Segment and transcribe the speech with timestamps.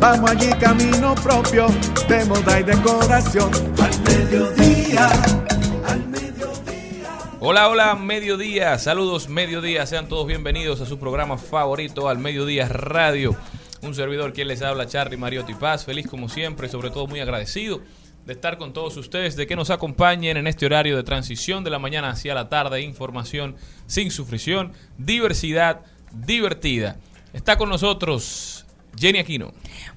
[0.00, 1.68] Vamos allí camino propio
[2.08, 3.50] de moda y decoración.
[3.82, 5.08] Al mediodía,
[5.86, 7.18] al mediodía.
[7.40, 8.78] Hola, hola, mediodía.
[8.78, 9.86] Saludos, mediodía.
[9.86, 13.34] Sean todos bienvenidos a su programa favorito, al Mediodía Radio.
[13.80, 15.86] Un servidor quien les habla, Charlie Mariotti Paz.
[15.86, 17.80] Feliz como siempre sobre todo muy agradecido
[18.26, 21.70] de estar con todos ustedes, de que nos acompañen en este horario de transición de
[21.70, 22.82] la mañana hacia la tarde.
[22.82, 25.80] Información sin sufrición, diversidad
[26.12, 26.96] divertida.
[27.32, 28.65] Está con nosotros
[28.96, 29.52] Jenny Aquino.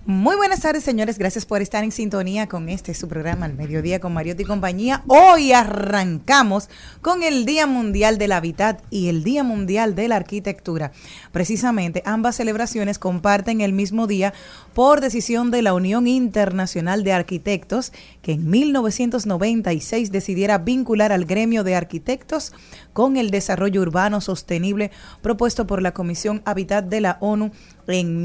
[0.06, 1.20] Muy buenas tardes, señores.
[1.20, 5.04] Gracias por estar en sintonía con este su programa, El Mediodía con Mariotti y compañía.
[5.08, 6.70] Hoy arrancamos
[7.02, 10.94] con el Día Mundial del Hábitat y el Día Mundial de la Arquitectura.
[11.34, 14.34] Precisamente, ambas celebraciones comparten el mismo día
[14.74, 17.92] por decisión de la Unión Internacional de Arquitectos,
[18.22, 22.54] que en 1996 decidiera vincular al gremio de arquitectos
[22.94, 24.92] con el desarrollo urbano sostenible
[25.22, 27.52] propuesto por la Comisión Hábitat de la ONU
[27.88, 28.24] en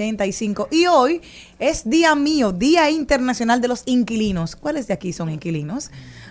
[0.00, 0.68] 1985.
[0.70, 1.20] Y hoy
[1.58, 4.56] es día mío, Día Internacional de los Inquilinos.
[4.56, 5.90] ¿Cuáles de aquí son inquilinos?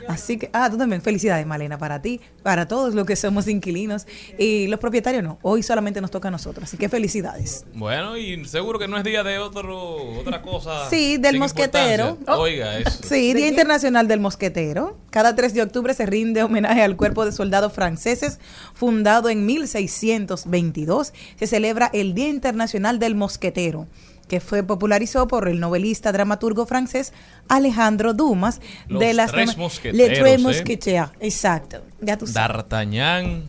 [0.09, 4.07] Así que, ah, tú también, felicidades, Malena, para ti, para todos los que somos inquilinos.
[4.39, 7.63] Y los propietarios no, hoy solamente nos toca a nosotros, así que felicidades.
[7.75, 10.69] Bueno, y seguro que no es día de otro, otra cosa.
[10.89, 12.09] Sí, del mosquetero.
[12.09, 12.41] importancia.
[12.41, 13.03] Oiga, eso.
[13.07, 14.97] Sí, Día Internacional del Mosquetero.
[15.11, 18.39] Cada 3 de octubre se rinde homenaje al cuerpo de soldados franceses
[18.73, 21.13] fundado en 1622.
[21.35, 23.87] Se celebra el Día Internacional del Mosquetero
[24.29, 27.11] que fue popularizado por el novelista dramaturgo francés
[27.49, 30.37] Alejandro Dumas Los de las Tres Mosqueteros, Tres ¿eh?
[30.37, 31.81] Mosqueteros, exacto.
[31.99, 32.55] Ya tú sabes.
[32.55, 33.43] D'Artagnan.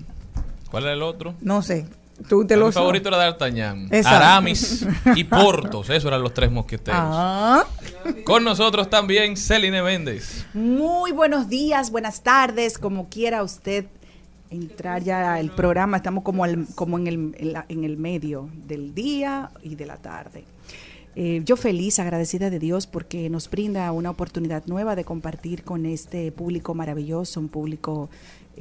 [0.70, 1.34] ¿Cuál era el otro?
[1.40, 1.86] No sé.
[2.28, 3.88] Tú te Mi favorito era D'Artagnan.
[4.04, 5.88] Aramis y Portos.
[5.90, 7.00] Esos eran los tres mosqueteros.
[7.02, 7.64] Ah,
[8.24, 10.44] Con nosotros también Celine Méndez.
[10.54, 13.86] Muy buenos días, buenas tardes, como quiera usted
[14.50, 18.50] entrar ya al programa, estamos como, al- como en, el, en, la- en el medio
[18.66, 20.44] del día y de la tarde.
[21.16, 25.84] Eh, yo feliz, agradecida de Dios porque nos brinda una oportunidad nueva de compartir con
[25.86, 28.10] este público maravilloso, un público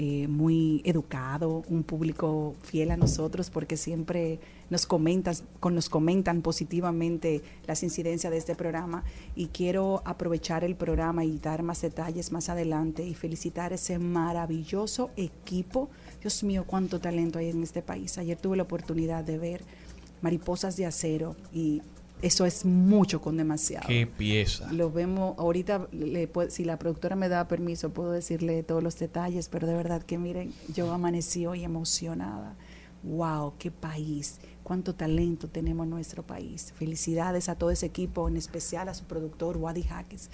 [0.01, 4.39] eh, muy educado, un público fiel a nosotros porque siempre
[4.69, 9.03] nos comentan, con, nos comentan positivamente las incidencias de este programa
[9.35, 15.09] y quiero aprovechar el programa y dar más detalles más adelante y felicitar ese maravilloso
[15.17, 15.89] equipo.
[16.21, 18.17] Dios mío, cuánto talento hay en este país.
[18.17, 19.63] Ayer tuve la oportunidad de ver
[20.21, 21.81] mariposas de acero y
[22.21, 23.87] eso es mucho con demasiado.
[23.87, 24.71] Qué pieza.
[24.73, 29.49] Lo vemos, ahorita, le si la productora me da permiso, puedo decirle todos los detalles,
[29.49, 32.55] pero de verdad que miren, yo amanecí hoy emocionada.
[33.03, 33.53] ¡Wow!
[33.57, 34.39] ¡Qué país!
[34.63, 36.73] ¡Cuánto talento tenemos en nuestro país!
[36.75, 40.29] Felicidades a todo ese equipo, en especial a su productor, Wadi Jaques.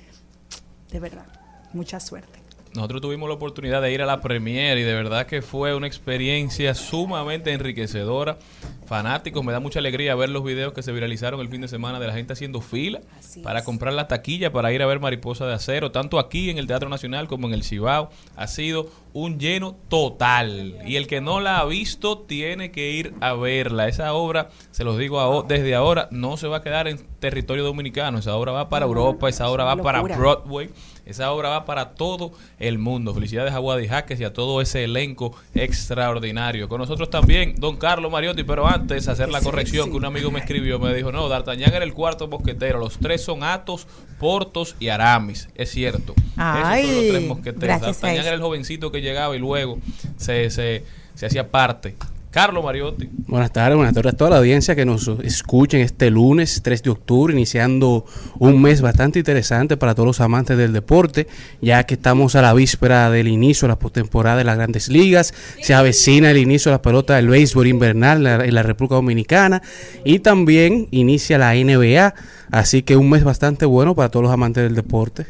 [0.91, 1.27] De verdad,
[1.73, 2.44] mucha suerte.
[2.75, 5.87] Nosotros tuvimos la oportunidad de ir a la premiere y de verdad que fue una
[5.87, 8.37] experiencia sumamente enriquecedora.
[8.85, 11.99] Fanáticos, me da mucha alegría ver los videos que se viralizaron el fin de semana
[11.99, 13.65] de la gente haciendo fila Así para es.
[13.65, 16.89] comprar la taquilla para ir a ver Mariposa de Acero, tanto aquí en el Teatro
[16.89, 18.09] Nacional como en el Cibao.
[18.35, 23.13] Ha sido un lleno total y el que no la ha visto tiene que ir
[23.21, 23.87] a verla.
[23.87, 28.19] Esa obra, se los digo desde ahora, no se va a quedar en territorio dominicano.
[28.19, 30.01] Esa obra va para Europa, esa obra va para.
[30.01, 30.69] Broadway.
[31.05, 33.13] Esa obra va para todo el mundo.
[33.13, 36.67] Felicidades a Wadi Jaques y a todo ese elenco extraordinario.
[36.67, 40.39] Con nosotros también don Carlos Mariotti, pero antes hacer la corrección que un amigo me
[40.39, 43.87] escribió, me dijo, no, D'Artagnan era el cuarto mosquetero, los tres son Atos,
[44.19, 45.49] Portos y Aramis.
[45.55, 46.15] Es cierto.
[46.37, 47.81] Ay, Esos son los tres mosqueteros.
[47.81, 49.77] D'Artagnan era el jovencito que llegaba y luego
[50.17, 51.95] se, se, se hacía parte.
[52.35, 53.07] Carlos Mariotti.
[53.27, 56.89] Buenas tardes, buenas tardes a toda la audiencia que nos escuchen este lunes 3 de
[56.89, 58.05] octubre, iniciando
[58.39, 61.27] un mes bastante interesante para todos los amantes del deporte,
[61.61, 65.33] ya que estamos a la víspera del inicio de la postemporada de las grandes ligas,
[65.61, 69.61] se avecina el inicio de la pelota del béisbol invernal en la, República Dominicana
[70.03, 72.15] y también inicia la NBA,
[72.51, 75.27] así que un mes bastante bueno para todos los amantes del deporte.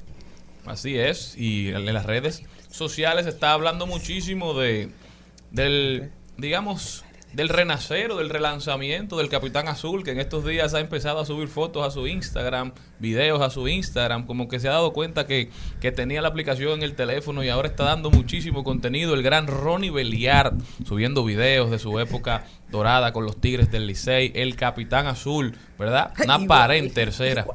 [0.66, 2.42] Así es, y en las redes
[2.72, 4.90] sociales se está hablando muchísimo de
[5.52, 7.06] del, digamos,
[7.36, 11.26] del renacer o del relanzamiento del Capitán Azul, que en estos días ha empezado a
[11.26, 15.28] subir fotos a su Instagram, videos a su Instagram, como que se ha dado cuenta
[15.28, 15.50] que,
[15.82, 19.14] que tenía la aplicación en el teléfono y ahora está dando muchísimo contenido.
[19.14, 20.54] El gran Ronnie Beliard
[20.86, 26.12] subiendo videos de su época dorada con los Tigres del Licey, el Capitán Azul, ¿verdad?
[26.24, 27.46] Una pared en tercera.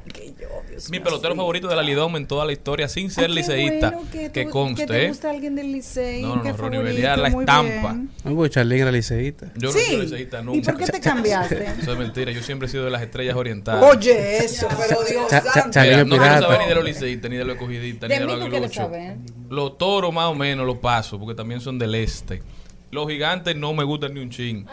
[0.91, 3.95] Mi pelotero favorito de la Lidom en toda la historia, sin ser liceísta,
[4.33, 4.87] que, conste.
[4.87, 5.09] Que te ¿eh?
[5.09, 6.23] gusta alguien del Licey.
[6.23, 7.97] No, no, no, Ronnie Beliar, la estampa.
[8.25, 9.53] porque Charlene era liceísta.
[9.57, 9.79] Yo Sí.
[9.79, 10.59] no soy liceísta nunca.
[10.59, 11.67] ¿Y por qué te cambiaste?
[11.83, 13.83] Eso es mentira, yo siempre he sido de las estrellas orientales.
[13.91, 15.81] Oye, eso, pero Dios santo.
[16.07, 18.75] No quiero saber ni de los liceístas, ni de los escogidistas, ni De los aguiluchos.
[18.75, 19.17] saber.
[19.51, 22.43] Los toros más o menos los paso, porque también son del este.
[22.91, 24.67] Los gigantes no me gustan ni un chin.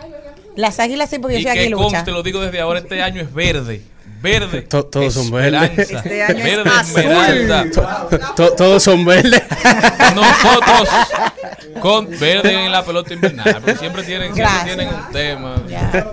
[0.57, 1.83] Las águilas sí, porque yo Y soy que aguilucha.
[1.83, 3.81] conste, lo digo desde ahora, este año es verde.
[4.19, 4.63] Verde.
[4.63, 5.77] To- todos son verdes.
[5.77, 6.43] esperanza, Este año es
[7.23, 7.71] Verde azul.
[8.35, 9.43] To- todos son verdes.
[10.15, 10.89] Nosotros
[11.79, 13.57] con verde en la pelota invernal.
[13.61, 15.55] Porque siempre tienen, siempre tienen un tema.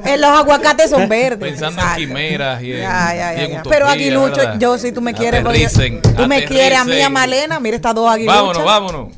[0.05, 1.39] Eh, los aguacates son verdes.
[1.39, 2.01] Pensando Exacto.
[2.03, 3.61] en quimeras y en, Ya, ya, y ya, en ya.
[3.61, 4.59] utopía, Pero aguilucho, ¿verdad?
[4.61, 7.09] yo si tú me quieres, porque- Aterricen, tú me quieres a mí, a.
[7.09, 8.39] Malena, mira estas dos aguiluchas.
[8.39, 9.09] Vámonos, vámonos.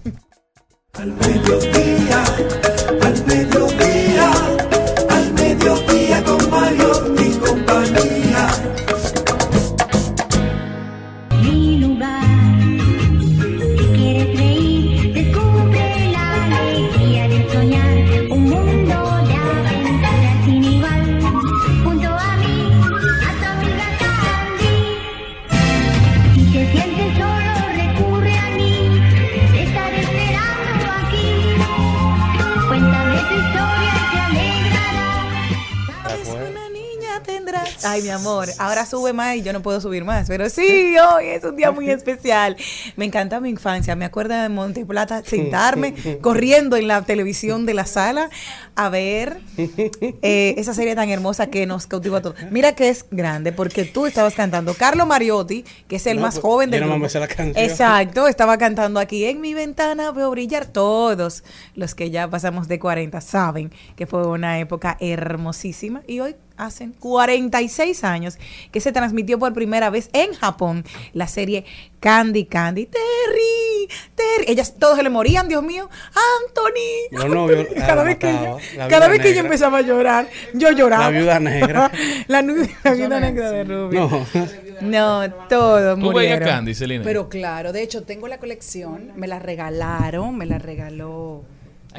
[0.94, 2.24] Al mediodía,
[3.02, 4.30] al mediodía,
[5.46, 8.15] mediodía con Mario y compañía.
[37.84, 40.28] Ay, mi amor, ahora sube más y yo no puedo subir más.
[40.28, 42.56] Pero sí, hoy es un día muy especial.
[42.96, 43.96] Me encanta mi infancia.
[43.96, 48.30] Me acuerdo de Monte Plata sentarme corriendo en la televisión de la sala
[48.74, 52.36] a ver eh, esa serie tan hermosa que nos cautivó a todos.
[52.50, 54.74] Mira que es grande porque tú estabas cantando.
[54.74, 57.20] Carlo Mariotti, que es el No, más pues, joven del yo nomás grupo.
[57.20, 57.64] me la canción.
[57.64, 61.44] Exacto, estaba cantando aquí en mi ventana veo brillar todos
[61.74, 66.92] los que ya pasamos de 40 saben que fue una época hermosísima y hoy hacen
[66.92, 68.38] 46 años
[68.72, 71.64] que se transmitió por primera vez en Japón la serie
[72.00, 75.88] Candy Candy Terry Terry ellas todos se le morían Dios mío
[76.48, 79.82] Anthony Los novios la cada vez que mataba, yo, cada vez que yo empezaba a
[79.82, 81.90] llorar yo lloraba La viuda negra.
[82.28, 84.26] la, la viuda negra de Rubio
[84.80, 85.26] No.
[85.26, 87.04] no todos Tú veías Candy, Celina.
[87.04, 91.44] Pero claro, de hecho tengo la colección, me la regalaron, me la regaló.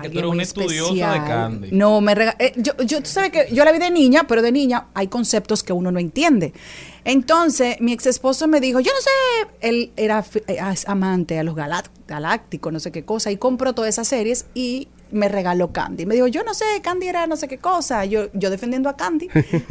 [0.02, 1.18] Que tú eres muy una estudiosa de.
[1.20, 1.70] Candy.
[1.72, 4.42] No, me rega- eh, yo, yo, tú sabes que yo la vi de niña, pero
[4.42, 6.54] de niña hay conceptos que uno no entiende.
[7.06, 10.58] Entonces, mi ex esposo me dijo, yo no sé, él era eh,
[10.88, 15.30] amante a los galácticos, no sé qué cosa, y compró todas esas series y me
[15.30, 16.06] regaló Candy.
[16.06, 18.06] Me dijo, yo no sé, Candy era no sé qué cosa.
[18.06, 19.30] Yo, yo defendiendo a Candy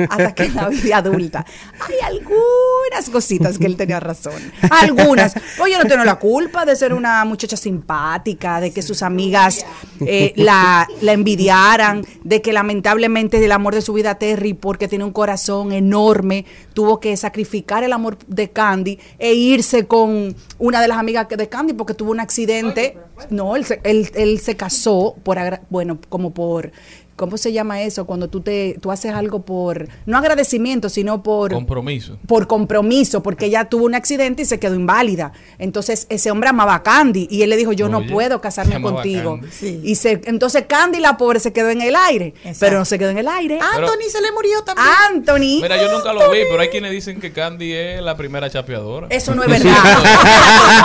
[0.08, 1.44] hasta que la vi de adulta.
[1.80, 4.34] Hay algunas cositas que él tenía razón.
[4.70, 5.34] Algunas.
[5.60, 9.64] Oye, yo no tengo la culpa de ser una muchacha simpática, de que sus amigas
[10.00, 15.04] eh, la, la envidiaran, de que lamentablemente el amor de su vida, Terry, porque tiene
[15.04, 20.88] un corazón enorme, tuvo que sacrificar el amor de Candy e irse con una de
[20.88, 22.98] las amigas de Candy porque tuvo un accidente.
[23.30, 26.72] No, él se, él, él se casó por, bueno, como por,
[27.16, 28.04] ¿cómo se llama eso?
[28.06, 32.18] Cuando tú, te, tú haces algo por, no agradecimiento, sino por Compromiso.
[32.26, 35.32] por compromiso, porque ella tuvo un accidente y se quedó inválida.
[35.58, 39.36] Entonces ese hombre amaba a Candy y él le dijo, yo no puedo casarme contigo.
[39.40, 39.48] Candy.
[39.50, 39.80] Sí.
[39.82, 42.58] Y se, entonces Candy, la pobre, se quedó en el aire, Exacto.
[42.60, 43.58] pero no se quedó en el aire.
[43.60, 45.62] Anthony se le murió también Anthony.
[45.62, 49.06] Mira, yo nunca lo vi, pero hay quienes dicen que Candy es la primera chapeadora.
[49.10, 49.72] Eso no es verdad.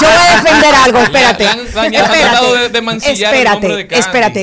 [0.02, 1.44] yo voy a defender algo, espérate.
[1.44, 4.00] Le han- le han tratado de- de mancillar el nombre de espérate, Candy.
[4.00, 4.42] espérate,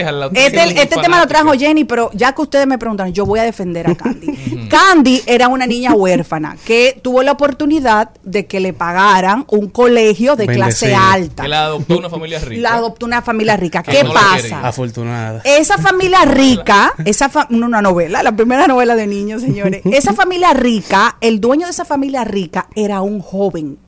[0.00, 0.46] espérate.
[0.46, 1.52] Este, este tema lo trajo.
[1.52, 4.66] Jenny, pero ya que ustedes me preguntaron, yo voy a defender a Candy.
[4.70, 10.36] Candy era una niña huérfana que tuvo la oportunidad de que le pagaran un colegio
[10.36, 11.42] de clase alta.
[11.44, 12.62] Que la adoptó una familia rica.
[12.62, 13.82] La adoptó una familia rica.
[13.82, 14.66] ¿Qué no pasa?
[14.66, 15.42] Afortunada.
[15.44, 19.82] Esa familia rica, esa fa- una novela, la primera novela de niños, señores.
[19.84, 23.78] Esa familia rica, el dueño de esa familia rica era un joven,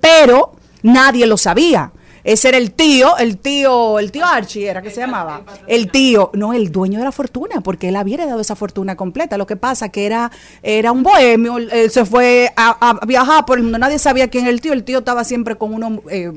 [0.00, 1.92] pero nadie lo sabía.
[2.24, 5.42] Ese era el tío, el tío, el tío Archie era que se llamaba.
[5.66, 9.36] El tío, no, el dueño de la fortuna, porque él había dado esa fortuna completa.
[9.36, 13.58] Lo que pasa que era, era un bohemio, él se fue a, a viajar por
[13.58, 14.72] el mundo, nadie sabía quién era el tío.
[14.72, 16.32] El tío estaba siempre con uno eh,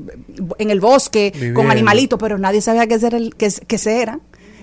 [0.58, 4.20] en el bosque, con animalitos, pero nadie sabía ese era el, que, que ese era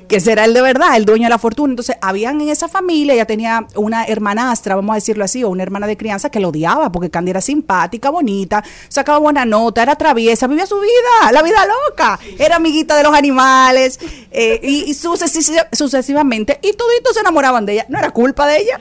[0.07, 1.71] que será el de verdad, el dueño de la fortuna.
[1.71, 5.63] Entonces, habían en esa familia, ella tenía una hermanastra, vamos a decirlo así, o una
[5.63, 9.95] hermana de crianza que lo odiaba, porque Candy era simpática, bonita, sacaba buena nota, era
[9.95, 13.99] traviesa, vivía su vida, la vida loca, era amiguita de los animales,
[14.31, 17.85] eh, y, y sucesi- sucesivamente, y toditos se enamoraban de ella.
[17.89, 18.77] No era culpa de ella.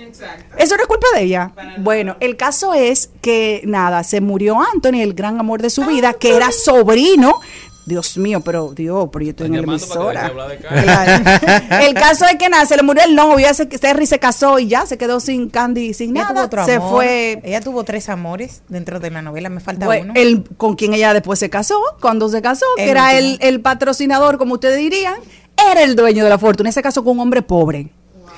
[0.58, 1.52] Eso no es culpa de ella.
[1.78, 6.12] Bueno, el caso es que, nada, se murió Anthony, el gran amor de su vida,
[6.14, 7.40] que era sobrino.
[7.86, 10.32] Dios mío, pero Dios, pero yo estoy en la emisora.
[10.84, 11.24] Claro.
[11.82, 14.68] El caso es que nada, se le murió el novio, se, Terry se casó y
[14.68, 16.46] ya se quedó sin Candy, sin Ella tuvo nada.
[16.46, 16.90] otro Se amor.
[16.90, 17.40] fue.
[17.44, 19.48] Ella tuvo tres amores dentro de la novela.
[19.50, 20.20] Me falta Bueno, uno.
[20.20, 24.38] el, con quien ella después se casó, cuando se casó, que era el, el patrocinador,
[24.38, 25.14] como ustedes dirían,
[25.70, 26.72] era el dueño de la fortuna.
[26.72, 27.88] Se casó con un hombre pobre.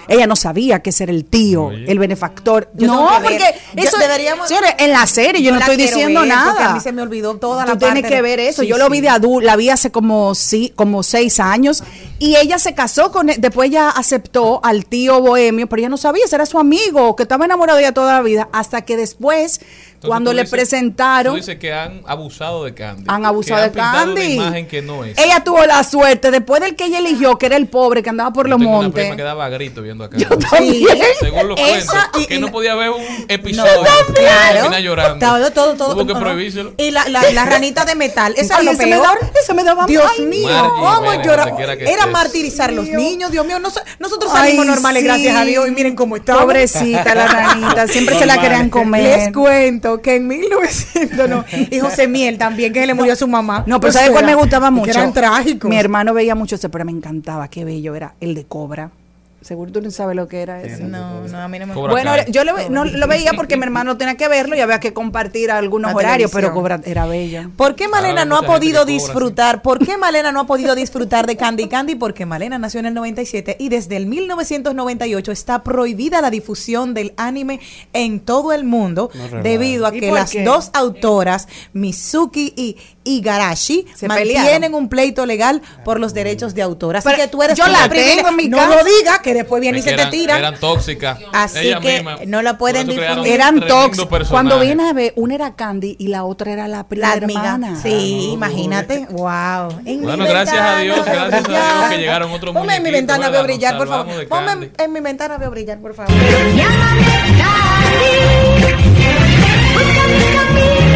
[0.08, 2.70] Ella no sabía que ese era el tío, el benefactor.
[2.74, 3.54] Yo no, porque ver.
[3.74, 6.70] Yo- eso deberíamos- señores, en la serie yo, no estoy diciendo ver, nada.
[6.70, 8.62] A mí se me olvidó toda Tú la tienes parte que de- ver eso.
[8.62, 11.82] Sí, Yo lo vi de adulta, la vi hace como sí, como seis años
[12.18, 13.36] y ella se casó con él.
[13.40, 17.22] Después ella aceptó al tío bohemio, pero ella no sabía, ese era su amigo, que
[17.24, 19.60] estaba enamorado de ella toda la vida, hasta que después,
[19.96, 23.04] Entonces, cuando le dices- presentaron, Tú dices que han abusado de Candy.
[23.08, 24.36] han abusado que de han pintado Candy.
[24.36, 25.16] Una imagen que no es.
[25.18, 28.30] Ella tuvo la suerte, después del que ella eligió, que era el pobre que andaba
[28.32, 29.02] por Yo los tengo una montes.
[29.04, 30.24] prima que daba grito viendo a Candy.
[30.50, 30.98] también.
[31.18, 33.72] Según los Esa cuentos, y- que y no la- podía ver un No, episodio.
[34.14, 34.54] claro.
[34.60, 35.26] Termina llorando.
[35.26, 35.92] Todo, todo, todo.
[35.94, 36.26] Tuvo que no, no.
[36.26, 36.74] prohibírselo.
[36.76, 38.34] Y la, la, la ranita de metal.
[38.36, 39.18] Esa Ay, es lo me peor.
[39.56, 40.48] me daba- Dios ay, mío,
[40.78, 41.44] ¿cómo ven, llora?
[41.46, 42.12] donde quiera que Era estés.
[42.12, 43.58] martirizar los niños, Dios mío.
[43.58, 45.06] nos- nosotros Ay, salimos normales, sí.
[45.08, 45.66] gracias a Dios.
[45.68, 46.42] Y miren cómo estamos.
[46.42, 49.02] Pobrecita la ranita, siempre se la querían comer.
[49.02, 53.16] Les cuento que en 1900, no, y José Miel también, que se le murió a
[53.16, 53.64] su mamá.
[53.66, 54.90] No, pero ¿sabes cuál me gustaba que mucho?
[54.90, 55.68] Eran trágicos.
[55.68, 58.90] Mi hermano veía mucho ese, pero me encantaba, qué bello era, el de Cobra.
[59.46, 60.82] Seguro tú no sabes lo que era ese.
[60.82, 63.56] No, no, a mí no me Cobra Bueno, yo lo, ve- no, lo veía porque
[63.56, 66.52] mi hermano tenía que verlo y había que compartir algunos La horarios, pero.
[66.52, 67.50] Cobra era bello.
[67.56, 69.62] ¿Por qué Malena no ha podido cobra, disfrutar?
[69.62, 71.94] ¿Por qué Malena no ha podido disfrutar de Candy Candy?
[71.94, 77.14] Porque Malena nació en el 97 y desde el 1998 está prohibida la difusión del
[77.16, 77.60] anime
[77.92, 80.42] en todo el mundo No debido a ¿Y que las qué?
[80.42, 84.74] dos autoras, Mizuki y Igarashi, Se mantienen pelearon.
[84.74, 86.96] un pleito legal por los derechos de autor.
[86.96, 88.16] Así Pero que tú eres yo la privilegiada.
[88.16, 88.76] tengo en mi No casa.
[88.76, 90.38] lo digas, que después viene y se te eran, tiran.
[90.38, 91.18] Eran tóxicas.
[91.32, 92.26] Así Ellas que mismas.
[92.26, 93.32] no la pueden difundir.
[93.32, 93.60] Eran
[94.08, 94.30] personaje.
[94.32, 97.40] Cuando viene a ver, una era Candy y la otra era la prima amiga.
[97.40, 97.80] hermana.
[97.80, 99.06] Sí, imagínate.
[99.10, 99.80] Wow.
[99.84, 102.82] En Bueno, mi gracias a Dios, ventana gracias a Dios que llegaron otros Ponme en
[102.82, 104.28] mi ventana veo brillar, por favor.
[104.28, 106.12] Ponme en, en mi ventana veo brillar, por favor.
[106.12, 107.04] Llámame
[107.38, 108.96] Candy.
[109.74, 110.66] Búscame Candy.
[110.80, 110.95] Sigue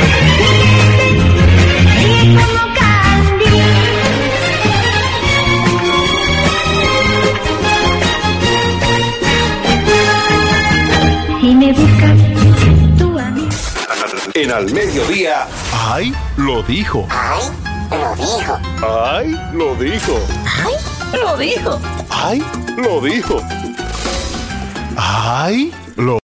[14.51, 15.47] En al mediodía.
[15.73, 16.13] ¡Ay!
[16.37, 17.07] Lo dijo.
[17.09, 17.47] ¡Ay!
[17.93, 18.59] Lo dijo.
[18.83, 19.37] ¡Ay!
[19.53, 20.21] Lo dijo.
[21.13, 21.81] Lo dijo.
[22.11, 22.43] ¡Ay!
[22.77, 23.41] Lo dijo.
[24.97, 25.73] ¡Ay!
[25.97, 26.19] Lo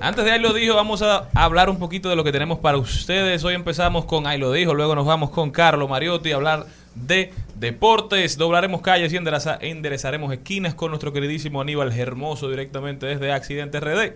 [0.00, 2.78] Antes de ahí lo dijo, vamos a hablar un poquito de lo que tenemos para
[2.78, 3.42] ustedes.
[3.42, 7.32] Hoy empezamos con ahí lo dijo, luego nos vamos con Carlos Mariotti a hablar de
[7.56, 8.38] deportes.
[8.38, 14.12] Doblaremos calles y endereza- enderezaremos esquinas con nuestro queridísimo Aníbal Hermoso directamente desde Accidente RD,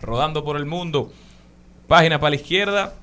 [0.00, 1.12] rodando por el mundo.
[1.86, 2.94] Página para la izquierda,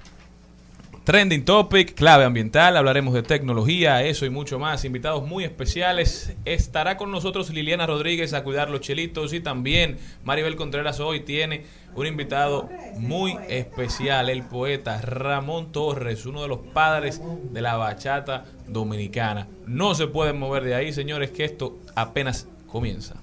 [1.03, 4.85] Trending Topic, clave ambiental, hablaremos de tecnología, eso y mucho más.
[4.85, 6.33] Invitados muy especiales.
[6.45, 11.65] Estará con nosotros Liliana Rodríguez a cuidar los chelitos y también Maribel Contreras hoy tiene
[11.93, 17.21] un invitado muy especial, el poeta Ramón Torres, uno de los padres
[17.51, 19.49] de la bachata dominicana.
[19.67, 23.22] No se pueden mover de ahí, señores, que esto apenas comienza.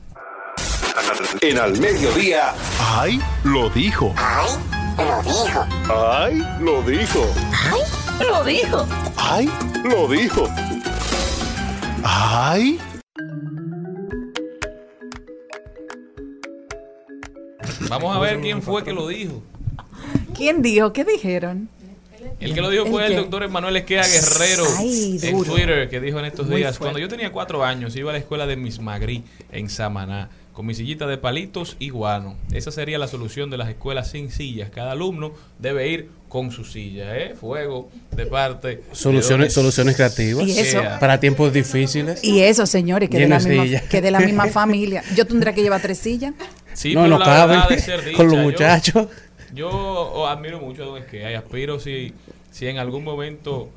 [1.41, 2.55] En al mediodía.
[2.79, 3.21] ¡Ay!
[3.45, 4.15] Lo dijo.
[4.17, 4.51] ¡Ay!
[4.99, 5.67] Lo dijo.
[5.89, 6.43] ¡Ay!
[6.61, 7.27] Lo dijo.
[8.21, 8.87] Lo dijo.
[9.17, 9.51] ¡Ay!
[9.85, 10.49] Lo dijo.
[12.05, 12.79] ¡Ay!
[17.89, 19.43] Vamos a ver quién fue que lo dijo.
[20.37, 20.93] ¿Quién dijo?
[20.93, 21.69] ¿Qué dijeron?
[22.39, 25.45] El que lo dijo ¿El fue el doctor Emanuel Esquea Guerrero Ay, en.
[25.45, 28.47] Twitter, que dijo en estos días, cuando yo tenía cuatro años, iba a la escuela
[28.47, 29.23] de Miss Magri
[29.53, 30.31] en Samaná,
[30.61, 32.37] con mi sillita de palitos y guano.
[32.53, 34.69] Esa sería la solución de las escuelas sin sillas.
[34.69, 37.35] Cada alumno debe ir con su silla, ¿eh?
[37.35, 38.83] Fuego de parte.
[38.93, 40.47] Soluciones, soluciones creativas.
[40.47, 40.83] Y eso.
[41.01, 42.23] Para tiempos difíciles.
[42.23, 45.03] Y eso, señores, que de, la misma, que de la misma familia.
[45.17, 46.35] Yo tendría que llevar tres sillas.
[46.75, 47.61] Sí, no, pero no caben
[48.15, 49.07] con los muchachos.
[49.55, 52.13] Yo admiro mucho a Don Esquea y aspiro si,
[52.51, 53.71] si en algún momento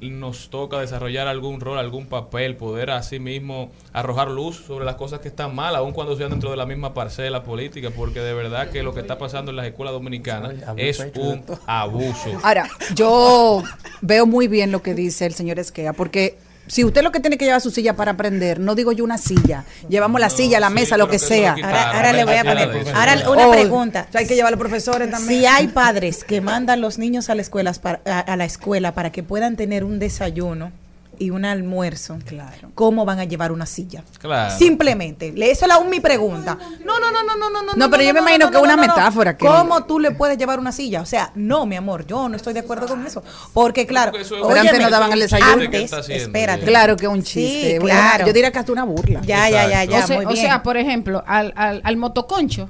[0.00, 5.20] nos toca desarrollar algún rol, algún papel, poder así mismo arrojar luz sobre las cosas
[5.20, 8.70] que están mal, aun cuando sean dentro de la misma parcela política, porque de verdad
[8.70, 12.30] que lo que está pasando en las escuelas dominicanas es un abuso.
[12.42, 13.62] Ahora, yo
[14.00, 17.36] veo muy bien lo que dice el señor Esquea, porque si usted lo que tiene
[17.38, 20.60] que llevar su silla para aprender, no digo yo una silla, llevamos la No, silla,
[20.60, 21.52] la sí, mesa, lo que sea.
[21.52, 22.68] Ahora, ahora le voy a poner.
[22.94, 24.06] Ahora una Oh, pregunta.
[24.08, 25.40] o sea, hay que llevar a los profesores también.
[25.40, 28.94] Si hay padres que mandan los niños a la escuela para, a, a la escuela
[28.94, 30.70] para que puedan tener un desayuno
[31.18, 32.70] y un almuerzo, Claro.
[32.74, 34.02] ¿cómo van a llevar una silla?
[34.18, 34.56] Claro.
[34.56, 36.58] Simplemente, le- esa es la mi pregunta.
[36.84, 37.72] No, no, no, no, no, no, no.
[37.74, 40.58] No, pero yo me imagino que es una metáfora que- ¿Cómo tú le puedes llevar
[40.58, 41.00] una silla?
[41.02, 43.22] O sea, no, mi amor, yo no estoy de acuerdo con eso,
[43.52, 45.58] porque claro, eso es- antes no daban el desayuno.
[45.70, 46.24] ¿Qué Antes, haciendo?
[46.24, 46.64] espérate.
[46.66, 47.78] Claro que es un chiste.
[47.80, 48.26] Claro.
[48.26, 49.20] Yo diría que hasta una burla.
[49.22, 50.44] Ya, ya, ya, ya, o, sea, muy o bien.
[50.44, 52.68] sea, por ejemplo, al, al, al motoconcho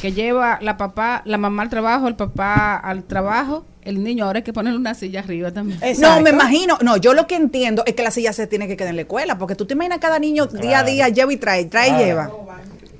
[0.00, 4.38] que lleva la papá, la mamá al trabajo, el papá al trabajo, el niño ahora
[4.38, 5.78] hay que ponerle una silla arriba también.
[5.82, 6.16] Exacto.
[6.16, 8.76] No, me imagino, no, yo lo que entiendo es que la silla se tiene que
[8.76, 11.36] quedar en la escuela, porque tú te imaginas cada niño día a día lleva y
[11.36, 12.30] trae, trae y lleva.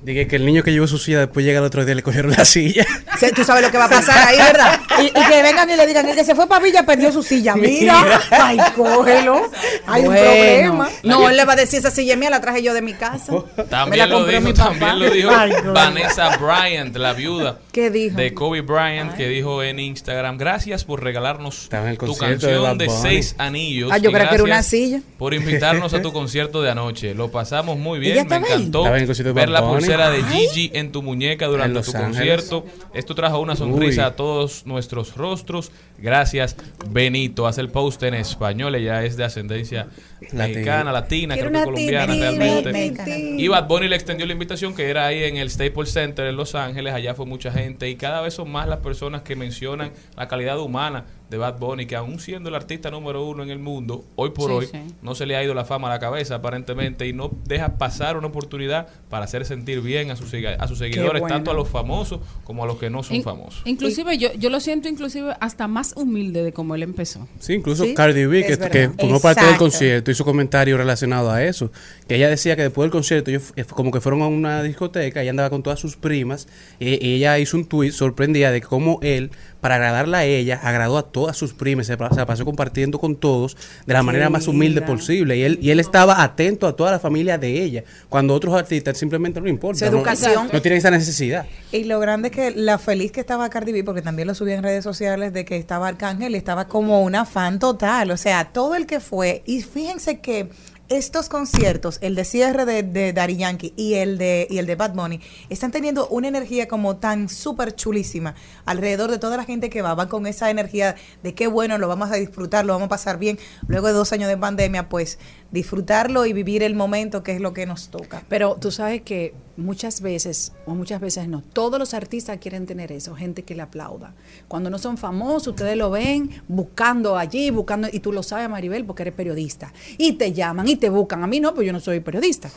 [0.07, 2.01] Dije que el niño que llevó su silla después llega el otro día y le
[2.01, 2.85] cogieron la silla.
[3.35, 4.79] Tú sabes lo que va a pasar ahí, ¿verdad?
[5.01, 7.21] Y, y que vengan y le digan, el que se fue para Villa perdió su
[7.21, 7.55] silla.
[7.55, 9.51] Mira, ay, cógelo.
[9.85, 10.89] Hay un problema.
[11.03, 13.33] No, él le va a decir, esa silla mía la traje yo de mi casa.
[13.33, 14.69] Me la También lo, dijo, mi papá.
[14.69, 15.51] también lo dijo Ay.
[15.73, 18.15] Vanessa Bryant, la viuda ¿Qué dijo?
[18.15, 23.01] de Kobe Bryant, que dijo en Instagram, gracias por regalarnos tu de canción de, Bunny.
[23.01, 23.91] seis anillos.
[23.91, 25.01] Ah, yo y creía que era una silla.
[25.17, 27.13] Por invitarnos a tu concierto de anoche.
[27.13, 29.96] Lo pasamos muy ¿Ella bien, me encantó Estaba en el concierto de ver la Bunny.
[29.97, 32.15] De Gigi en tu muñeca En durante Los tu Ángeles.
[32.45, 32.65] concierto.
[32.93, 34.07] Esto trajo una sonrisa Uy.
[34.07, 35.71] a todos nuestros rostros.
[35.99, 36.55] Gracias,
[36.89, 37.47] Benito.
[37.47, 38.75] Hace el post en español.
[38.75, 39.87] Ella es de ascendencia
[40.21, 40.47] Latina.
[40.47, 43.35] mexicana, latina, Quiero creo que colombiana realmente.
[43.37, 46.35] Y Bad Bunny le extendió la invitación que era ahí en el Staples Center en
[46.35, 46.93] Los Ángeles.
[46.93, 50.59] Allá fue mucha gente y cada vez son más las personas que mencionan la calidad
[50.59, 54.29] humana de Bad Bunny, que aún siendo el artista número uno en el mundo, hoy
[54.29, 54.95] por Sí, hoy sí.
[55.01, 58.15] no se le ha ido la fama a la cabeza aparentemente y no deja pasar
[58.15, 61.35] una oportunidad para hacer sentir bien a sus, siga- a sus seguidores, bueno.
[61.35, 63.61] tanto a los famosos como a los que no son In- famosos.
[63.65, 67.27] Inclusive yo, yo lo siento inclusive hasta más humilde de como él empezó.
[67.39, 71.43] Sí, incluso Sí, Cardi B, que, que formó parte del concierto, hizo comentario relacionado a
[71.43, 71.71] eso.
[72.07, 75.21] Que ella decía que después del concierto, ellos eh, como que fueron a una discoteca,
[75.21, 76.47] ella andaba con todas sus primas,
[76.79, 79.31] y, y ella hizo un tuit sorprendida de cómo él,
[79.67, 83.57] para agradarla a ella, agradó a todas sus primas, se, se pasó compartiendo con todos
[83.85, 85.35] de la manera más humilde posible.
[85.35, 88.97] Y él, y él estaba atento a toda la familia de ella, cuando otros artistas
[88.97, 89.85] simplemente no importa.
[89.85, 90.49] Su no- educación.
[90.53, 91.45] No, tienen esa necesidad.
[91.73, 94.53] Y lo grande es que la feliz que estaba Cardi B, porque también lo subí
[94.53, 98.11] en redes sociales, de que estaba Arcángel y estaba como una fan total.
[98.11, 99.43] O sea, todo el que fue.
[99.45, 100.47] Y fíjense que
[100.89, 104.93] estos conciertos, el de cierre de, de Yankee y el de y el de Bad
[104.93, 105.19] Bunny,
[105.49, 109.95] están teniendo una energía como tan súper chulísima alrededor de toda la gente que va.
[109.95, 113.19] Van con esa energía de qué bueno, lo vamos a disfrutar, lo vamos a pasar
[113.19, 113.37] bien.
[113.67, 115.19] Luego de dos años de pandemia, pues
[115.51, 118.23] disfrutarlo y vivir el momento que es lo que nos toca.
[118.27, 122.91] Pero tú sabes que muchas veces, o muchas veces no, todos los artistas quieren tener
[122.91, 124.13] eso, gente que le aplauda.
[124.47, 128.85] Cuando no son famosos, ustedes lo ven buscando allí, buscando, y tú lo sabes, Maribel,
[128.85, 129.73] porque eres periodista.
[129.97, 131.23] Y te llaman y te buscan.
[131.23, 132.49] A mí no, pues yo no soy periodista.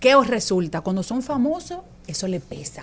[0.00, 0.80] ¿Qué os resulta?
[0.80, 2.82] Cuando son famosos, eso le pesa.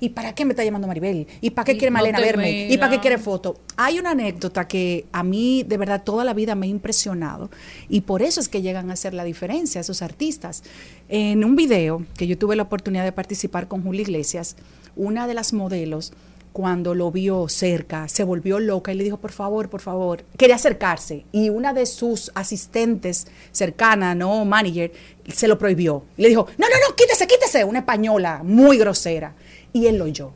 [0.00, 1.26] ¿Y para qué me está llamando Maribel?
[1.40, 2.68] ¿Y para qué Y quiere no Malena verme?
[2.68, 3.60] ¿Y para qué quiere foto?
[3.76, 7.50] Hay una anécdota que a mí de verdad toda la vida me ha impresionado
[7.88, 10.64] y por eso es que llegan a hacer la diferencia esos artistas.
[11.08, 14.56] En un video que yo tuve la oportunidad de participar con Julia Iglesias,
[14.96, 16.12] una de las modelos
[16.54, 20.54] cuando lo vio cerca, se volvió loca y le dijo, por favor, por favor, quería
[20.54, 21.26] acercarse.
[21.32, 24.92] Y una de sus asistentes cercana, no manager,
[25.26, 26.04] se lo prohibió.
[26.16, 29.34] Y le dijo, no, no, no, quítese, quítese, una española muy grosera.
[29.72, 30.30] Y él lo oyó.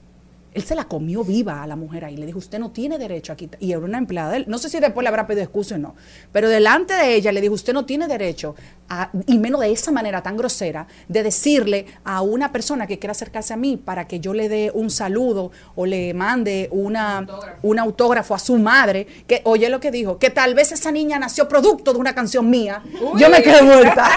[0.55, 2.17] Él se la comió viva a la mujer ahí.
[2.17, 3.63] Le dijo, usted no tiene derecho a quitar.
[3.63, 4.45] Y era una empleada de él.
[4.49, 5.95] No sé si después le habrá pedido excusa o no.
[6.33, 8.57] Pero delante de ella le dijo, usted no tiene derecho,
[8.89, 13.13] a- y menos de esa manera tan grosera, de decirle a una persona que quiera
[13.13, 17.27] acercarse a mí para que yo le dé un saludo o le mande una,
[17.63, 19.07] un autógrafo a su madre.
[19.27, 22.49] Que, oye lo que dijo, que tal vez esa niña nació producto de una canción
[22.49, 22.83] mía.
[23.19, 24.09] Yo me quedé muerta.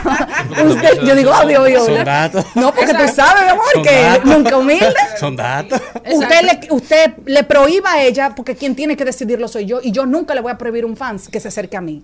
[0.66, 1.86] Usted- yo digo, oh, Dios mío.
[1.86, 2.46] Son datos.
[2.56, 4.26] No, porque tú sabes, mi amor, Son que datos.
[4.26, 4.94] nunca humilde.
[5.20, 5.82] Son datos.
[6.12, 9.92] Usted le, usted le prohíba a ella, porque quien tiene que decidirlo soy yo, y
[9.92, 12.04] yo nunca le voy a prohibir a un fan que se acerque a mí.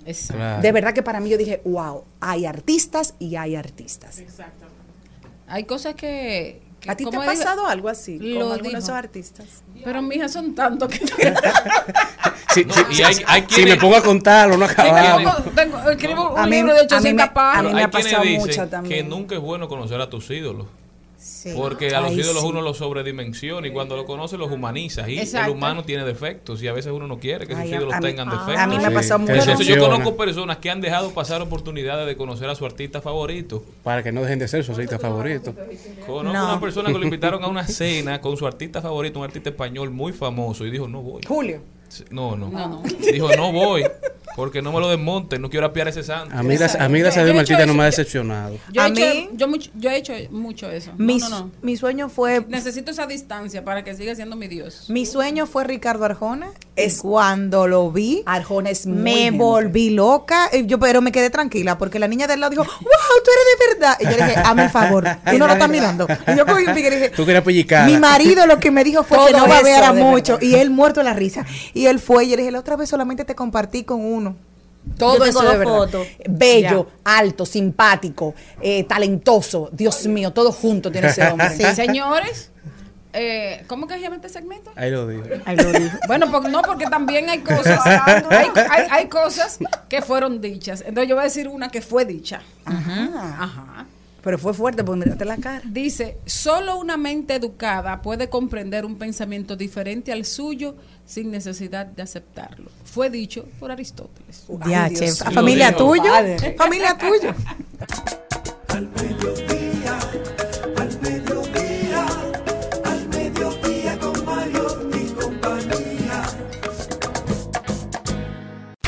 [0.61, 4.21] De verdad que para mí yo dije, wow, hay artistas y hay artistas.
[5.47, 6.61] Hay cosas que...
[6.81, 9.45] que ¿A ti te ha digo- pasado algo así Lo con algunos de esos artistas?
[9.83, 10.99] Pero mija, son tantos que...
[12.53, 13.23] Sí, No, sí, y sí, hay- sí.
[13.27, 15.33] hay si quienes- me pongo a contarlo, no acabamos.
[15.91, 17.65] Escribo un A mí- libro de a mí 800 me- a páginas.
[17.65, 19.03] mí me ha pasado mucho también.
[19.03, 20.65] que nunca es bueno conocer a tus ídolos.
[21.17, 21.51] Sí.
[21.55, 22.47] Porque a los Ay, ídolos sí.
[22.47, 25.09] uno los sobredimensiona y cuando los conoce los humaniza.
[25.09, 25.51] Y Exacto.
[25.51, 27.95] el humano tiene defectos y a veces uno no quiere que sus Ay, a- ídolos
[27.95, 28.57] mí- tengan defectos.
[28.57, 29.33] a mí me ha Sí, mucho.
[29.33, 33.63] Eso yo conozco personas que han dejado pasar oportunidades de conocer a su artista favorito.
[33.83, 35.53] Para que no dejen de ser su artista favorito.
[36.05, 36.45] Conozco No.
[36.51, 39.89] una persona que lo invitaron a una cena con su artista favorito, un artista español
[39.89, 41.21] muy famoso, y dijo, no voy.
[41.27, 41.61] Julio.
[42.11, 42.49] No, no.
[42.49, 42.83] No, no.
[43.11, 43.83] Dijo, no voy,
[44.37, 46.33] porque no me lo desmonten, no quiero apiar ese santo.
[46.33, 48.55] A mí, gracias- a mí gracias a Yo he hecho Martita no me ha decepcionado.
[48.71, 50.91] Yo, he A hecho, mí- yo, mucho- yo he hecho mucho eso.
[50.95, 51.51] No, Mi, no, no.
[51.61, 54.85] mi sueño fue Necesito esa distancia para que siga siendo mi Dios.
[54.89, 56.51] mi sueño fue Ricardo Arjona.
[56.77, 58.21] Es- cuando lo vi.
[58.27, 59.39] Arjona es muy me gente.
[59.39, 63.31] volví loca, yo pero me quedé tranquila porque la niña del lado dijo, wow, tú
[63.31, 63.97] eres de verdad.
[63.99, 66.05] Y yo le dije, hazme el favor, tú no lo estás mirando.
[66.31, 67.89] Y yo cogí un pique y dije, Tú querías pellicar.
[67.89, 70.47] mi marido lo que me dijo fue que no babeara eso, de mucho verdad.
[70.47, 71.45] y él muerto de la risa.
[71.73, 74.26] Y él fue y yo le dije, la otra vez solamente te compartí con uno.
[74.97, 75.73] Todo Yo eso de verdad.
[75.73, 76.07] fotos.
[76.27, 79.69] Bello, alto, simpático, eh, talentoso.
[79.71, 81.49] Dios mío, todo junto tiene ese hombre.
[81.55, 81.63] Sí.
[81.75, 82.51] Señores,
[83.13, 84.71] eh, ¿cómo que se llama este segmento?
[84.75, 85.23] Ahí lo digo.
[85.45, 85.97] Ahí lo dijo.
[86.07, 90.81] Bueno, porque no, porque también hay cosas, hay, hay- hay cosas que fueron dichas.
[90.85, 92.41] Entonces yo voy a decir una que fue dicha.
[92.65, 93.09] Ajá.
[93.39, 93.85] Ajá.
[94.27, 95.61] Pero fue fuerte, porque la cara.
[95.63, 102.01] Dice, solo una mente educada puede comprender un pensamiento diferente al suyo sin necesidad de
[102.01, 102.69] aceptarlo.
[102.83, 104.43] Fue dicho por Aristóteles.
[104.59, 106.11] Ay, Ya, Dios familia tuyo,
[106.57, 107.33] familia tuyo.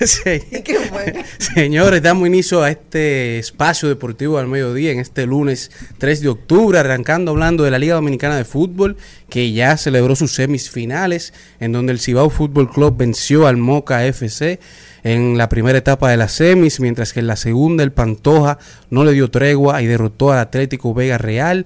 [1.38, 6.78] Señores, damos inicio a este espacio deportivo al mediodía en este lunes 3 de octubre,
[6.78, 8.96] arrancando hablando de la Liga Dominicana de Fútbol,
[9.30, 14.60] que ya celebró sus semifinales, en donde el Cibao Fútbol Club venció al Moca FC
[15.06, 18.58] en la primera etapa de las semis, mientras que en la segunda el Pantoja
[18.90, 21.64] no le dio tregua y derrotó al Atlético Vega Real,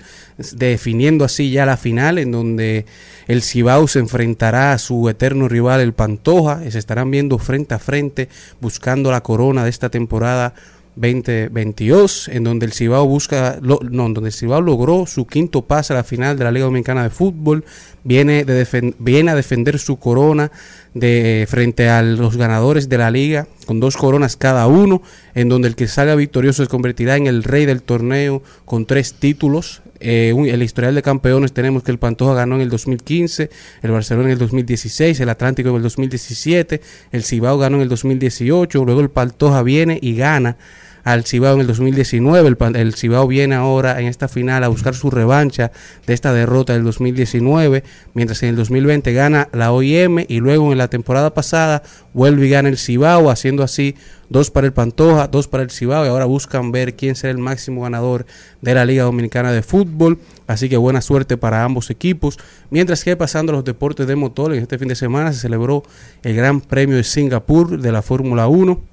[0.53, 2.85] definiendo así ya la final, en donde
[3.29, 7.73] el Cibao se enfrentará a su eterno rival el Pantoja, y se estarán viendo frente
[7.73, 8.29] a frente
[8.61, 10.53] buscando la corona de esta temporada
[10.97, 15.93] 2022, en donde el Cibao busca, lo- no, donde el Cibao logró su quinto pase
[15.93, 17.65] a la final de la Liga Dominicana de Fútbol,
[18.05, 20.51] viene, de defen- viene a defender su corona
[20.95, 25.03] de frente a los ganadores de la liga, con dos coronas cada uno,
[25.35, 29.15] en donde el que salga victorioso se convertirá en el rey del torneo con tres
[29.15, 29.83] títulos.
[30.01, 33.51] Eh, un- el historial de campeones tenemos que el Pantoja ganó en el 2015,
[33.83, 36.81] el Barcelona en el 2016, el Atlántico en el 2017,
[37.13, 40.57] el Cibao ganó en el 2018, luego el Pantoja viene y gana
[41.05, 42.49] al Cibao en el 2019.
[42.49, 45.73] El, el Cibao viene ahora en esta final a buscar su revancha
[46.07, 47.85] de esta derrota del 2019,
[48.15, 51.83] mientras en el 2020 gana la OIM y luego en la temporada pasada
[52.13, 53.95] vuelve y gana el Cibao, haciendo así
[54.29, 57.39] dos para el Pantoja, dos para el Cibao y ahora buscan ver quién será el
[57.39, 58.27] máximo ganador
[58.61, 60.19] de la Liga Dominicana de Fútbol.
[60.47, 62.39] Así que buena suerte para ambos equipos.
[62.71, 65.83] Mientras que pasando a los deportes de motor, en este fin de semana se celebró
[66.23, 68.90] el Gran Premio de Singapur de la Fórmula 1 en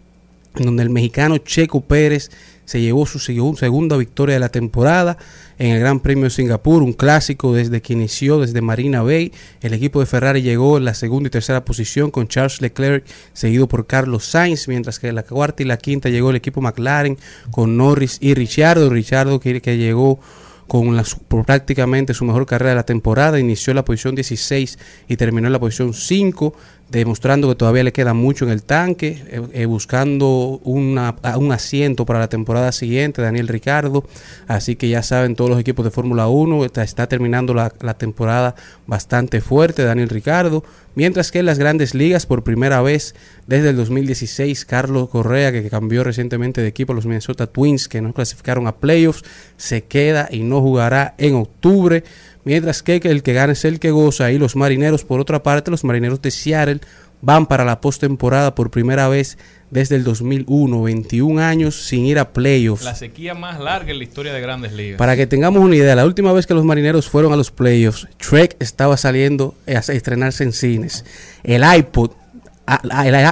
[0.66, 2.30] donde el mexicano Checo Pérez
[2.66, 5.18] se llevó su segu- segunda victoria de la temporada
[5.58, 9.32] en el Gran Premio de Singapur, un clásico desde que inició desde Marina Bay.
[9.62, 13.68] El equipo de Ferrari llegó en la segunda y tercera posición con Charles Leclerc, seguido
[13.68, 17.18] por Carlos Sainz, mientras que en la cuarta y la quinta llegó el equipo McLaren
[17.52, 18.90] con Norris y Richardo.
[18.90, 20.20] Richardo que, que llegó
[20.68, 21.06] con la,
[21.46, 25.60] prácticamente su mejor carrera de la temporada, inició la posición 16 y terminó en la
[25.60, 26.54] posición 5,
[26.90, 32.20] demostrando que todavía le queda mucho en el tanque, eh, eh, buscando un asiento para
[32.20, 34.06] la temporada siguiente, Daniel Ricardo,
[34.48, 37.96] así que ya saben todos los equipos de Fórmula 1, está, está terminando la, la
[37.96, 40.64] temporada bastante fuerte, Daniel Ricardo,
[40.96, 43.16] mientras que en las grandes ligas por primera vez
[43.48, 48.02] desde el 2016, Carlos Correa, que cambió recientemente de equipo a los Minnesota Twins, que
[48.02, 49.24] no clasificaron a playoffs,
[49.58, 52.04] se queda y no jugará en octubre.
[52.48, 55.70] Mientras que el que gana es el que goza y los marineros, por otra parte,
[55.70, 56.80] los marineros de Seattle
[57.20, 59.38] van para la postemporada por primera vez
[59.70, 62.86] desde el 2001, 21 años sin ir a playoffs.
[62.86, 64.98] La sequía más larga en la historia de Grandes Ligas.
[64.98, 68.08] Para que tengamos una idea, la última vez que los marineros fueron a los playoffs,
[68.18, 71.04] Trek estaba saliendo a estrenarse en cines.
[71.44, 72.12] El iPod,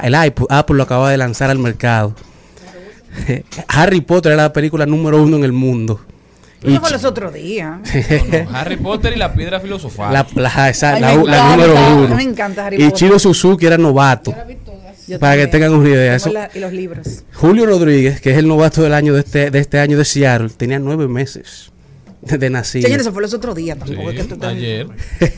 [0.03, 2.13] el, iPod, Apple lo acababa de lanzar al mercado.
[3.69, 6.01] Harry Potter era la película número uno en el mundo.
[6.65, 7.79] Y Eso fue los otros días.
[8.49, 10.11] No, Harry Potter y la piedra filosofal.
[10.13, 12.15] la, la- esa- Ay, la- me la número uno.
[12.15, 12.93] me encanta Harry y Potter.
[12.93, 14.33] Chino Suzuki era novato.
[15.07, 16.15] Yo Para que tengan una idea.
[16.15, 17.23] Eso- la- y los libros.
[17.33, 20.49] Julio Rodríguez, que es el novato del año de este, de este año de Seattle,
[20.49, 21.71] tenía nueve meses
[22.21, 22.83] de, de nacido.
[22.83, 23.77] Señores, eso fue los otros días.
[23.83, 24.87] Sí, Tampoco es que tú te- ayer,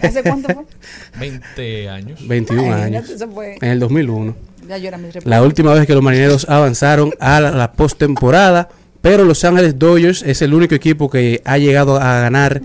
[0.02, 0.64] ¿Hace cuánto fue?
[1.20, 2.28] 20 años.
[2.28, 3.10] 21 Ay, años.
[3.10, 4.36] eso fue- En el 2001.
[4.70, 8.70] Ya yo era mi La última vez que los marineros avanzaron a la, la postemporada,
[9.10, 12.62] pero Los Ángeles Dodgers es el único equipo que ha llegado a ganar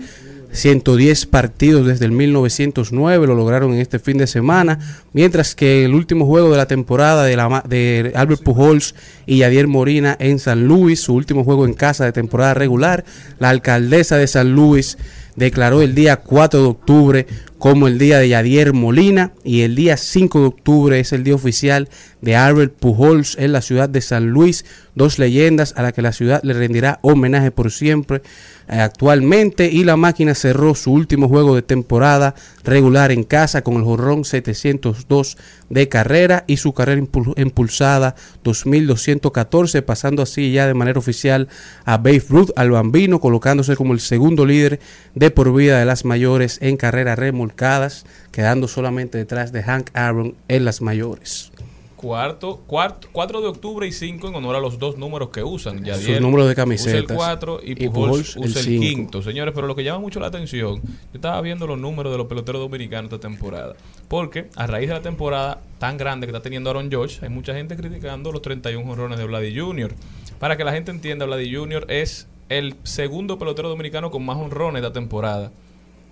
[0.51, 4.77] 110 partidos desde el 1909, lo lograron en este fin de semana,
[5.13, 7.37] mientras que el último juego de la temporada de,
[7.69, 8.93] de Albert Pujols
[9.25, 13.05] y Yadier Morina en San Luis, su último juego en casa de temporada regular,
[13.39, 14.97] la alcaldesa de San Luis
[15.35, 19.95] declaró el día 4 de octubre como el día de Yadier Molina y el día
[19.95, 21.87] 5 de octubre es el día oficial
[22.21, 24.65] de Albert Pujols en la ciudad de San Luis,
[24.95, 28.21] dos leyendas a las que la ciudad le rendirá homenaje por siempre
[28.67, 33.83] actualmente y la máquina cerró su último juego de temporada regular en casa con el
[33.83, 35.37] jorrón 702
[35.69, 41.47] de carrera y su carrera impul- impulsada 2214 pasando así ya de manera oficial
[41.85, 44.79] a Babe Ruth al bambino colocándose como el segundo líder
[45.15, 50.35] de por vida de las mayores en carreras remolcadas quedando solamente detrás de Hank Aaron
[50.47, 51.51] en las mayores.
[52.03, 55.85] Cuarto, cuarto, 4 de octubre y 5 en honor a los dos números que usan.
[55.85, 57.15] Yadier Sus números de Usa el camisetas.
[57.15, 59.21] 4 y Y Pujols usa el quinto.
[59.21, 62.27] Señores, pero lo que llama mucho la atención, yo estaba viendo los números de los
[62.27, 63.77] peloteros dominicanos esta temporada.
[64.09, 67.53] Porque a raíz de la temporada tan grande que está teniendo Aaron George, hay mucha
[67.53, 69.95] gente criticando los 31 jonrones de Vladi Jr.
[70.39, 71.85] Para que la gente entienda, Vladi Jr.
[71.87, 75.53] es el segundo pelotero dominicano con más honrones de la temporada.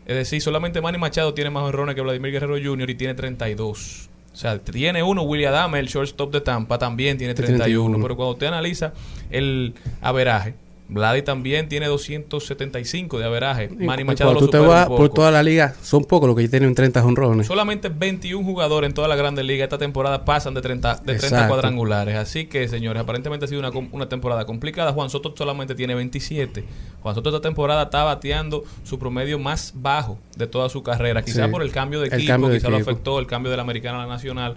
[0.06, 2.90] Es decir, solamente Manny Machado tiene más honrones que Vladimir Guerrero Jr.
[2.90, 4.10] y tiene 32.
[4.34, 7.64] O sea, tiene uno, William Adame, el shortstop de Tampa, también tiene 31.
[7.66, 8.02] 31.
[8.02, 8.94] Pero cuando usted analiza
[9.30, 10.56] el averaje,
[10.92, 13.70] Vladi también tiene 275 de averaje.
[13.70, 16.76] Manny Machado lo tú te vas por toda la liga, son pocos los que tienen
[16.76, 17.48] 30 honrones.
[17.48, 21.26] Solamente 21 jugadores en toda la Grandes Ligas esta temporada pasan de 30, de 30
[21.26, 21.48] Exacto.
[21.48, 22.16] cuadrangulares.
[22.18, 24.92] Así que, señores, aparentemente ha sido una, una temporada complicada.
[24.92, 26.66] Juan Soto solamente tiene 27.
[27.02, 31.24] Juan Soto esta temporada está bateando su promedio más bajo de toda su carrera.
[31.24, 31.52] Quizá Sí.
[31.52, 34.04] por el cambio de equipo, cambio de quizá lo afectó el cambio de la americana
[34.04, 34.56] a la nacional.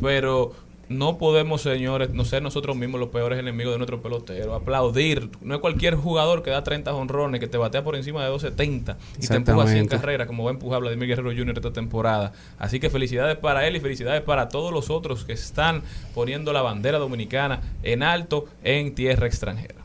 [0.00, 0.52] Pero
[0.88, 4.54] no podemos, señores, no ser nosotros mismos los peores enemigos de nuestro pelotero.
[4.54, 5.30] Aplaudir.
[5.40, 8.96] No es cualquier jugador que da 30 honrones, que te batea por encima de 270
[9.18, 9.96] y te empuja así en Exactamente.
[9.96, 11.56] carrera, como va a empujar Vladimir Guerrero Jr.
[11.56, 12.32] esta temporada.
[12.58, 15.82] Así que felicidades para él y felicidades para todos los otros que están
[16.14, 19.76] poniendo la bandera dominicana en alto en tierra extranjera.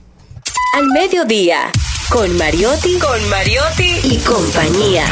[0.76, 1.72] Al mediodía,
[2.12, 5.06] con Mariotti, con Mariotti y compañía.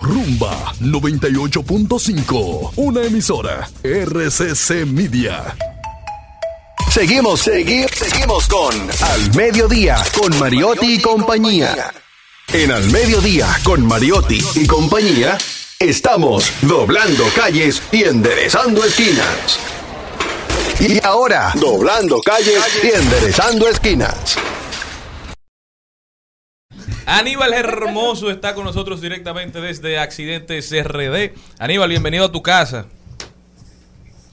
[0.00, 5.56] Rumba 98.5, una emisora RCC Media.
[6.90, 11.92] Seguimos, seguimos, seguimos con Al Mediodía, con Mariotti y compañía.
[12.52, 15.36] En Al Mediodía, con Mariotti y compañía,
[15.78, 19.58] estamos doblando calles y enderezando esquinas.
[20.78, 24.36] Y ahora, doblando calles y enderezando esquinas.
[27.06, 31.30] Aníbal Hermoso está con nosotros directamente desde Accidentes RD.
[31.60, 32.86] Aníbal, bienvenido a tu casa.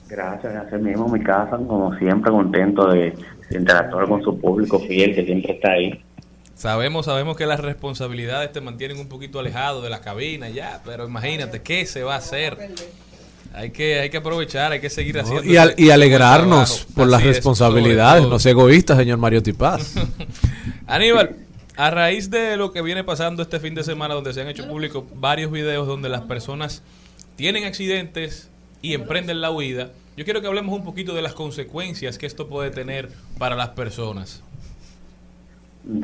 [0.08, 3.14] Gracias, gracias mismo, mi casa, como siempre, contento de,
[3.50, 6.02] interactuar con su público fiel que siempre está ahí.
[6.56, 11.06] Sabemos, sabemos que las responsabilidades te mantienen un poquito alejado de la cabina ya, pero
[11.06, 12.58] imagínate, ¿qué se va a hacer?
[13.54, 15.44] Hay que, hay que aprovechar, hay que seguir haciendo.
[15.44, 19.94] Y, al- alegrarnos por las Así es, responsabilidades, sobre no sea egoísta, señor Mario Tipaz.
[20.88, 21.36] Aníbal,
[21.76, 24.68] a raíz de lo que viene pasando este fin de semana, donde se han hecho
[24.68, 26.82] públicos varios videos donde las personas
[27.36, 32.18] tienen accidentes y emprenden la huida, yo quiero que hablemos un poquito de las consecuencias
[32.18, 33.08] que esto puede tener
[33.38, 34.44] para las personas.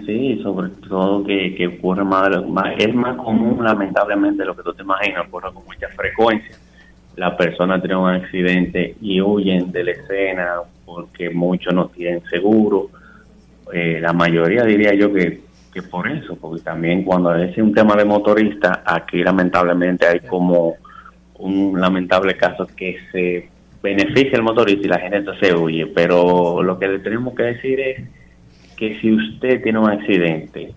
[0.04, 2.28] Sí, sobre todo que, que ocurre más,
[2.78, 6.56] es más común lamentablemente de lo que tú te imaginas, ocurre con mucha frecuencia.
[7.16, 10.46] Las personas tienen un accidente y huyen de la escena
[10.84, 12.90] porque muchos no tienen seguro.
[13.72, 15.40] Eh, la mayoría diría yo que,
[15.72, 20.76] que por eso, porque también cuando es un tema de motorista, aquí lamentablemente hay como
[21.38, 23.48] un lamentable caso que se
[23.82, 27.80] beneficia el motorista y la gente se huye, pero lo que le tenemos que decir
[27.80, 28.00] es
[28.76, 30.74] que si usted tiene un accidente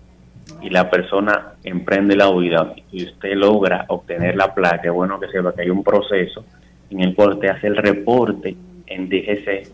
[0.62, 5.54] y la persona emprende la huida y usted logra obtener la placa, bueno que sepa
[5.54, 6.44] que hay un proceso
[6.90, 9.68] en el cual usted hace el reporte en DGC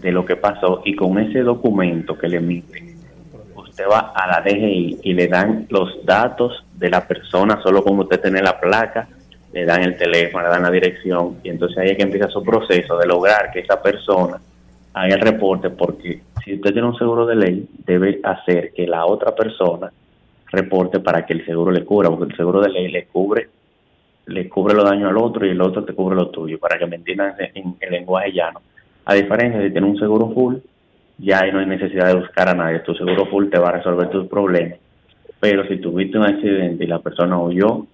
[0.00, 2.89] de lo que pasó y con ese documento que le emite,
[3.80, 8.02] usted va a la DGI y le dan los datos de la persona, solo como
[8.02, 9.08] usted tiene la placa,
[9.52, 12.42] le dan el teléfono, le dan la dirección y entonces ahí es que empieza su
[12.42, 14.40] proceso de lograr que esa persona
[14.92, 19.06] haga el reporte porque si usted tiene un seguro de ley debe hacer que la
[19.06, 19.90] otra persona
[20.52, 23.48] reporte para que el seguro le cubra porque el seguro de ley le cubre
[24.26, 26.86] le cubre los daños al otro y el otro te cubre lo tuyo para que
[26.86, 28.60] me entiendan en el lenguaje llano.
[29.04, 30.56] A diferencia de tener un seguro full
[31.20, 34.08] ya no hay necesidad de buscar a nadie tu seguro full te va a resolver
[34.08, 34.78] tus problemas.
[35.38, 37.86] Pero si tuviste un accidente y la persona huyó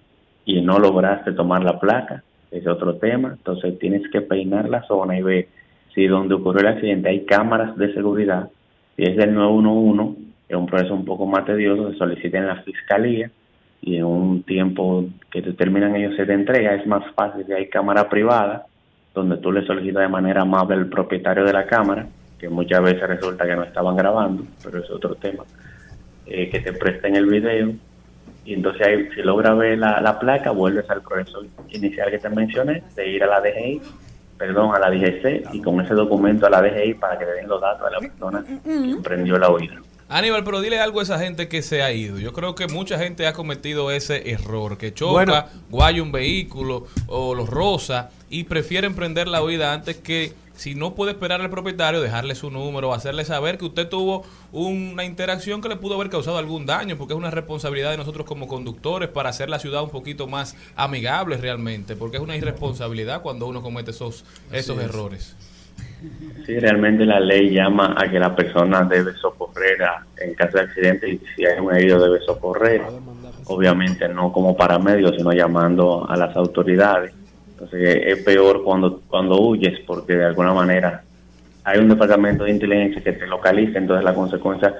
[0.45, 5.17] y no lograste tomar la placa, es otro tema, entonces tienes que peinar la zona
[5.17, 5.47] y ver
[5.93, 8.49] si donde ocurrió el accidente hay cámaras de seguridad,
[8.95, 12.61] si es del 911, es un proceso un poco más tedioso, se solicita en la
[12.63, 13.29] fiscalía
[13.81, 17.67] y en un tiempo que determinan ellos se te entrega, es más fácil si hay
[17.67, 18.65] cámara privada,
[19.13, 22.07] donde tú le solicitas de manera amable al propietario de la cámara,
[22.39, 25.43] que muchas veces resulta que no estaban grabando, pero es otro tema,
[26.25, 27.73] eh, que te presten el video
[28.45, 32.29] y entonces ahí, si logra ver la, la placa, vuelves al proceso inicial que te
[32.29, 33.81] mencioné, de ir a la DGI,
[34.37, 37.47] perdón, a la DGC y con ese documento a la DGI para que le den
[37.49, 39.81] los datos a la persona que emprendió la huida.
[40.09, 42.17] Aníbal, pero dile algo a esa gente que se ha ido.
[42.19, 45.43] Yo creo que mucha gente ha cometido ese error, que choca, Bueno.
[45.69, 50.95] guaya un vehículo o los rosa y prefiere emprender la huida antes que, si no
[50.95, 55.69] puede esperar al propietario, dejarle su número, hacerle saber que usted tuvo una interacción que
[55.69, 59.29] le pudo haber causado algún daño, porque es una responsabilidad de nosotros como conductores para
[59.29, 63.91] hacer la ciudad un poquito más amigable realmente, porque es una irresponsabilidad cuando uno comete
[63.91, 64.85] esos, esos es.
[64.85, 65.35] errores.
[66.45, 70.63] Sí, realmente la ley llama a que la persona debe socorrer a- en caso de
[70.63, 72.81] accidente y si hay un herido debe socorrer.
[73.45, 77.13] Obviamente no como paramedio, sino llamando a las autoridades.
[77.57, 81.01] Entonces es peor cuando, cuando huyes porque de alguna manera
[81.63, 84.73] hay un departamento de inteligencia que te localiza, entonces las consecuencias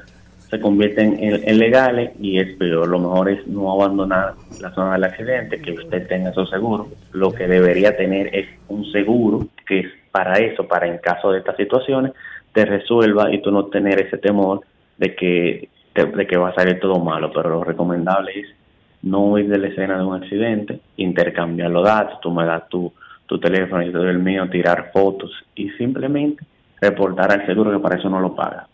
[0.50, 2.88] se convierten en, legales y es peor.
[2.88, 6.88] Lo mejor es no abandonar la zona del accidente, que usted tenga su seguro.
[7.12, 11.40] Lo que debería tener es un seguro que es para eso, para en caso de
[11.40, 12.13] estas situaciones,
[12.54, 14.62] te resuelva y tú no tener ese temor
[14.98, 17.32] de que, de, de que va a salir todo malo.
[17.34, 18.48] Pero lo recomendable es
[19.10, 22.91] no ir de la escena de un accidente, intercambiar los datos, tú me das tu,
[23.26, 26.43] tu teléfono y yo te el mío, tirar fotos y simplemente
[26.80, 28.67] reportar al seguro que para eso no lo paga.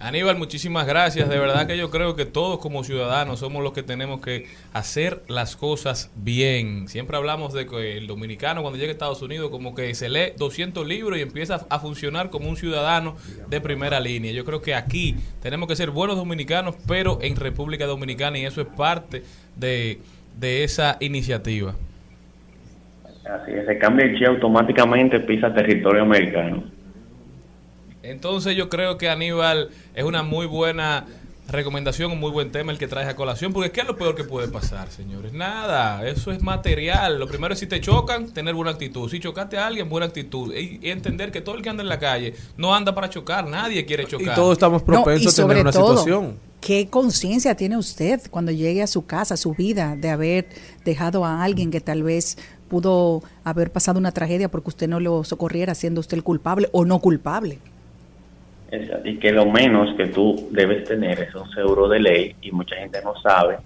[0.00, 1.28] Aníbal, muchísimas gracias.
[1.28, 5.22] De verdad que yo creo que todos como ciudadanos somos los que tenemos que hacer
[5.26, 6.86] las cosas bien.
[6.86, 10.34] Siempre hablamos de que el dominicano cuando llega a Estados Unidos como que se lee
[10.38, 13.16] 200 libros y empieza a funcionar como un ciudadano
[13.48, 14.30] de primera línea.
[14.30, 18.60] Yo creo que aquí tenemos que ser buenos dominicanos, pero en República Dominicana y eso
[18.60, 19.24] es parte
[19.56, 19.98] de,
[20.38, 21.74] de esa iniciativa.
[23.24, 26.77] Así es, se cambia el chip automáticamente pisa territorio americano.
[28.10, 31.06] Entonces yo creo que Aníbal es una muy buena
[31.48, 34.14] recomendación, un muy buen tema el que traes a colación, porque ¿qué es lo peor
[34.14, 35.32] que puede pasar, señores?
[35.32, 37.18] Nada, eso es material.
[37.18, 39.10] Lo primero es si te chocan, tener buena actitud.
[39.10, 40.54] Si chocaste a alguien, buena actitud.
[40.54, 43.84] Y, entender que todo el que anda en la calle no anda para chocar, nadie
[43.86, 44.32] quiere chocar.
[44.32, 46.36] Y todos estamos No, y propensos a tener una todo, situación.
[46.60, 50.48] ¿Qué conciencia tiene usted cuando llegue a su casa, a su vida, de haber
[50.84, 52.36] dejado a alguien que tal vez
[52.68, 56.84] pudo haber pasado una tragedia porque usted no lo socorriera, siendo usted el culpable o
[56.84, 57.58] no culpable?
[59.04, 62.76] Y que lo menos que tú debes tener es un seguro de ley y mucha
[62.76, 63.56] gente no sabe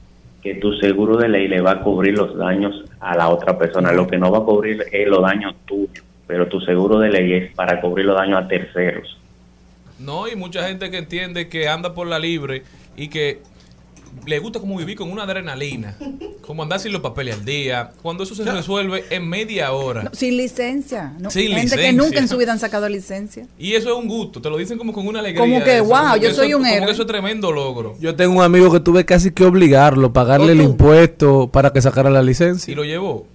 [0.42, 3.92] que tu seguro de ley le va a cubrir los daños a la otra persona.
[3.92, 7.32] Lo que no va a cubrir es los daños tuyos, pero tu seguro de ley
[7.32, 9.18] es para cubrir los daños a terceros.
[9.98, 12.62] No, y mucha gente que entiende que anda por la libre
[12.96, 13.40] y que
[14.26, 15.96] le gusta como vivir con una adrenalina,
[16.42, 20.04] como andar sin los papeles al día, cuando eso se resuelve en media hora.
[20.04, 21.12] No, sin licencia.
[21.18, 21.30] ¿no?
[21.30, 21.92] Sin Gente que licencia.
[21.92, 23.46] nunca en su vida han sacado licencia.
[23.58, 25.40] Y eso es un gusto, te lo dicen como con una alegría.
[25.40, 26.92] Como que, eso, wow, como que yo eso- soy un como que héroe.
[26.92, 27.96] eso es tremendo logro.
[28.00, 31.80] Yo tengo un amigo que tuve casi que obligarlo, pagarle ¿O el impuesto para que
[31.82, 32.70] sacara la licencia.
[32.70, 33.26] Y lo llevó.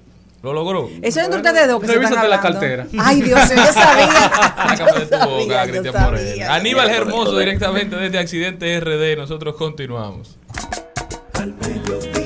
[0.47, 0.89] Lo logró.
[1.01, 2.87] Eso es entre ustedes dos que se están Revísate la cartera.
[2.97, 4.07] Ay, Dios mío, yo sabía.
[4.77, 6.53] Sácame de tu sabía, boca, yo Cristian sabía.
[6.53, 9.17] Aníbal Hermoso, directamente desde Accidente RD.
[9.17, 10.37] Nosotros continuamos.
[11.33, 12.16] Al mediodía,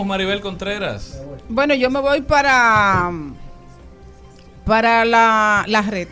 [0.00, 1.20] vamos, Maribel Contreras.
[1.48, 3.10] Bueno, yo me voy para
[4.64, 6.08] para la, la red,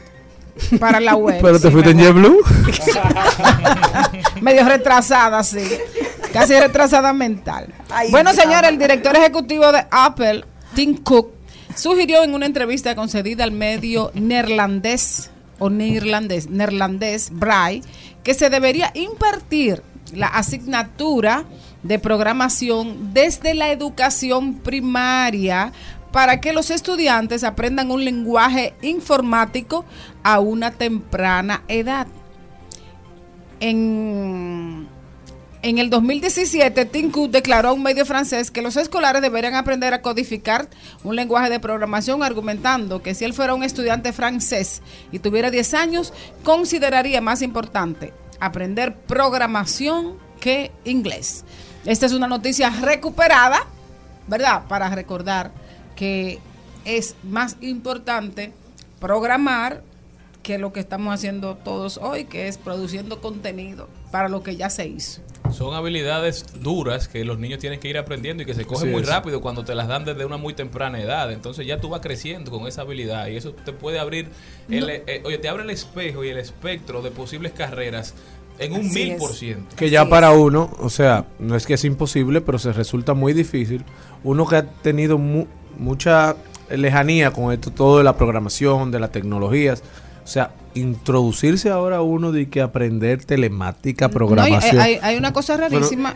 [0.78, 1.41] para la web.
[1.41, 1.99] Pero te sí, fuiste en.
[1.99, 2.43] JetBlue.
[4.43, 5.66] Medio retrasada, sí.
[6.32, 7.72] Casi retrasada mental.
[8.11, 11.30] bueno, señores, el director ejecutivo de Apple, Tim Cook,
[11.74, 17.82] sugirió en una entrevista concedida al medio neerlandés o neerlandés, neerlandés, Brai,
[18.22, 19.82] que se debería impartir
[20.12, 21.45] la asignatura
[21.82, 25.72] de programación desde la educación primaria
[26.12, 29.84] para que los estudiantes aprendan un lenguaje informático
[30.22, 32.06] a una temprana edad.
[33.60, 34.88] En,
[35.62, 39.92] en el 2017, Tim Cook declaró a un medio francés que los escolares deberían aprender
[39.92, 40.68] a codificar
[41.02, 45.74] un lenguaje de programación, argumentando que si él fuera un estudiante francés y tuviera 10
[45.74, 46.12] años,
[46.44, 51.44] consideraría más importante aprender programación que inglés.
[51.89, 53.64] Esta es una noticia recuperada,
[54.26, 54.64] ¿verdad?
[54.68, 55.53] Para recordar
[55.97, 56.39] que
[56.84, 58.53] es más importante
[59.01, 59.82] programar
[60.43, 64.68] que lo que estamos haciendo todos hoy, que es produciendo contenido para lo que ya
[64.68, 65.22] se hizo.
[65.51, 68.93] Son habilidades duras que los niños tienen que ir aprendiendo y que se cogen Sí,
[68.93, 71.32] muy rápido cuando te las dan desde una muy temprana edad.
[71.32, 74.28] Entonces ya tú vas creciendo con esa habilidad y eso te puede abrir,
[74.68, 74.89] el, No.
[74.91, 78.14] eh, oye, te abre el espejo y el espectro de posibles carreras
[78.59, 79.76] en un mil por ciento.
[79.76, 83.32] Que ya para uno, o sea, no es que es imposible, pero se resulta muy
[83.32, 83.84] difícil.
[84.24, 85.46] Uno que ha tenido mu-
[85.78, 86.36] mucha
[86.70, 89.82] lejanía con esto, todo de la programación, de las tecnologías.
[90.24, 94.78] O sea, introducirse ahora uno de que aprender telemática, No, hay, programación.
[94.80, 96.14] hay- hay una cosa rarísima.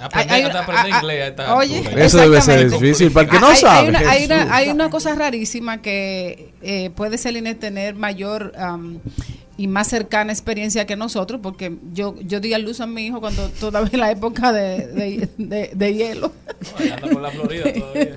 [0.00, 2.04] Aprender, Hay- hay hasta una- aprender ah, ah, inglés oye.
[2.04, 3.10] Eso debe ser difícil.
[3.10, 3.88] Para el que no Hay- hay sabe.
[3.88, 8.52] una- hay, una, hay una cosa rarísima que eh, puede Celine tener mayor
[9.56, 13.20] y más cercana experiencia que nosotros, porque yo yo di a luz a mi hijo
[13.20, 16.32] cuando todavía en la época de, de- de- de hielo.
[16.78, 18.16] Ay, anda por la Florida todavía.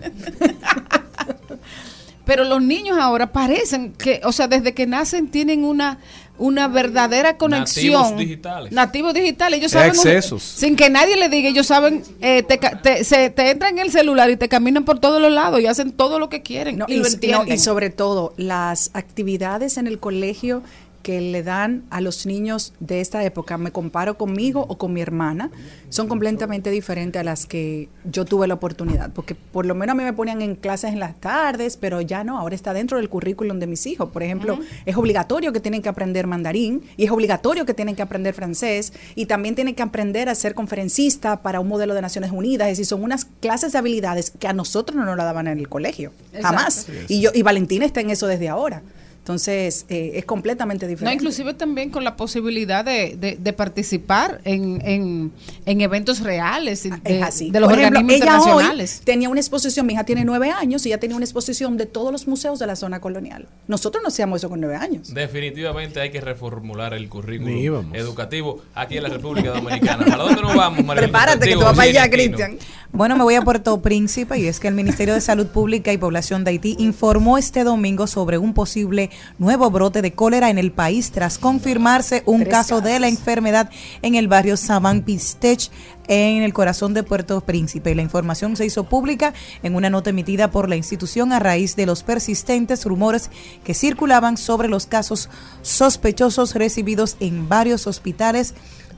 [2.25, 5.99] Pero los niños ahora parecen que, o sea, desde que nacen tienen una
[6.39, 7.93] una verdadera conexión.
[8.01, 8.71] Nativos digitales.
[8.71, 9.57] Nativos digitales.
[9.59, 9.91] Ellos saben.
[9.91, 10.43] un- accesos.
[10.43, 14.29] sin que nadie le diga, ellos saben, eh, te, se, te entran en el celular
[14.29, 16.77] y te caminan por todos los lados y hacen todo lo que quieren.
[16.77, 17.55] No, y, y, lo no, entienden.
[17.55, 20.61] y sobre todo, las actividades en el colegio
[21.01, 25.01] que le dan a los niños de esta época, me comparo conmigo o con mi
[25.01, 25.49] hermana,
[25.89, 29.97] son completamente diferentes a las que yo tuve la oportunidad, porque por lo menos a
[29.97, 33.09] mí me ponían en clases en las tardes, pero ya no, ahora está dentro del
[33.09, 34.09] currículum de mis hijos.
[34.09, 38.01] Por ejemplo, es obligatorio que tienen que aprender mandarín y es obligatorio que tienen que
[38.01, 42.31] aprender francés y también tienen que aprender a ser conferencista para un modelo de Naciones
[42.31, 45.47] Unidas, es decir, son unas clases de habilidades que a nosotros no nos la daban
[45.47, 46.87] en el colegio, jamás.
[47.07, 48.81] Y yo y Valentina está en eso desde ahora.
[49.27, 51.15] Entonces, eh, es completamente No, diferente.
[51.15, 55.33] inclusive también con la posibilidad de, de- de participar en, en,
[55.65, 57.51] en eventos reales y de, es así.
[57.51, 59.01] de los Por ejemplo, organismos ella hoy internacionales.
[59.03, 62.13] tenía una exposición, mi hija tiene nueve años y ya tenía una exposición de todos
[62.13, 63.49] los museos de la zona colonial.
[63.67, 65.13] Nosotros no hacíamos eso con nueve años.
[65.13, 70.05] Definitivamente hay que reformular el currículum educativo aquí en la República Dominicana.
[70.05, 71.09] ¿Para dónde nos vamos, Marilyn?
[71.11, 72.09] Prepárate que tú Contigo, vas para allá.
[72.09, 72.57] Cristian.
[72.93, 75.97] Bueno, me voy a Puerto Príncipe y es que el Ministerio de Salud Pública y
[75.97, 80.71] Población de Haití informó este domingo sobre un posible nuevo brote de cólera en el
[80.71, 83.69] país tras confirmarse un Tres caso de la enfermedad
[84.01, 85.69] en el barrio Saban Pistech
[86.07, 87.93] en el corazón de Puerto Príncipe.
[87.93, 91.85] La información se hizo pública en una nota emitida por la institución a raíz de
[91.85, 93.29] los persistentes rumores
[93.63, 95.29] que circulaban sobre los casos
[95.61, 98.53] sospechosos recibidos en varios hospitales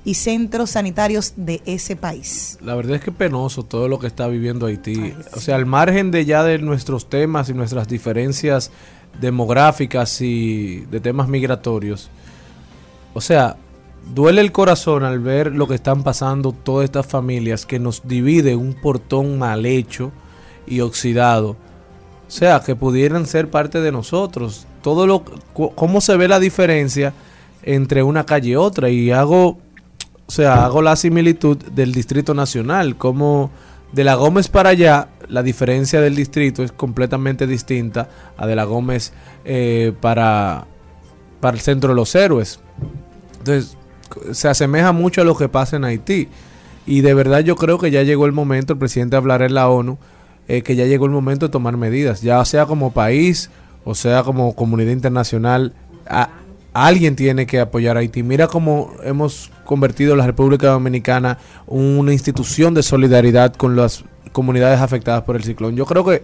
[0.06, 2.58] y centros sanitarios de ese país.
[2.62, 5.14] La verdad es que penoso todo lo que está viviendo Haití.
[5.34, 8.72] O sea, al margen de ya de nuestros temas y nuestras diferencias
[9.20, 12.10] demográficas y de temas migratorios.
[13.14, 13.58] O sea,
[14.14, 18.56] duele el corazón al ver lo que están pasando todas estas familias que nos divide
[18.56, 20.12] un portón mal hecho
[20.68, 21.52] y oxidado.
[22.28, 24.68] O sea, que pudieran ser parte de nosotros.
[24.82, 27.14] Todo lo cómo se ve la diferencia
[27.64, 29.58] entre una calle y otra y hago
[30.30, 33.50] o sea, hago la similitud del Distrito Nacional, como
[33.94, 38.66] de la Gómez para allá, la diferencia del distrito es completamente distinta a de la
[38.66, 39.14] Gómez
[39.46, 40.66] eh, para,
[41.40, 42.60] para el centro de los héroes.
[43.38, 43.78] Entonces,
[44.32, 46.28] se asemeja mucho a lo que pasa en Haití.
[46.86, 49.70] Y de verdad yo creo que ya llegó el momento, el presidente hablará en la
[49.70, 49.98] ONU,
[50.48, 53.52] eh, que ya llegó el momento de tomar medidas, ya sea como país
[53.86, 55.74] o sea como comunidad internacional.
[56.74, 58.24] alguien tiene que apoyar a Haití.
[58.24, 64.80] Mira cómo hemos convertido la República Dominicana en una institución de solidaridad con las comunidades
[64.80, 65.76] afectadas por el ciclón.
[65.76, 66.22] Yo creo que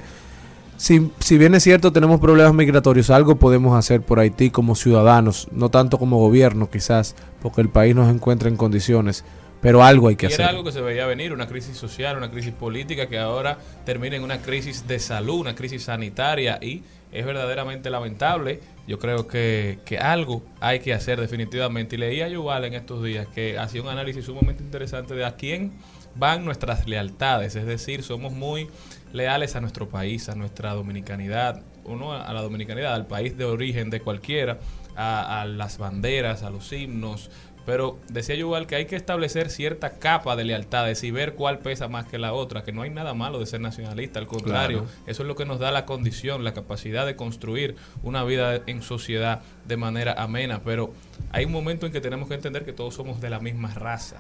[0.78, 5.48] si, si bien es cierto tenemos problemas migratorios, algo podemos hacer por Haití como ciudadanos,
[5.52, 9.24] no tanto como gobierno quizás, porque el país nos encuentra en condiciones,
[9.62, 10.46] pero algo hay que y era hacer.
[10.48, 14.24] algo que se veía venir, una crisis social, una crisis política que ahora termina en
[14.24, 18.60] una crisis de salud, una crisis sanitaria y es verdaderamente lamentable.
[18.88, 21.96] Yo creo que, que algo hay que hacer definitivamente.
[21.96, 25.36] Y leía yo igual en estos días que hacía un análisis sumamente interesante de a
[25.36, 25.72] quién
[26.16, 27.56] van nuestras lealtades.
[27.56, 28.68] Es decir, somos muy
[29.14, 33.46] leales a nuestro país, a nuestra dominicanidad, o no a la dominicanidad, al país de
[33.46, 34.58] origen de cualquiera,
[34.96, 37.30] a, a las banderas, a los himnos.
[37.66, 41.58] Pero decía yo igual que hay que establecer cierta capa de lealtades y ver cuál
[41.58, 44.84] pesa más que la otra, que no hay nada malo de ser nacionalista, al contrario,
[44.84, 44.94] Claro.
[45.08, 48.84] eso es lo que nos da la condición, la capacidad de construir una vida en
[48.84, 50.94] sociedad de manera amena, pero
[51.32, 54.18] hay un momento en que tenemos que entender que todos somos de la misma raza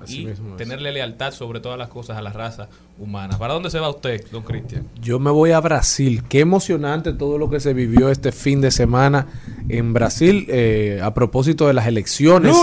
[0.00, 2.68] Así y mismo tenerle lealtad sobre todas las cosas a la raza
[2.98, 3.38] humana.
[3.38, 4.86] ¿Para dónde se va usted, don Cristian?
[5.00, 6.22] Yo me voy a Brasil.
[6.28, 9.26] Qué emocionante todo lo que se vivió este fin de semana
[9.68, 12.54] en Brasil eh, a propósito de las elecciones.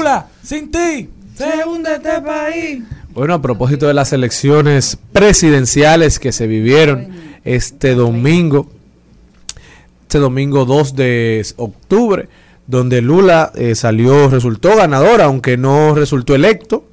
[0.44, 2.84] sin ti, se hunde este país.
[3.14, 7.14] Bueno, a propósito de las elecciones presidenciales que se vivieron
[7.46, 8.68] este domingo,
[10.02, 12.28] este domingo 2 de octubre,
[12.68, 16.84] donde Lula eh, salió, resultó ganador, aunque no resultó electo.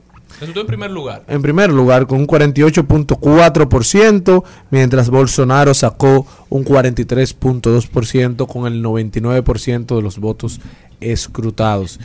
[1.28, 2.06] En primer lugar.
[2.06, 10.60] Con un 48.4%, mientras Bolsonaro sacó un 43.2% con el 99% de los votos
[11.00, 12.00] escrutados.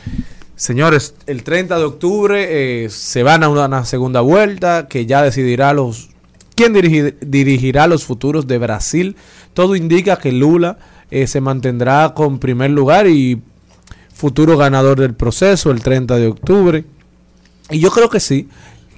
[0.56, 5.72] Señores, el 30 de octubre eh, se van a una, segunda vuelta que ya decidirá
[5.72, 6.10] los
[6.56, 9.14] quién dirigi- dirigirá los futuros de Brasil.
[9.54, 10.78] Todo indica que Lula
[11.12, 13.40] eh, se mantendrá con primer lugar y
[14.12, 16.84] futuro ganador del proceso el 30 de octubre.
[17.70, 18.48] Y yo creo que sí,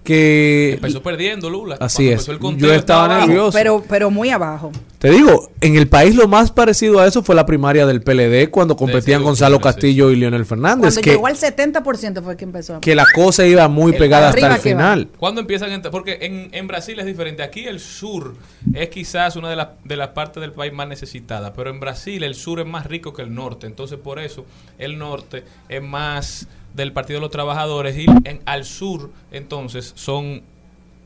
[0.05, 1.77] que Empezó perdiendo Lula.
[1.79, 2.13] Así Cuando es.
[2.13, 3.57] empezó el conteo Yo estaba nervioso.
[3.57, 4.73] Pero, pero muy abajo.
[4.99, 8.51] Te digo, en el país lo más parecido a eso fue la primaria del PLD
[8.51, 12.45] cuando competían Gonzalo sí, Castillo y Leonel Fernández, Cuando que, llegó al 70% fue que
[12.45, 12.81] empezó.
[12.81, 15.09] que la cosa iba muy El pegada hasta el final.
[15.19, 15.91] ¿Cuándo empiezan a entrar?
[15.91, 17.43] Porque en, en Brasil es diferente.
[17.43, 18.35] Aquí el sur
[18.75, 22.23] es quizás una de las, de las partes del país más necesitadas, pero en Brasil
[22.23, 23.67] el sur es más rico que el norte.
[23.67, 24.45] Entonces, por eso
[24.79, 30.43] el norte es más del Partido de los Trabajadores y en, al sur, entonces, son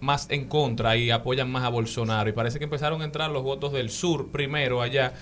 [0.01, 2.29] más en contra y apoyan más a Bolsonaro.
[2.29, 5.15] Y parece que empezaron a entrar los votos del sur primero allá.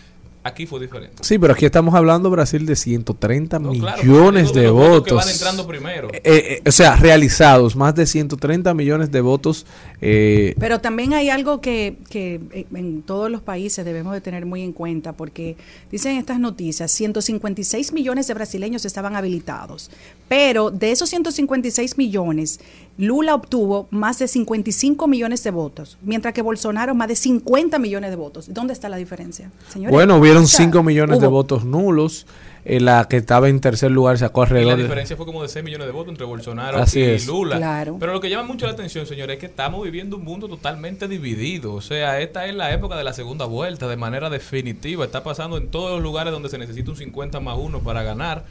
[0.44, 1.22] Aquí fue diferente.
[1.22, 5.24] Sí, pero aquí estamos hablando Brasil de 130 No, millones de votos que votos.
[5.24, 6.08] van entrando primero.
[6.12, 9.66] Eh, eh, o sea, realizados, más de 130 millones de votos.
[10.00, 14.44] eh, Pero también hay algo que, que eh, en todos los países debemos de tener
[14.44, 15.56] muy en cuenta, porque
[15.92, 19.90] dicen estas noticias, 156 millones de brasileños estaban habilitados,
[20.28, 22.58] pero de esos 156 millones,
[22.98, 28.10] Lula obtuvo más de 55 millones de votos, mientras que Bolsonaro más de 50 millones
[28.10, 28.52] de votos.
[28.52, 29.50] ¿Dónde está la diferencia?
[29.68, 29.92] señores?
[29.94, 32.26] bueno, hubieron O sea, 5 millones de votos nulos.
[32.64, 34.82] eh, la que estaba en tercer lugar sacó la alrededor de...
[34.84, 37.26] diferencia fue como de 6 millones de votos entre Bolsonaro Así y es.
[37.26, 37.56] Lula.
[37.56, 37.96] Claro.
[37.98, 41.08] Pero lo que llama mucho la atención, señores, es que estamos viviendo un mundo totalmente
[41.08, 41.72] dividido.
[41.74, 45.04] O sea, esta es la época de la segunda vuelta de manera definitiva.
[45.04, 48.44] Está pasando en todos los lugares donde se necesita un 50 más 1 para ganar.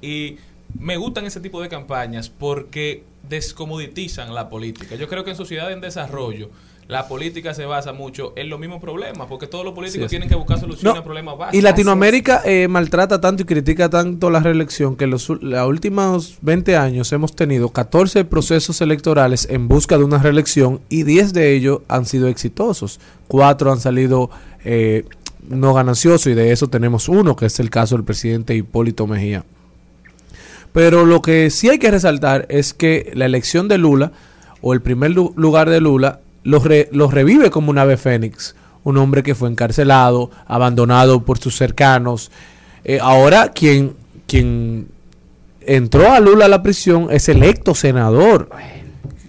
[0.00, 0.36] Y
[0.78, 4.94] me gustan ese tipo de campañas porque descomoditizan la política.
[4.96, 6.50] Yo creo que en sociedades en desarrollo
[6.86, 10.26] la política se basa mucho en los mismos problemas, porque todos los políticos Sí, tienen
[10.28, 11.58] que buscar soluciones No, a problemas básicos.
[11.58, 16.38] Y Latinoamérica eh, maltrata tanto y critica tanto la reelección que los ul- los últimos
[16.40, 21.54] 20 años hemos tenido 14 procesos electorales en busca de una reelección y 10 de
[21.54, 23.00] ellos han sido exitosos.
[23.26, 24.30] Cuatro han salido
[24.64, 25.04] eh,
[25.46, 29.44] no gananciosos y de eso tenemos uno, que es el caso del presidente Hipólito Mejía.
[30.72, 34.12] Pero lo que sí hay que resaltar es que la elección de Lula,
[34.60, 38.54] o el primer lu- lugar de Lula, los, re- los revive como un ave fénix.
[38.84, 42.30] Un hombre que fue encarcelado, abandonado por sus cercanos.
[42.84, 43.94] Eh, ahora quien,
[44.26, 44.88] quien
[45.60, 48.48] entró a Lula a la prisión es electo senador.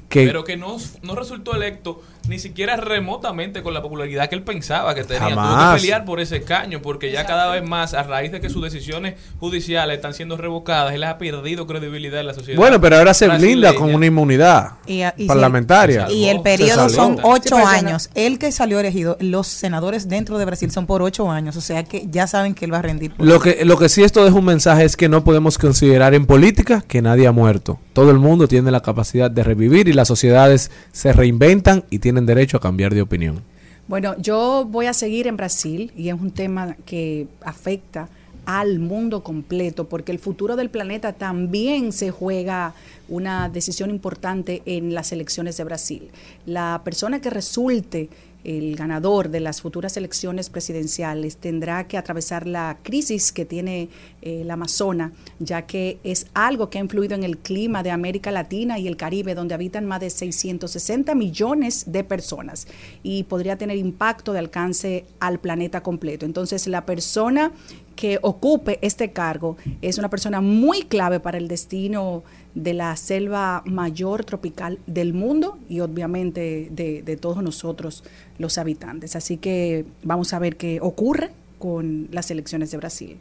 [0.08, 4.44] Que, pero que no, no resultó electo ni siquiera remotamente con la popularidad que él
[4.44, 5.30] pensaba que tenía.
[5.34, 8.50] Tuvo que pelear por ese escaño, porque ya cada vez más, a raíz de que
[8.50, 12.60] sus decisiones judiciales están siendo revocadas, él ha perdido credibilidad en la sociedad.
[12.60, 16.08] bueno, pero ahora se blinda con una inmunidad Y, y si- parlamentaria.
[16.12, 18.10] y el periodo son ocho años.
[18.16, 21.56] El que salió elegido, los senadores dentro de Brasil son por ocho años.
[21.56, 23.14] O sea que ya saben que él va a rendir.
[23.14, 26.14] por Lo que, lo que sí esto deja un mensaje es que no podemos considerar
[26.14, 27.80] en política que nadie ha muerto.
[27.94, 32.09] Todo el mundo tiene la capacidad de revivir y las sociedades se reinventan y tienen
[32.26, 33.42] derecho a cambiar de opinión.
[33.88, 38.08] Bueno, yo voy a seguir en Brasil y es un tema que afecta
[38.46, 42.74] al mundo completo porque el futuro del planeta también se juega
[43.08, 46.10] una decisión importante en las elecciones de Brasil.
[46.46, 48.10] La persona que resulte
[48.44, 53.90] el ganador de las futuras elecciones presidenciales tendrá que atravesar la crisis que tiene
[54.22, 58.32] eh, la Amazona, ya que es algo que ha influido en el clima de América
[58.32, 62.68] Latina y el Caribe, donde habitan más de 660 millones de personas
[63.04, 66.26] y podría tener impacto de alcance al planeta completo.
[66.26, 67.52] Entonces, la persona
[67.96, 72.24] que ocupe este cargo es una persona muy clave para el destino
[72.56, 78.04] de la selva mayor tropical del mundo y obviamente de, de todos nosotros
[78.38, 79.16] los habitantes.
[79.16, 83.18] Así que vamos a ver qué ocurre con las elecciones de Brasil.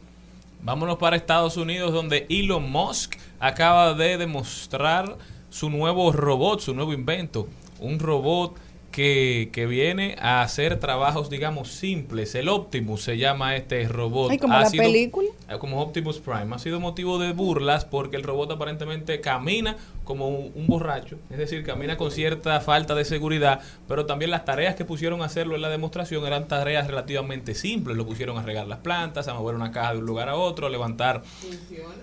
[0.62, 5.16] Vámonos para Estados Unidos, donde Elon Musk acaba de demostrar
[5.50, 7.48] su nuevo robot, su nuevo invento.
[7.78, 8.56] Un robot
[8.90, 12.34] que, que viene a hacer trabajos, digamos, simples.
[12.34, 14.32] El Optimus se llama este robot.
[14.32, 15.28] Ay, como la película.
[15.58, 16.54] Como Optimus Prime.
[16.54, 21.64] Ha sido motivo de burlas porque el robot aparentemente camina como un, borracho, es decir,
[21.64, 25.60] camina con cierta falta de seguridad, pero también las tareas que pusieron a hacerlo en
[25.62, 27.96] la demostración eran tareas relativamente simples.
[27.96, 30.66] Lo pusieron a regar las plantas, a mover una caja de un lugar a otro,
[30.66, 31.22] a levantar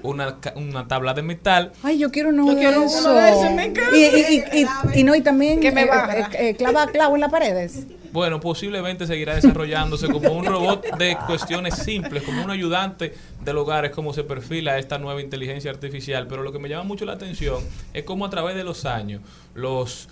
[0.04, 1.72] una, ca- una tabla de metal.
[1.84, 3.56] Ay, yo quiero uno Yo de quiero uno esos.
[3.56, 3.96] de casa.
[3.96, 4.62] Y, y- y-
[4.96, 7.88] y- y no, y también Que me eh, eh, eh, clava clavo en las paredes.
[8.16, 13.14] Bueno, posiblemente seguirá desarrollándose como un robot de cuestiones simples, como un ayudante
[13.44, 16.26] del hogar, como se perfila esta nueva inteligencia artificial.
[16.26, 17.62] Pero lo que me llama mucho la atención
[17.94, 19.22] es cómo a través de los años
[19.54, 20.08] los,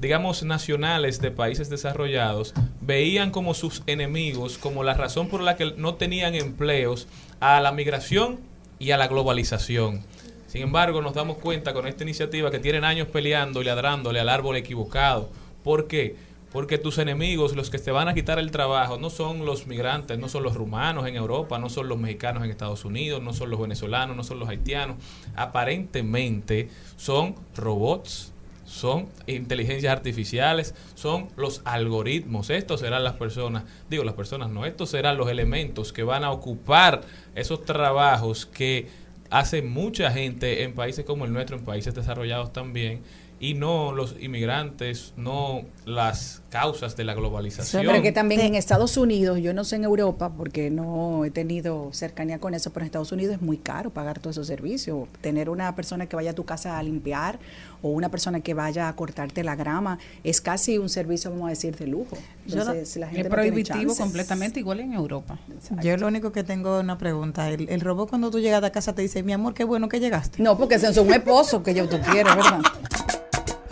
[0.00, 5.74] digamos, nacionales de países desarrollados veían como sus enemigos, como la razón por la que
[5.76, 7.06] no tenían empleos,
[7.38, 8.40] a la migración
[8.80, 10.02] y a la globalización.
[10.48, 14.28] Sin embargo, nos damos cuenta con esta iniciativa que tienen años peleando y ladrándole al
[14.28, 15.30] árbol equivocado.
[15.62, 16.33] ¿Por qué?
[16.54, 20.20] Porque tus enemigos, los que te van a quitar el trabajo, no son los migrantes,
[20.20, 23.50] no son los rumanos en Europa, no son los mexicanos en Estados Unidos, no son
[23.50, 24.96] los venezolanos, no son los haitianos.
[25.34, 28.32] Aparentemente son robots,
[28.64, 32.50] son inteligencias artificiales, son los algoritmos.
[32.50, 36.30] Estos serán las personas, digo las personas no, estos serán los elementos que van a
[36.30, 37.00] ocupar
[37.34, 38.86] esos trabajos que
[39.28, 43.02] hace mucha gente en países como el nuestro, en países desarrollados también,
[43.44, 47.84] y no los inmigrantes, no las causas de la globalización.
[47.86, 51.90] Pero que también en Estados Unidos, yo no sé en Europa porque no he tenido
[51.92, 55.08] cercanía con eso, pero en Estados Unidos es muy caro pagar todos esos servicios.
[55.20, 57.38] Tener una persona que vaya a tu casa a limpiar
[57.82, 61.50] o una persona que vaya a cortarte la grama es casi un servicio, vamos a
[61.50, 62.16] decir, de lujo.
[62.46, 65.38] No- Entonces, la gente Es no prohibitivo completamente igual en Europa.
[65.82, 67.50] Yo lo único que tengo es una pregunta.
[67.50, 70.00] El, el robot cuando tú llegas a casa te dice, mi amor, qué bueno que
[70.00, 70.42] llegaste.
[70.42, 72.60] No, porque ese es un esposo que yo tú quieres, ¿verdad?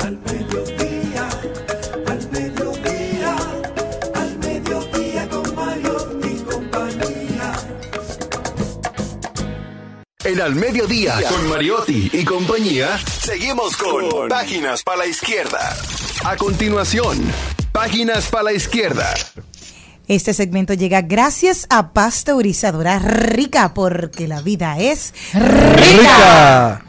[0.02, 1.28] Al mediodía,
[2.06, 3.36] al mediodía,
[4.14, 7.52] al mediodía con Mario y compañía.
[10.24, 15.76] En Al Mediodía, con Mariotti y compañía, seguimos con Páginas para la Izquierda.
[16.24, 17.18] A continuación,
[17.70, 19.14] Páginas para la Izquierda.
[20.08, 26.84] Este segmento llega gracias a Pasteurizadora Rica, porque la vida es rica.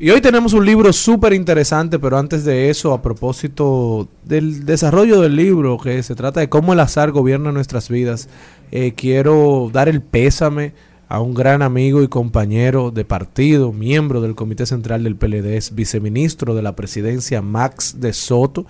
[0.00, 5.20] Y hoy tenemos un libro súper interesante, pero antes de eso, a propósito del desarrollo
[5.20, 8.28] del libro, que se trata de cómo el azar gobierna nuestras vidas,
[8.70, 10.72] eh, quiero dar el pésame
[11.08, 16.54] a un gran amigo y compañero de partido, miembro del Comité Central del PLD, viceministro
[16.54, 18.66] de la presidencia Max de Soto,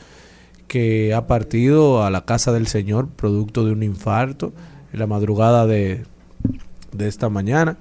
[0.66, 4.54] que ha partido a la casa del Señor producto de un infarto
[4.94, 6.04] en la madrugada de,
[6.92, 7.76] de esta mañana,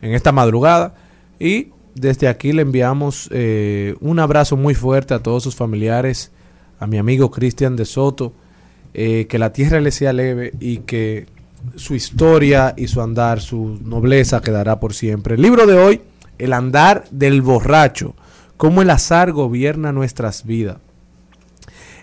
[0.00, 0.94] en esta madrugada.
[1.38, 6.30] Y desde aquí le enviamos eh, un abrazo muy fuerte a todos sus familiares,
[6.78, 8.32] a mi amigo Cristian de Soto,
[8.94, 11.26] eh, que la tierra le sea leve y que
[11.76, 15.34] su historia y su andar, su nobleza quedará por siempre.
[15.34, 16.00] El libro de hoy,
[16.38, 18.14] El andar del borracho,
[18.56, 20.78] cómo el azar gobierna nuestras vidas.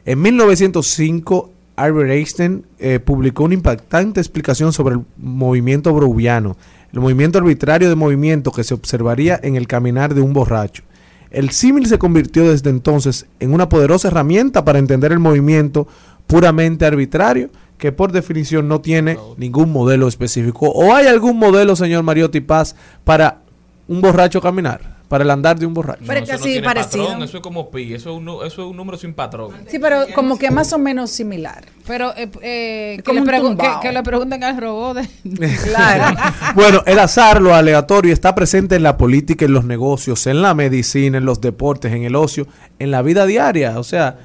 [0.05, 6.57] En 1905, Albert Einstein eh, publicó una impactante explicación sobre el movimiento brouwiano,
[6.95, 10.83] el movimiento arbitrario de movimiento que se observaría en el caminar de un borracho.
[11.29, 15.87] El símil se convirtió desde entonces en una poderosa herramienta para entender el movimiento
[16.25, 20.69] puramente arbitrario, que por definición no tiene ningún modelo específico.
[20.69, 23.41] ¿O hay algún modelo, señor Mariotti Paz, para
[23.89, 24.94] un borracho caminar?
[25.07, 26.01] Para el andar de un borracho.
[26.07, 27.03] Pero es que eso tiene parecido.
[27.05, 29.51] patrón, eso es como pi, eso es, un, eso es un número sin patrón.
[29.67, 31.63] Sí, pero como que más o menos similar.
[31.85, 34.97] Pero eh, eh, que, le que- que le pregunten al robot.
[35.23, 36.17] de- Claro.
[36.55, 40.55] Bueno, el azar, lo aleatorio, está presente en la política, en los negocios, en la
[40.55, 42.47] medicina, en los deportes, en el ocio,
[42.79, 43.77] en la vida diaria.
[43.79, 44.17] O sea,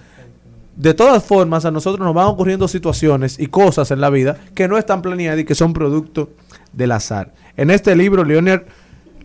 [0.77, 4.67] de todas formas, a nosotros nos van ocurriendo situaciones y cosas en la vida que
[4.67, 6.31] no están planeadas y que son producto
[6.73, 7.35] del azar.
[7.59, 8.63] En este libro, Leonard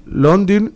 [0.05, 0.73] London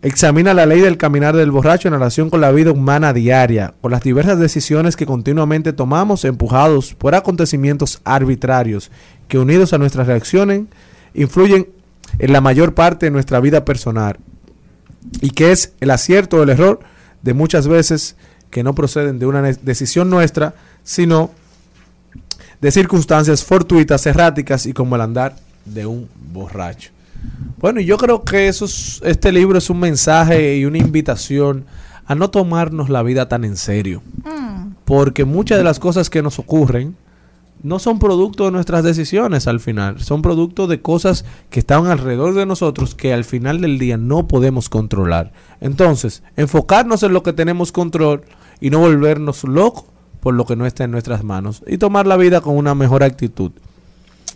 [0.00, 3.90] Examina la ley del caminar del borracho en relación con la vida humana diaria, con
[3.90, 8.92] las diversas decisiones que continuamente tomamos empujados por acontecimientos arbitrarios
[9.26, 10.62] que unidos a nuestras reacciones
[11.14, 11.68] influyen
[12.20, 14.18] en la mayor parte de nuestra vida personal
[15.20, 16.78] y que es el acierto o el error
[17.22, 18.14] de muchas veces
[18.50, 21.32] que no proceden de una decisión nuestra, sino
[22.60, 25.34] de circunstancias fortuitas, erráticas y como el andar
[25.64, 26.90] de un borracho.
[27.58, 31.64] Bueno, y yo creo que eso es- este libro es un mensaje y una invitación
[32.06, 34.02] a no tomarnos la vida tan en serio.
[34.84, 36.96] Porque muchas de las cosas que nos ocurren
[37.62, 42.32] no son producto de nuestras decisiones al final, son producto de cosas que están alrededor
[42.34, 45.32] de nosotros que al final del día no podemos controlar.
[45.60, 48.22] Entonces, enfocarnos en lo que tenemos control
[48.60, 49.84] y no volvernos locos
[50.20, 53.02] por lo que no está en nuestras manos y tomar la vida con una mejor
[53.02, 53.50] actitud.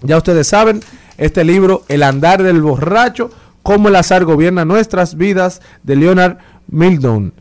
[0.03, 0.81] Ya ustedes saben,
[1.19, 3.31] este libro, El andar del borracho,
[3.63, 6.39] cómo el azar gobierna nuestras vidas, de Leonard
[6.69, 7.33] Mildown.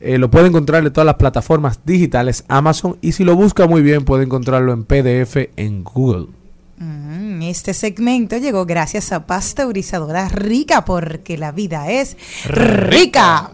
[0.00, 3.82] Eh, lo puede encontrar en todas las plataformas digitales Amazon y si lo busca muy
[3.82, 6.26] bien puede encontrarlo en PDF en Google.
[6.78, 12.16] Mm, Este segmento llegó gracias a Pasteurizadora Rica porque la vida es
[12.46, 13.50] rica.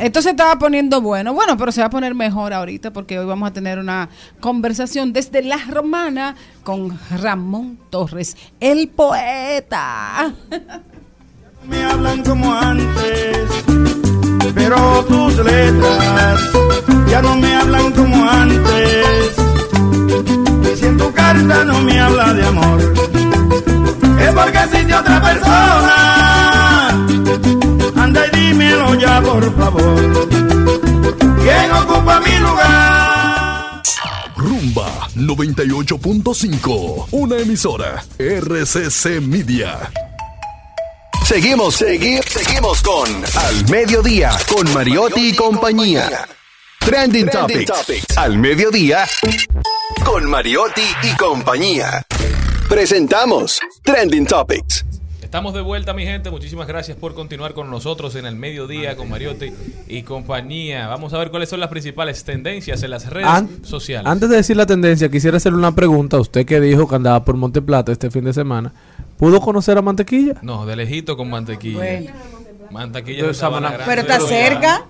[0.00, 3.26] Esto se estaba poniendo bueno, bueno, pero se va a poner mejor ahorita porque hoy
[3.26, 4.08] vamos a tener una
[4.40, 10.32] conversación desde La Romana con Ramón Torres, el poeta.
[11.68, 13.46] me hablan como antes,
[14.54, 16.40] pero tus letras
[17.10, 19.36] ya no me hablan como antes.
[20.76, 22.80] Si en tu carta no me habla de amor,
[24.18, 26.69] es porque existe otra persona.
[28.10, 30.26] Anda y dímelo ya, por favor.
[31.42, 33.82] ¿Quién ocupa mi lugar?
[34.36, 39.92] Rumba 98.5, una emisora RCC Media.
[41.24, 46.26] Seguimos, segui- seguimos con Al Mediodía, con Mariotti y compañía.
[46.80, 48.16] Trending, Topics.
[48.16, 49.06] Al Mediodía,
[50.04, 52.02] con Mariotti y compañía.
[52.68, 54.84] Presentamos Trending Topics.
[55.30, 56.28] Estamos de vuelta, mi gente.
[56.28, 59.52] Muchísimas gracias por continuar con nosotros en el mediodía con Mariotti
[59.86, 60.88] y compañía.
[60.88, 64.10] Vamos a ver cuáles son las principales tendencias en las redes An- sociales.
[64.10, 67.24] Antes de decir la tendencia, quisiera hacerle una pregunta a usted que dijo que andaba
[67.24, 68.72] por Monte Plata este fin de semana.
[69.18, 70.34] ¿Pudo conocer a Mantequilla?
[70.42, 71.76] No, de lejito con mantequilla.
[71.78, 72.10] Bueno.
[72.72, 73.68] Mantequilla De Sabana.
[73.68, 73.84] Grande.
[73.86, 74.84] Pero está cerca.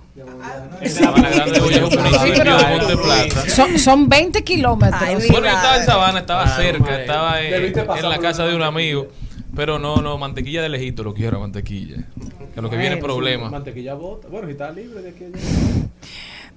[0.86, 3.50] Sabana Grande hoy es un municipio de Monte Plata.
[3.50, 5.02] Son, son 20 kilómetros.
[5.02, 7.00] Ay, Bueno, yo estaba en Sabana, estaba cerca, madre.
[7.02, 9.06] estaba en, la casa de un amigo.
[9.54, 12.04] Pero no, no, mantequilla de lejito lo quiero, mantequilla.
[12.54, 13.50] Que lo que viene es problema.
[13.50, 14.28] Mantequilla bota.
[14.28, 15.38] Bueno, si está libre de aquí allá.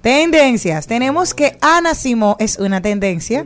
[0.04, 0.86] Tendencias.
[0.86, 3.46] Tenemos que Ana Simó es una tendencia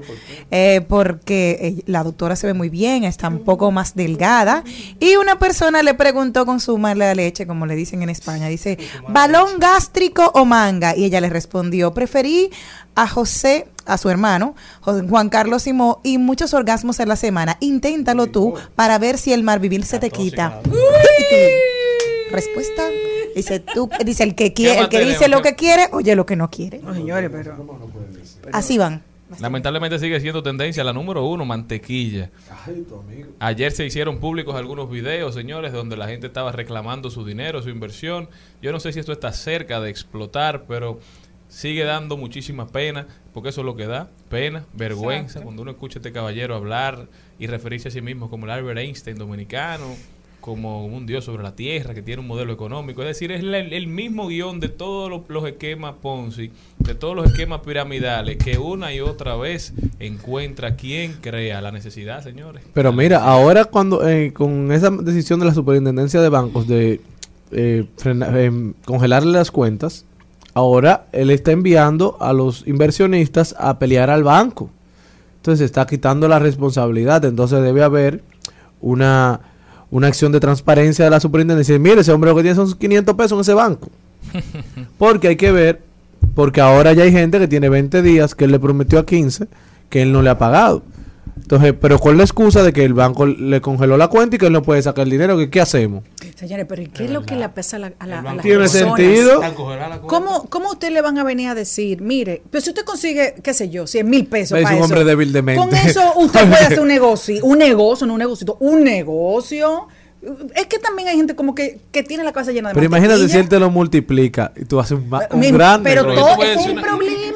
[0.50, 4.64] eh, porque eh, la doctora se ve muy bien, está un poco más delgada
[5.00, 8.80] y una persona le preguntó con su mala leche, como le dicen en España, dice,
[9.08, 10.98] ¿balón gástrico o manga?
[10.98, 12.50] Y ella le respondió, preferí
[12.96, 17.58] a José, a su hermano, Juan Carlos Simó, y muchos orgasmos en la semana.
[17.60, 20.62] Inténtalo tú para ver si el mal vivir se te quita.
[22.32, 22.84] Respuesta.
[23.36, 26.36] Dice tú, dice el que quiere, el que dice lo que quiere, oye lo que
[26.36, 26.80] no quiere.
[26.80, 27.56] No, señores, pero.
[28.52, 29.04] Así van.
[29.40, 32.30] Lamentablemente sigue siendo tendencia la número uno, mantequilla.
[33.40, 37.70] Ayer se hicieron públicos algunos videos, señores, donde la gente estaba reclamando su dinero, su
[37.70, 38.30] inversión.
[38.62, 41.00] Yo no sé si esto está cerca de explotar, pero
[41.50, 45.98] sigue dando muchísima pena, porque eso es lo que da, pena, vergüenza, cuando uno escucha
[45.98, 47.08] a este caballero hablar
[47.40, 49.86] y referirse a sí mismo como el Albert Einstein dominicano,
[50.42, 53.02] como un dios sobre la tierra que tiene un modelo económico.
[53.02, 57.16] Es decir, es la- el mismo guion de todos los, los esquemas Ponzi, de todos
[57.18, 62.64] los esquemas piramidales, que una y otra vez encuentra quien crea la necesidad, señores.
[62.74, 67.02] Pero mira, ahora cuando eh, con esa decisión de la superintendencia de bancos de
[67.52, 70.06] eh, frena- em, congelarle las cuentas,
[70.58, 74.72] ahora él está enviando a los inversionistas a pelear al banco.
[75.36, 77.24] Entonces está quitando la responsabilidad.
[77.26, 78.24] Entonces debe haber
[78.82, 79.40] una,
[79.92, 81.76] una acción de transparencia de la superintendencia.
[81.76, 83.90] Y Mire, ese hombre lo que tiene son 500 pesos en ese banco.
[84.98, 85.82] Porque hay que ver,
[86.34, 89.48] porque ahora ya hay gente que tiene 20 días que él le prometió a 15
[89.90, 90.82] que él no le ha pagado.
[91.42, 94.48] Entonces, pero con la excusa de que el banco le congeló la cuenta y que
[94.48, 96.04] él no puede sacar el dinero, ¿qué, qué hacemos?
[96.36, 98.44] Señores, pero ¿y qué es lo que le pesa a, la, a, la, a las
[98.44, 98.96] Tiene personas?
[98.98, 99.42] sentido.
[100.08, 103.54] ¿Cómo, ¿Cómo usted le van a venir a decir, mire, pero si usted consigue, qué
[103.54, 105.60] sé yo, 100 mil pesos Es para un eso, hombre débil de mente.
[105.62, 109.88] Con eso usted puede hacer un negocio, un negocio, no un negocio, un negocio.
[110.56, 113.30] Es que también hay gente como que, que tiene la cabeza llena de Pero imagínate
[113.30, 115.90] si él te lo multiplica y tú haces un, un Mi- grande.
[115.90, 116.36] Pero negocio.
[116.36, 116.82] todo es un una-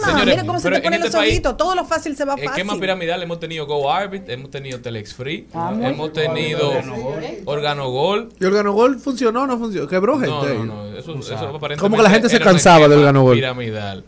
[0.01, 0.19] problema.
[0.19, 1.57] Señores, Mira cómo se te en ponen este los ojitos.
[1.57, 2.81] Todo lo fácil se va El esquema fácil.
[2.81, 5.85] piramidal hemos tenido GoArbit, hemos tenido Telex Free, Vamos.
[5.85, 6.71] hemos tenido
[7.45, 8.29] Organogol.
[8.39, 9.87] ¿Y el Ganogol funcionó o no funcionó?
[9.87, 10.29] Quebró gente.
[10.29, 10.57] No, ahí.
[10.57, 10.85] no, no.
[10.97, 13.35] Eso, eso aparentemente Como que la gente se cansaba del esquema Ganogol.
[13.35, 14.03] Piramidal.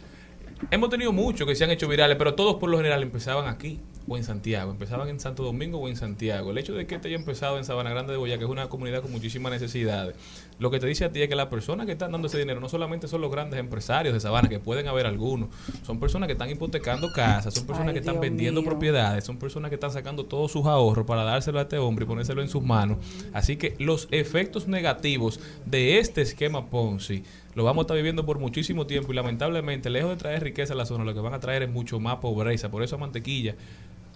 [0.71, 3.79] Hemos tenido muchos que se han hecho virales, pero todos por lo general empezaban aquí
[4.07, 4.71] o en Santiago.
[4.71, 6.51] Empezaban en Santo Domingo o en Santiago.
[6.51, 8.69] El hecho de que te haya empezado en Sabana Grande de Boya, que es una
[8.69, 10.15] comunidad con muchísimas necesidades,
[10.59, 12.59] lo que te dice a ti es que las personas que están dando ese dinero
[12.59, 15.49] no solamente son los grandes empresarios de Sabana, que pueden haber algunos,
[15.85, 18.69] son personas que están hipotecando casas, son personas Ay, que están Dios vendiendo mío.
[18.69, 22.07] propiedades, son personas que están sacando todos sus ahorros para dárselo a este hombre y
[22.07, 22.97] ponérselo en sus manos.
[23.33, 27.23] Así que los efectos negativos de este esquema Ponzi
[27.55, 30.75] lo vamos a estar viviendo por muchísimo tiempo y lamentablemente, lejos de traer riqueza a
[30.75, 32.71] la zona, lo que van a traer es mucho más pobreza.
[32.71, 33.55] Por eso a mantequilla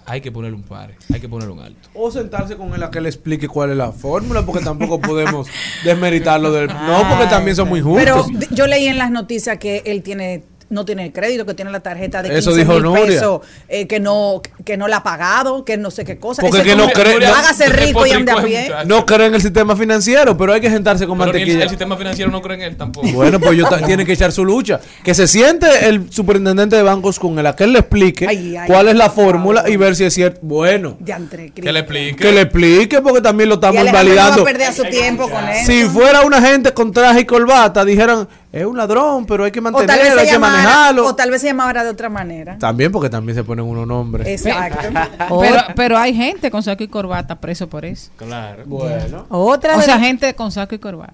[0.09, 1.89] hay que ponerle un pare, hay que ponerle un alto.
[1.93, 5.47] O sentarse con él a que le explique cuál es la fórmula, porque tampoco podemos
[5.83, 6.67] desmeritarlo del...
[6.67, 8.39] No, porque también son muy Pero justos.
[8.39, 11.71] d- yo leí en las noticias que él tiene no tiene el crédito, que tiene
[11.71, 13.05] la tarjeta de 15 Eso dijo mil Nuria.
[13.05, 16.41] pesos, eh, que no que no la ha pagado, que no sé qué cosa.
[16.41, 18.71] Porque Ese que no cree- no- Hágase rico y ande a pie.
[18.85, 21.95] No creen en el sistema financiero, pero hay que sentarse con Pero el, el sistema
[21.95, 23.07] financiero no cree en él tampoco.
[23.13, 24.79] Bueno, pues ellos tienen que echar su lucha.
[25.03, 28.57] Que se siente el superintendente de bancos con él, a que él le explique Ay,
[28.57, 30.39] ay, cuál es la fórmula y ver si es cierto.
[30.43, 32.15] Bueno, Diantre, Que le explique.
[32.17, 34.41] que le explique porque también lo estamos Alejandro no va validando.
[34.41, 35.71] a perder su tiempo con eso.
[35.71, 38.27] Si fuera una gente con traje y corbata, dijeran,
[38.59, 41.05] es un ladrón, pero hay que mantenerlo, hay que manejarlo.
[41.07, 42.57] o tal vez se llamara de otra manera.
[42.57, 44.27] También porque también se ponen unos nombres.
[44.27, 44.87] Exacto.
[45.41, 48.11] Pero, pero hay gente con saco y corbata preso por eso.
[48.15, 48.63] Claro.
[48.65, 49.25] Bueno.
[49.29, 51.13] Otra O de, sea, gente con saco y corbata.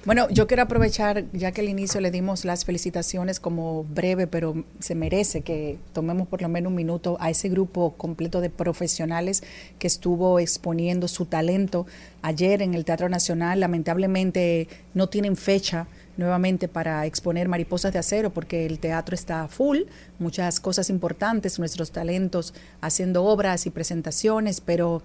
[0.04, 4.64] Bueno, yo quiero aprovechar, ya que al inicio le dimos las felicitaciones como breve, pero
[4.80, 9.42] se merece que tomemos por lo menos un minuto a ese grupo completo de profesionales
[9.78, 11.86] que estuvo exponiendo su talento
[12.22, 13.60] ayer en el Teatro Nacional.
[13.60, 15.86] Lamentablemente no tienen fecha
[16.18, 19.78] nuevamente para exponer Mariposas de Acero porque el teatro está full,
[20.18, 22.52] muchas cosas importantes, nuestros talentos
[22.82, 25.02] haciendo obras y presentaciones, pero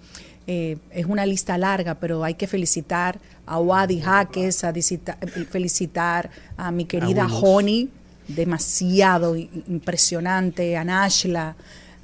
[0.48, 5.18] eh, es una lista larga, pero hay que felicitar a Wadi Jaques, a disita-
[5.50, 7.28] felicitar a mi querida.
[7.42, 7.90] Honey,
[8.28, 11.56] demasiado impresionante, a Nashla,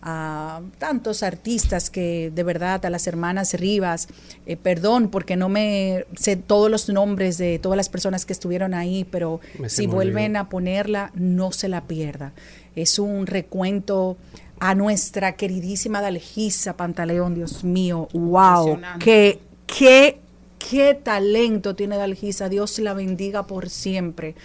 [0.01, 4.07] a tantos artistas que de verdad, a las hermanas Rivas,
[4.45, 8.73] eh, perdón porque no me sé todos los nombres de todas las personas que estuvieron
[8.73, 12.33] ahí, pero Me si vuelven a ponerla, no se la pierda.
[12.75, 14.17] Es un recuento
[14.59, 20.19] a nuestra queridísima Dalgisa Pantaleón, Dios mío, wow, qué, qué,
[20.57, 24.35] qué talento tiene Dalgisa, Dios la bendiga por siempre.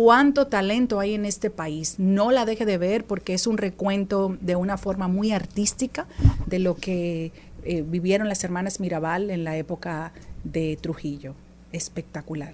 [0.00, 1.94] Cuánto talento hay en este país.
[1.96, 6.06] No la deje de ver porque es un recuento de una forma muy artística
[6.44, 7.32] de lo que
[7.64, 10.12] eh, vivieron las hermanas Mirabal en la época
[10.44, 11.32] de Trujillo.
[11.72, 12.52] Espectacular.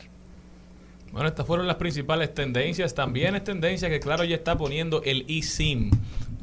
[1.11, 2.95] Bueno, estas fueron las principales tendencias.
[2.95, 5.91] También es tendencia que, claro, ya está poniendo el eSIM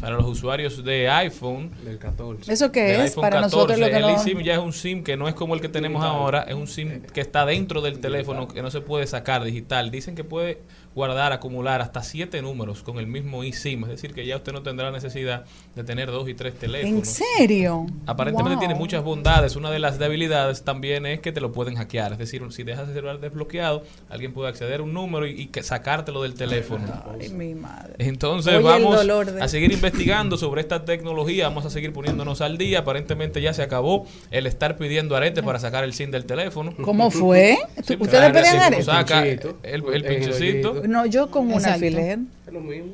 [0.01, 1.71] para los usuarios de iPhone.
[1.85, 2.51] Del 14.
[2.51, 3.11] ¿Eso qué del es?
[3.11, 5.33] iPhone Para nosotros lo que el no- eSIM ya es un SIM que no es
[5.33, 8.69] como el que tenemos ahora, es un SIM que está dentro del teléfono, que no
[8.69, 9.91] se puede sacar digital.
[9.91, 10.59] Dicen que puede
[10.95, 14.63] guardar, acumular hasta siete números con el mismo eSIM, es decir, que ya usted no
[14.63, 17.07] tendrá necesidad de tener dos y tres ¿En teléfonos.
[17.07, 17.85] serio?
[18.05, 18.59] Aparentemente Wow.
[18.59, 19.55] tiene muchas bondades.
[19.55, 22.11] Una de las debilidades también es que te lo pueden hackear.
[22.13, 25.45] Es decir, si dejas el celular desbloqueado, alguien puede acceder a un número y, y
[25.47, 26.85] que sacártelo del teléfono.
[27.19, 27.93] Ay, mi madre.
[27.99, 32.57] Entonces Oye, vamos de- a seguir investigando sobre esta tecnología, vamos a seguir poniéndonos al
[32.57, 32.79] día.
[32.79, 36.73] Aparentemente ya se acabó el estar pidiendo arete para sacar el SIM del teléfono.
[36.81, 37.57] ¿Cómo fue?
[37.85, 38.83] Sí, ¿Ustedes pedían arete?
[38.83, 39.57] saca Pinchito.
[39.63, 40.81] el, el El pinchecito.
[40.89, 42.19] No, yo con un alfiler.
[42.47, 42.91] Es lo mismo.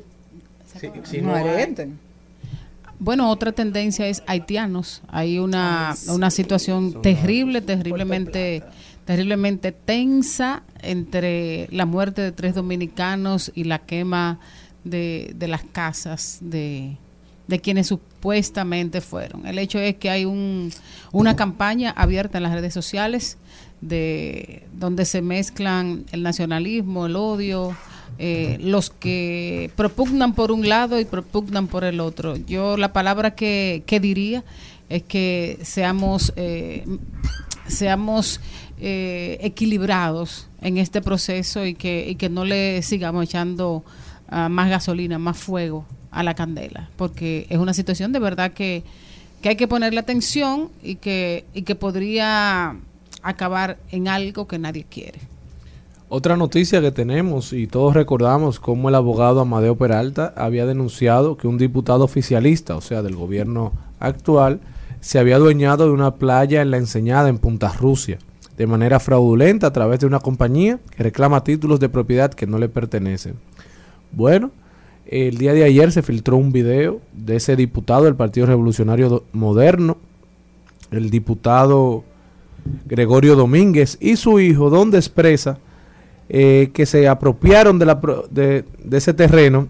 [0.80, 1.93] Si, si no no hay-.
[3.00, 5.02] Bueno, otra tendencia es haitianos.
[5.08, 8.64] Hay una, una situación terrible, terriblemente,
[9.06, 14.39] terriblemente tensa entre la muerte de tres dominicanos y la quema
[14.84, 16.98] de, de las casas de,
[17.48, 19.46] de quienes supuestamente fueron.
[19.46, 20.72] El hecho es que hay un,
[21.12, 23.38] una campaña abierta en las redes sociales
[23.88, 27.76] de donde se mezclan el nacionalismo, el odio,
[28.18, 32.36] eh, los que propugnan por un lado y propugnan por el otro.
[32.38, 34.44] Yo la palabra que, que diría
[34.90, 36.86] es que seamos eh,
[37.68, 38.40] seamos
[38.80, 43.84] eh, equilibrados en este proceso y que, y que no le sigamos echando
[44.30, 48.84] ah, más gasolina, más fuego a la candela, porque es una situación de verdad que,
[49.42, 52.78] que hay que ponerle atención y que, y que podría
[53.30, 55.19] acabar en algo que nadie quiere.
[56.07, 61.47] Otra noticia que tenemos y todos recordamos cómo el abogado Amadeo Peralta había denunciado que
[61.47, 64.59] un diputado oficialista, o sea, del gobierno actual,
[65.01, 68.19] se había adueñado de una playa en la enseñada en Punta Rusia
[68.57, 72.57] de manera fraudulenta a través de una compañía que reclama títulos de propiedad que no
[72.57, 73.36] le pertenecen.
[74.11, 74.51] Bueno,
[75.05, 79.97] el día de ayer se filtró un video de ese diputado del Partido Revolucionario Moderno,
[80.91, 82.03] el diputado
[82.86, 85.57] Gregorio Domínguez y su hijo, donde expresa
[86.30, 89.68] eh, que se apropiaron de, la, pro- de, de ese terreno,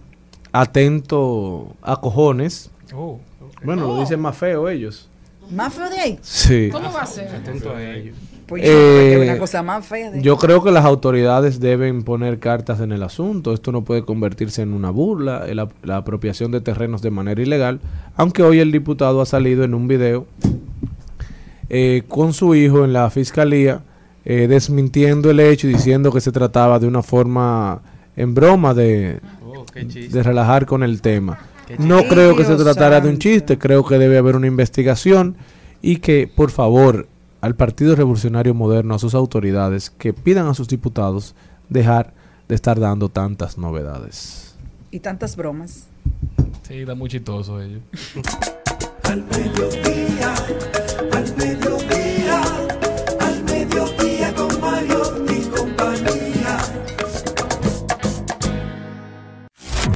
[0.53, 2.69] atento a cojones.
[2.95, 3.19] Oh,
[3.63, 5.09] Bueno, lo dicen más feo ellos.
[5.51, 6.19] ¿Más feo de ahí?
[6.21, 6.69] Sí.
[6.71, 7.27] ¿Cómo va a ser?
[7.27, 8.13] Atento a ello.
[8.47, 11.59] Pues yo creo que Eh, una cosa más fea de Yo creo que las autoridades
[11.59, 13.53] deben poner cartas en el asunto.
[13.53, 17.41] Esto no puede convertirse en una burla, el ap- la apropiación de terrenos de manera
[17.41, 17.79] ilegal.
[18.15, 20.25] Aunque hoy el diputado ha salido en un video
[21.69, 23.81] eh, con su hijo en la fiscalía
[24.23, 27.81] eh, desmintiendo el hecho y diciendo que se trataba de una forma
[28.15, 29.19] en broma de,
[29.55, 31.39] Oh, de relajar con el tema.
[31.79, 35.37] No creo que se tratara de un chiste, creo que debe haber una investigación
[35.81, 37.07] y que, por favor,
[37.41, 41.35] al Partido Revolucionario Moderno, a sus autoridades, que pidan a sus diputados
[41.69, 42.13] dejar
[42.47, 44.55] de estar dando tantas novedades.
[44.91, 45.87] y tantas bromas.
[46.67, 47.79] Sí, está muy chistoso ello.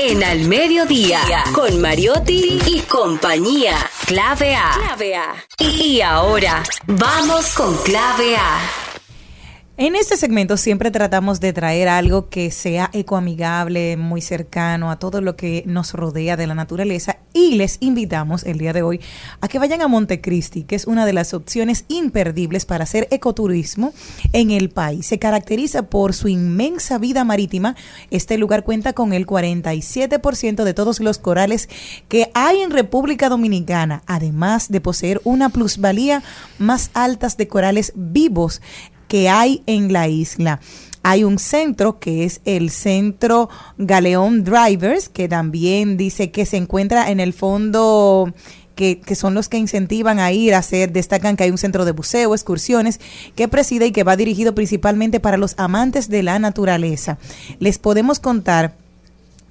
[0.02, 1.20] En Al Mediodía,
[1.54, 3.76] con Mariotti y compañía.
[4.08, 4.72] Clave A.
[4.74, 5.36] Clave A.
[5.58, 8.89] Y ahora, vamos con Clave A.
[9.82, 15.22] En este segmento siempre tratamos de traer algo que sea ecoamigable, muy cercano a todo
[15.22, 19.00] lo que nos rodea de la naturaleza y les invitamos el día de hoy
[19.40, 23.94] a que vayan a Montecristi, que es una de las opciones imperdibles para hacer ecoturismo
[24.34, 25.06] en el país.
[25.06, 27.78] Se caracteriza por su inmensa vida marítima.
[28.12, 31.70] Este lugar cuenta con el 47% de todos los corales
[32.10, 36.22] que hay en República Dominicana, además de poseer una plusvalía
[36.58, 38.62] más altas de corales vivos
[39.10, 40.62] que hay en la isla.
[41.04, 47.10] Hay un centro que es el Centro Galeón Drivers, que también dice que se encuentra
[47.10, 48.34] en el fondo
[48.76, 51.84] que, que son los que incentivan a ir a hacer, destacan que hay un centro
[51.84, 53.00] de buceo, excursiones,
[53.36, 57.18] que preside y que va dirigido principalmente para los amantes de la naturaleza.
[57.60, 58.76] Les podemos contar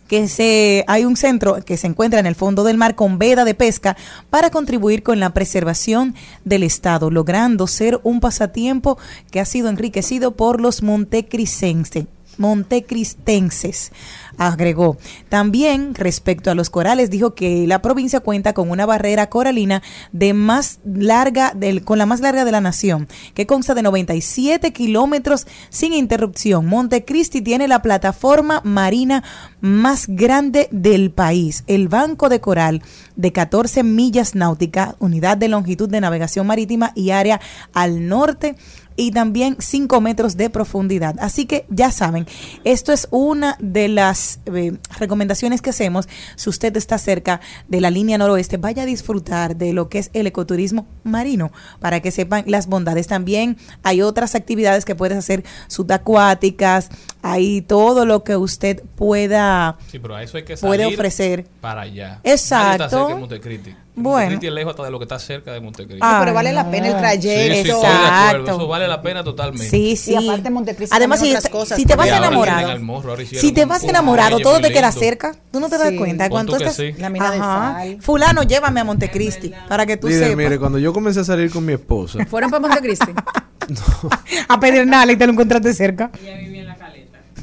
[0.08, 3.44] que se, hay un centro que se encuentra en el fondo del mar con veda
[3.44, 3.96] de pesca
[4.30, 8.98] para contribuir con la preservación del estado, logrando ser un pasatiempo
[9.30, 12.06] que ha sido enriquecido por los montecricenses
[12.38, 13.92] montecristenses,
[14.38, 14.96] agregó.
[15.28, 19.82] También, respecto a los corales, dijo que la provincia cuenta con una barrera coralina
[20.12, 24.72] de más larga del, con la más larga de la nación, que consta de 97
[24.72, 26.66] kilómetros sin interrupción.
[26.66, 29.24] Montecristi tiene la plataforma marina
[29.60, 32.82] más grande del país, el Banco de Coral
[33.16, 37.40] de 14 millas náuticas, unidad de longitud de navegación marítima y área
[37.74, 38.56] al norte
[38.98, 41.14] y también 5 metros de profundidad.
[41.20, 42.26] Así que ya saben,
[42.64, 46.08] esto es una de las eh, recomendaciones que hacemos.
[46.34, 50.10] Si usted está cerca de la línea noroeste, vaya a disfrutar de lo que es
[50.14, 53.06] el ecoturismo marino, para que sepan las bondades.
[53.06, 56.90] También hay otras actividades que puedes hacer, subacuáticas,
[57.22, 61.46] hay todo lo que usted pueda Sí, pero a eso hay que puede salir ofrecer.
[61.60, 62.20] para allá.
[62.24, 62.68] Exacto.
[62.68, 63.74] Nadie está cerca de Montecristi.
[63.96, 64.18] Bueno.
[64.18, 66.00] Montecristi es lejos hasta de lo que está cerca de Montecristi.
[66.00, 66.98] Ah, pero vale la pena el no.
[66.98, 67.80] Sí, trayecto.
[67.80, 67.86] sí.
[67.86, 68.50] Exacto.
[68.50, 69.68] Eso vale la pena totalmente.
[69.68, 70.12] Sí, sí.
[70.12, 73.82] Y aparte Montecristi Además, si, otras cosas, si te vas enamorado, morro, si te vas
[73.84, 75.34] enamorado, todo te queda cerca.
[75.50, 76.28] Tú no te das cuenta.
[76.30, 76.92] Cuando tú estás, sí.
[76.98, 77.98] La mina de sal.
[78.00, 80.36] Fulano, llévame a Montecristi para que tú Mire, sepas.
[80.36, 83.12] mire, cuando yo comencé a salir con mi esposa, ¿Fueron para Montecristi?
[84.48, 86.10] A Pedernales y te lo encontraste cerca.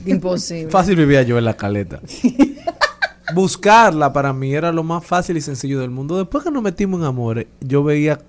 [0.05, 0.71] Imposible.
[0.71, 1.99] fácil vivía yo en la caleta.
[3.33, 6.17] Buscarla para mí era lo más fácil y sencillo del mundo.
[6.17, 8.19] Después que nos metimos en amores, yo veía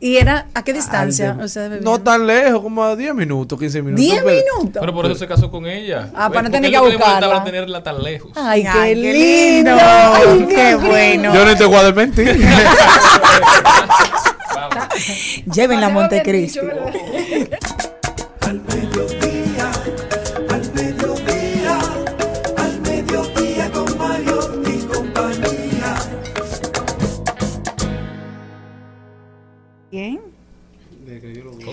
[0.00, 1.36] ¿Y era a qué distancia?
[1.80, 4.04] No tan lejos, como a 10 minutos, 15 minutos.
[4.04, 4.80] ¿Diez pero- minutos?
[4.80, 6.10] Pero por eso se casó con ella.
[6.14, 7.42] Ah, para no Porque tener que buscarla.
[7.44, 8.30] tenerla tan lejos.
[8.34, 9.70] Ay, qué, Ay, qué lindo.
[9.70, 9.82] lindo.
[9.82, 11.34] Ay, Qué bueno.
[11.34, 12.38] Yo no te voy a desmentir.
[15.54, 16.60] Llévenla a Montecristi.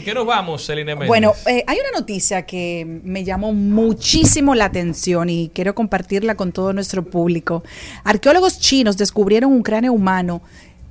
[0.01, 1.07] ¿Con qué nos vamos, Celine Méndez?
[1.07, 6.51] Bueno, eh, hay una noticia que me llamó muchísimo la atención y quiero compartirla con
[6.51, 7.63] todo nuestro público.
[8.03, 10.41] Arqueólogos chinos descubrieron un cráneo humano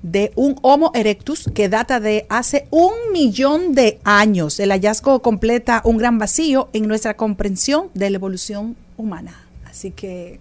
[0.05, 4.61] de un Homo erectus que data de hace un millón de años.
[4.61, 9.45] El hallazgo completa un gran vacío en nuestra comprensión de la evolución humana.
[9.69, 10.39] Así que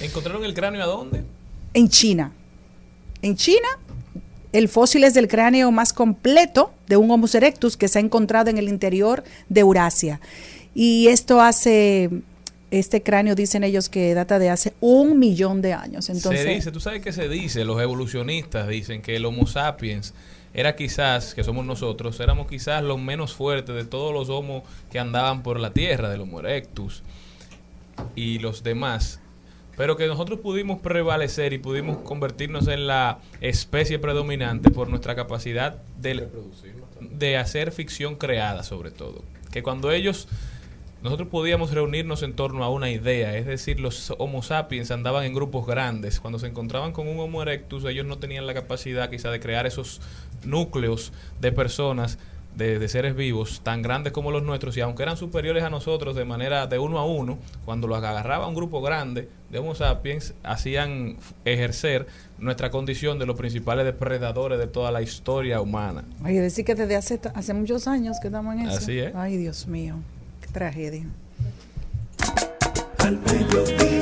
[0.00, 1.24] ¿Encontraron el cráneo a dónde?
[1.74, 2.30] en China.
[3.20, 3.66] En China,
[4.52, 8.50] el fósil es del cráneo más completo de un Homo erectus que se ha encontrado
[8.50, 10.20] en el interior de Eurasia.
[10.74, 12.10] Y esto hace,
[12.70, 16.08] este cráneo dicen ellos que data de hace un millón de años.
[16.10, 20.14] Entonces, se dice, tú sabes qué se dice, los evolucionistas dicen que el Homo sapiens
[20.54, 24.98] era quizás, que somos nosotros, éramos quizás los menos fuertes de todos los Homo que
[24.98, 27.02] andaban por la Tierra, del Homo erectus
[28.14, 29.20] y los demás,
[29.76, 35.82] pero que nosotros pudimos prevalecer y pudimos convertirnos en la especie predominante por nuestra capacidad
[35.98, 36.28] de,
[37.00, 39.22] de hacer ficción creada sobre todo.
[39.50, 40.28] Que cuando ellos
[41.02, 45.34] nosotros podíamos reunirnos en torno a una idea, es decir, los Homo sapiens andaban en
[45.34, 46.20] grupos grandes.
[46.20, 49.66] Cuando se encontraban con un Homo erectus, ellos no tenían la capacidad quizá de crear
[49.66, 50.00] esos
[50.44, 52.20] núcleos de personas,
[52.56, 56.14] de, de seres vivos, tan grandes como los nuestros, y aunque eran superiores a nosotros
[56.14, 60.34] de manera de uno a uno, cuando los agarraba un grupo grande de Homo sapiens,
[60.42, 62.06] hacían ejercer
[62.38, 66.04] nuestra condición de los principales depredadores de toda la historia humana.
[66.24, 68.78] Oye, decir que desde hace, hace muchos años que estamos en eso.
[68.78, 69.14] Así es.
[69.14, 69.96] Ay, Dios mío,
[70.40, 71.06] qué tragedia.
[72.98, 74.01] Al mediodía,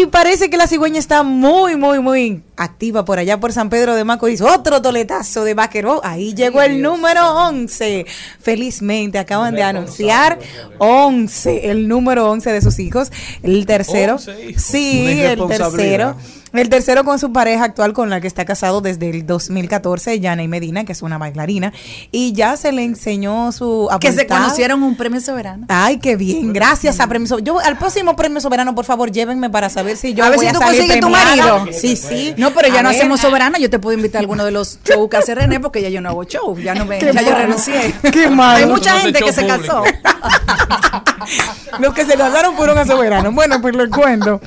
[0.00, 3.96] Y parece que la cigüeña está muy, muy, muy activa por allá por San Pedro
[3.96, 4.40] de Macorís.
[4.40, 6.00] Otro toletazo de vaquero.
[6.04, 8.06] Ahí llegó el número 11.
[8.40, 10.38] Felizmente acaban de anunciar
[10.78, 13.10] 11, el número 11 de sus hijos.
[13.42, 14.14] El tercero.
[14.14, 14.62] 11 hijos.
[14.62, 16.16] Sí, el tercero.
[16.52, 20.48] El tercero con su pareja actual con la que está casado desde el 2014, Yaney
[20.48, 21.72] Medina, que es una bailarina.
[22.10, 25.66] Y ya se le enseñó su Que se conocieron un premio soberano.
[25.68, 26.52] Ay, qué bien.
[26.52, 27.44] Gracias a Premio Soberano.
[27.46, 30.46] Yo, al próximo Premio Soberano, por favor, llévenme para saber si yo a ver voy
[30.46, 31.58] si a tú salir consigues tu premiada.
[31.58, 31.78] marido.
[31.78, 32.34] Sí, sí.
[32.38, 32.98] No, pero ya A no ver.
[32.98, 33.58] hacemos soberana.
[33.58, 36.00] Yo te puedo invitar a alguno de los shows que hace René porque ya yo
[36.00, 36.58] no hago show.
[36.58, 37.94] Ya no me, Qué ya yo renuncié.
[38.12, 38.58] Qué malo.
[38.58, 39.82] Hay mucha gente que se casó.
[41.78, 43.30] Los que se casaron fueron a Soberano.
[43.32, 44.40] Bueno, pues lo cuento.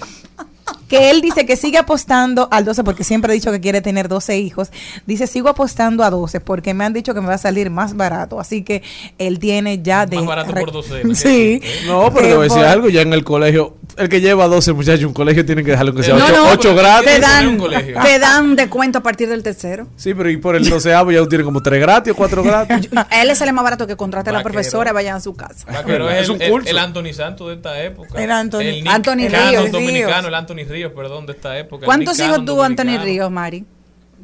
[0.92, 4.10] Que él dice que sigue apostando al 12 porque siempre ha dicho que quiere tener
[4.10, 4.72] 12 hijos.
[5.06, 7.96] Dice, sigo apostando a 12 porque me han dicho que me va a salir más
[7.96, 8.42] barato.
[8.42, 8.84] Así que
[9.18, 10.18] él tiene ya de...
[10.18, 11.62] Más barato por docena, Sí.
[11.88, 14.74] No, pero te voy a decir algo, ya en el colegio, el que lleva 12
[14.74, 17.12] muchachos, un colegio tiene que dejarlo que sea No, 8, no, porque gratis.
[17.12, 19.88] te no dan, te dan descuento a partir del tercero.
[19.96, 22.90] Sí, pero y por el 12 ya tú tienes como 3 gratis o 4 gratis.
[22.96, 25.36] A él le sale más barato que contrate a la profesora y vayan a su
[25.36, 25.66] casa.
[25.72, 26.70] Vaquero Es es, un el, el, curso.
[26.70, 28.22] el Anthony Santos de esta época.
[28.22, 29.72] El Anthony- El Anthony Ríos.
[29.72, 31.82] dominicano, el Anthony Ríos, perdón, de esta época.
[31.84, 32.98] el ¿Cuántos hijos tuvo Anthony.
[33.02, 33.66] Ríos, Mari?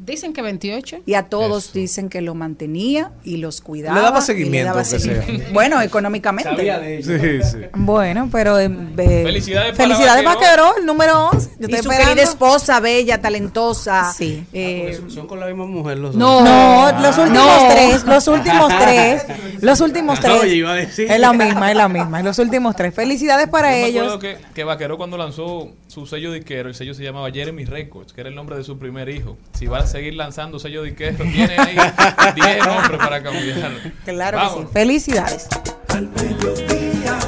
[0.08, 0.98] Dicen que 28.
[1.06, 1.78] Y a todos Eso.
[1.78, 3.96] dicen que lo mantenía y los cuidaba.
[3.96, 5.24] Le daba seguimiento, daba sea.
[5.52, 7.02] Bueno, económicamente.
[7.02, 7.58] Sí, sí.
[7.74, 8.58] Bueno, pero...
[8.58, 8.64] eh,
[8.98, 10.64] eh, Felicidades para Felicidades, Vaquero.
[10.64, 11.50] Vaquero, el número 11.
[11.60, 12.08] Yo Y su esperando.
[12.08, 14.12] querida esposa, bella, talentosa.
[14.12, 14.44] Sí.
[14.52, 16.40] eh, Son con la misma mujer los No.
[16.40, 16.44] dos.
[16.44, 17.68] No, los últimos No.
[17.70, 19.24] tres, los últimos tres,
[19.60, 20.40] los últimos tres.
[20.42, 21.10] Oye, iba a decir.
[21.10, 22.94] Es la misma, es la misma, es los últimos tres.
[22.94, 24.02] Felicidades para Yo me ellos.
[24.14, 25.68] acuerdo que, que Vaquero cuando lanzó
[25.98, 28.78] su sello disquero, el sello se llamaba Jeremy Records, que era el nombre de su
[28.78, 29.36] primer hijo.
[29.52, 31.76] Si va a seguir lanzando sello disquero, tiene ahí
[32.34, 33.70] 10 nombres para cambiar.
[34.04, 34.68] Claro que sí.
[34.72, 35.48] Felicidades.
[35.88, 37.18] Al mediodía,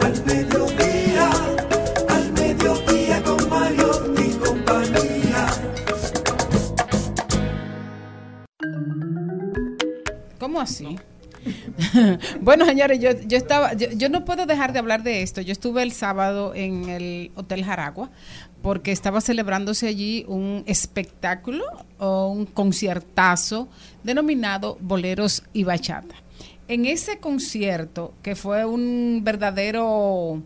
[0.00, 1.30] al mediodía,
[2.08, 5.46] al mediodía con Mario y compañía.
[10.38, 10.98] ¿Cómo así?
[12.40, 15.40] bueno, señores, yo, yo estaba, yo, no puedo dejar de hablar de esto.
[15.40, 18.10] Yo estuve el sábado en el Hotel Jaragua
[18.62, 21.64] porque estaba celebrándose allí un espectáculo
[21.98, 23.68] o un conciertazo
[24.04, 26.14] denominado Boleros y Bachata.
[26.68, 30.42] En ese concierto, que fue un verdadero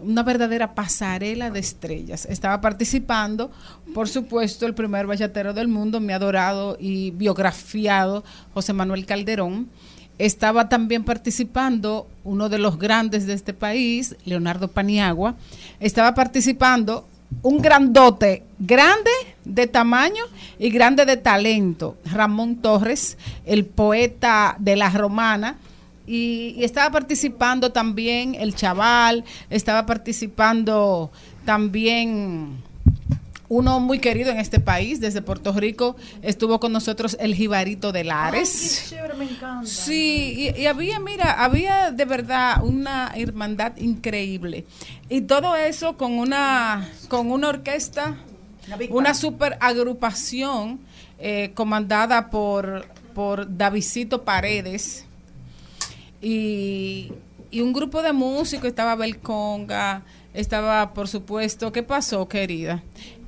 [0.00, 2.26] una verdadera pasarela de estrellas.
[2.26, 3.52] Estaba participando,
[3.94, 9.68] por supuesto, el primer bachatero del mundo, mi adorado y biografiado José Manuel Calderón.
[10.18, 15.34] Estaba también participando uno de los grandes de este país, Leonardo Paniagua.
[15.80, 17.06] Estaba participando
[17.42, 19.10] un grandote, grande
[19.44, 20.24] de tamaño
[20.58, 25.58] y grande de talento, Ramón Torres, el poeta de la romana.
[26.06, 31.10] Y, y estaba participando también el chaval, estaba participando
[31.44, 32.62] también
[33.48, 38.04] uno muy querido en este país, desde Puerto Rico, estuvo con nosotros el Jibarito de
[38.04, 38.86] Lares.
[38.88, 39.66] chévere, me encanta.
[39.66, 44.64] Sí, y, y había, mira, había de verdad una hermandad increíble.
[45.08, 48.16] Y todo eso con una, con una orquesta,
[48.90, 50.80] una super agrupación
[51.18, 55.04] eh, comandada por, por Davidito Paredes.
[56.22, 57.12] Y,
[57.50, 60.02] y un grupo de músicos, estaba Belconga,
[60.32, 62.82] estaba, por supuesto, ¿qué pasó, querida?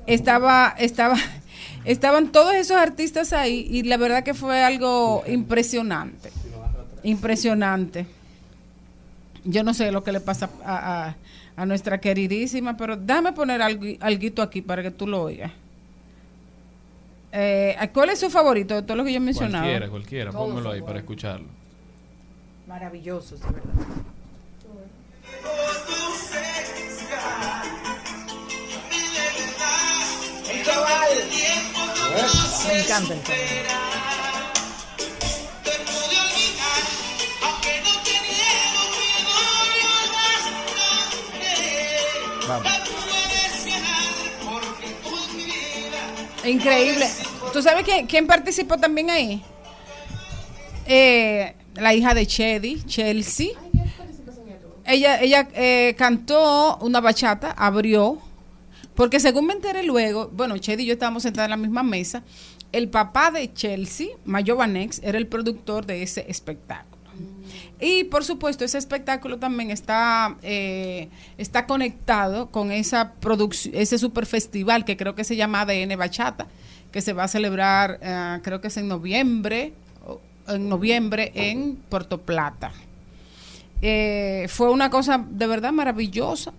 [0.06, 1.16] Estaba, estaba,
[1.84, 6.30] estaban todos esos artistas ahí y la verdad que fue algo impresionante.
[7.02, 8.06] Impresionante.
[9.44, 11.16] Yo no sé lo que le pasa a, a-
[11.58, 15.50] a nuestra queridísima, pero déjame poner algo, alguito aquí para que tú lo oigas.
[17.32, 19.64] Eh, ¿Cuál es su favorito de todo lo que yo he mencionado?
[19.64, 21.46] Cualquiera, cualquiera, Todos pónmelo ahí para escucharlo.
[22.66, 23.72] Maravillosos, de verdad.
[32.66, 33.14] Me encanta.
[46.44, 47.08] Increíble.
[47.52, 49.42] ¿Tú sabes quién, quién participó también ahí?
[50.86, 53.48] Eh, la hija de Chedi, Chelsea.
[54.84, 58.18] Ella, ella eh, cantó una bachata, abrió,
[58.96, 62.24] porque según me enteré luego, bueno, Chedi y yo estábamos sentados en la misma mesa,
[62.72, 66.96] el papá de Chelsea, Mayo Vanex, era el productor de ese espectáculo.
[67.78, 74.24] Y por supuesto, ese espectáculo también está, eh, está conectado con esa producción, ese super
[74.24, 76.46] festival que creo que se llama ADN Bachata,
[76.90, 79.74] que se va a celebrar, eh, creo que es en noviembre,
[80.48, 82.72] en noviembre en Puerto Plata.
[83.82, 86.52] Eh, fue una cosa de verdad maravillosa.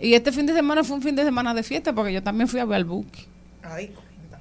[0.00, 2.48] Y este fin de semana fue un fin de semana de fiesta porque yo también
[2.48, 3.24] fui a ver al buque.
[3.62, 3.92] Ay,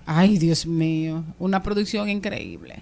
[0.05, 2.79] Ay, Dios mío, una producción increíble.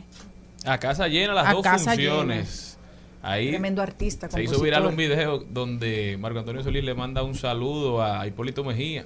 [0.64, 2.78] A casa llena las A dos casa funciones.
[3.24, 7.34] Ahí tremendo artista, se hizo viral un video donde Marco Antonio Solís le manda un
[7.34, 9.06] saludo a Hipólito Mejía.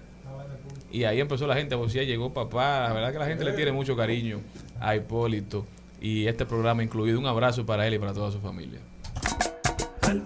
[0.92, 2.88] Y ahí empezó la gente a vocear, llegó papá.
[2.90, 4.42] La verdad que la gente le tiene mucho cariño
[4.82, 5.66] a Hipólito.
[6.02, 7.18] Y este programa incluido.
[7.20, 8.80] Un abrazo para él y para toda su familia.
[10.02, 10.22] Al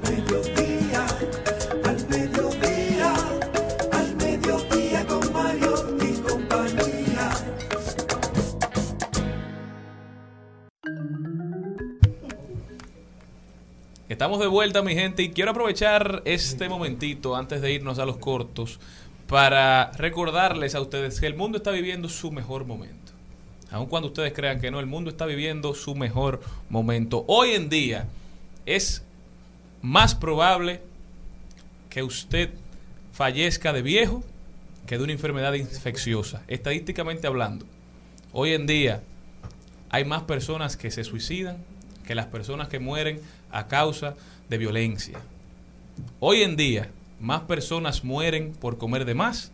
[14.14, 18.18] Estamos de vuelta, mi gente, y quiero aprovechar este momentito antes de irnos a los
[18.18, 18.80] cortos
[19.26, 23.12] para recordarles a ustedes que el mundo está viviendo su mejor momento.
[23.72, 27.26] Aun cuando ustedes crean que no, el mundo está viviendo su mejor momento.
[27.28, 28.06] Hoy en día
[28.68, 29.02] es
[29.82, 30.82] más probable
[31.90, 32.52] que usted
[33.14, 34.24] fallezca de viejo
[34.86, 37.66] que de una enfermedad infecciosa, estadísticamente hablando.
[38.32, 39.02] Hoy en día
[39.90, 41.58] hay más personas que se suicidan
[42.06, 43.22] que las personas que mueren
[43.54, 44.16] a causa
[44.50, 45.20] de violencia.
[46.20, 46.90] Hoy en día,
[47.22, 49.52] más personas mueren por comer de más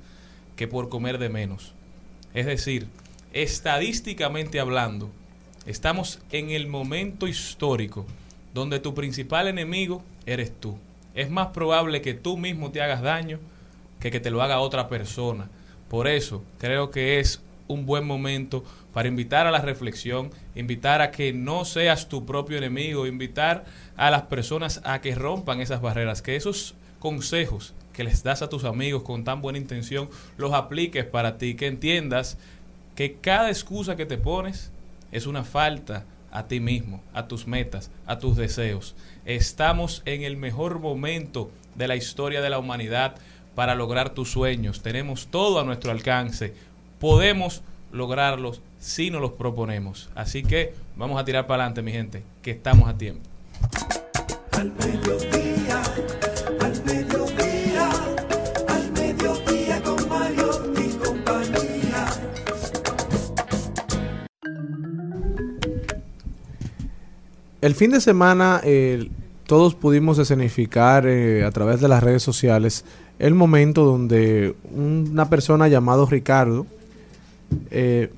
[0.55, 1.73] que por comer de menos.
[2.33, 2.87] Es decir,
[3.33, 5.11] estadísticamente hablando,
[5.65, 8.05] estamos en el momento histórico
[8.53, 10.77] donde tu principal enemigo eres tú.
[11.13, 13.39] Es más probable que tú mismo te hagas daño
[13.99, 15.49] que que te lo haga otra persona.
[15.89, 18.63] Por eso creo que es un buen momento
[18.93, 24.09] para invitar a la reflexión, invitar a que no seas tu propio enemigo, invitar a
[24.09, 28.63] las personas a que rompan esas barreras, que esos consejos que les das a tus
[28.63, 32.37] amigos con tan buena intención los apliques para ti, que entiendas
[32.95, 34.71] que cada excusa que te pones
[35.11, 38.95] es una falta a ti mismo, a tus metas, a tus deseos.
[39.25, 43.15] Estamos en el mejor momento de la historia de la humanidad
[43.55, 44.81] para lograr tus sueños.
[44.81, 46.53] Tenemos todo a nuestro alcance.
[46.99, 47.61] Podemos
[47.91, 50.09] lograrlos si nos los proponemos.
[50.15, 53.21] Así que vamos a tirar para adelante, mi gente, que estamos a tiempo.
[54.51, 55.81] al mediodía,
[56.59, 57.89] al mediodía,
[58.67, 62.05] al mediodía con Mariotti y compañía.
[67.61, 69.09] El fin de semana eh,
[69.45, 72.85] todos pudimos escenificar eh, a través de las redes sociales
[73.17, 76.65] el momento donde una persona llamado Ricardo
[77.71, 78.11] eh,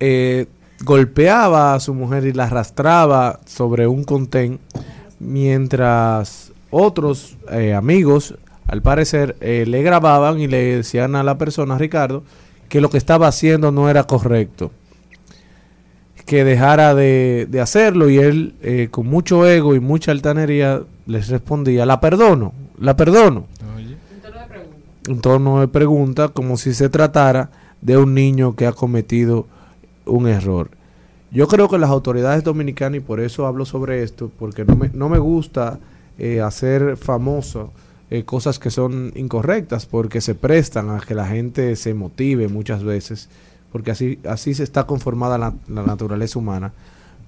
[0.00, 0.46] eh,
[0.84, 4.58] golpeaba a su mujer y la arrastraba sobre un contén
[5.20, 8.34] mientras otros eh, amigos
[8.66, 12.24] al parecer eh, le grababan y le decían a la persona Ricardo
[12.68, 14.72] que lo que estaba haciendo no era correcto
[16.26, 21.28] que dejara de, de hacerlo y él eh, con mucho ego y mucha altanería les
[21.28, 23.46] respondía, la perdono, la perdono.
[25.08, 27.50] Un tono de pregunta como si se tratara
[27.82, 29.46] de un niño que ha cometido
[30.06, 30.70] un error.
[31.30, 34.90] Yo creo que las autoridades dominicanas, y por eso hablo sobre esto, porque no me,
[34.92, 35.80] no me gusta
[36.18, 37.72] eh, hacer famoso
[38.10, 42.84] eh, cosas que son incorrectas, porque se prestan a que la gente se motive muchas
[42.84, 43.28] veces,
[43.72, 46.72] porque así, así se está conformada la, la naturaleza humana.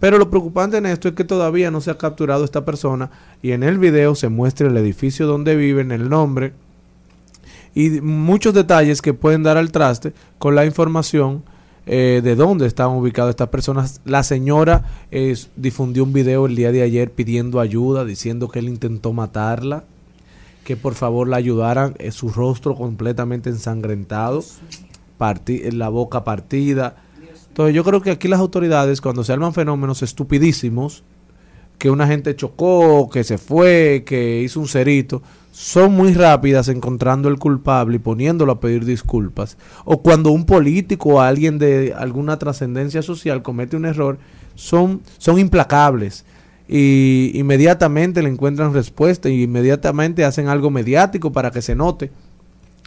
[0.01, 3.10] Pero lo preocupante en esto es que todavía no se ha capturado esta persona
[3.40, 6.52] y en el video se muestra el edificio donde viven, el nombre
[7.74, 11.42] y muchos detalles que pueden dar al traste con la información
[11.86, 14.01] eh, de dónde estaban ubicadas estas personas.
[14.05, 18.68] La señora eh, difundió un video el día de ayer pidiendo ayuda, diciendo que él
[18.68, 19.84] intentó matarla,
[20.64, 24.42] que por favor la ayudaran, eh, su rostro completamente ensangrentado,
[25.18, 26.96] parti- la boca partida.
[27.48, 31.02] Entonces yo creo que aquí las autoridades, cuando se arman fenómenos estupidísimos,
[31.78, 35.22] que una gente chocó, que se fue, que hizo un cerito,
[35.55, 39.56] son muy rápidas encontrando el culpable y poniéndolo a pedir disculpas.
[39.85, 44.18] O cuando un político o alguien de alguna trascendencia social comete un error,
[44.56, 46.24] son, son implacables.
[46.66, 52.10] Y inmediatamente le encuentran respuesta y inmediatamente hacen algo mediático para que se note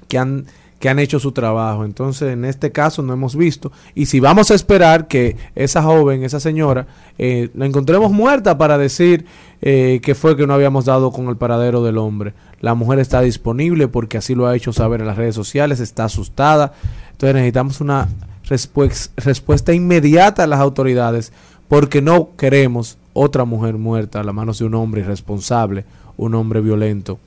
[0.09, 0.45] que han,
[0.79, 1.85] que han hecho su trabajo.
[1.85, 3.71] Entonces, en este caso no hemos visto.
[3.95, 6.87] Y si vamos a esperar que esa joven, esa señora,
[7.17, 9.25] eh, la encontremos muerta para decir
[9.61, 12.33] eh, que fue que no habíamos dado con el paradero del hombre.
[12.61, 16.05] La mujer está disponible porque así lo ha hecho saber en las redes sociales, está
[16.05, 16.73] asustada.
[17.11, 18.07] Entonces necesitamos una
[18.47, 21.31] respues- respuesta inmediata a las autoridades
[21.67, 25.85] porque no queremos otra mujer muerta a las manos de un hombre irresponsable,
[26.17, 27.19] un hombre violento.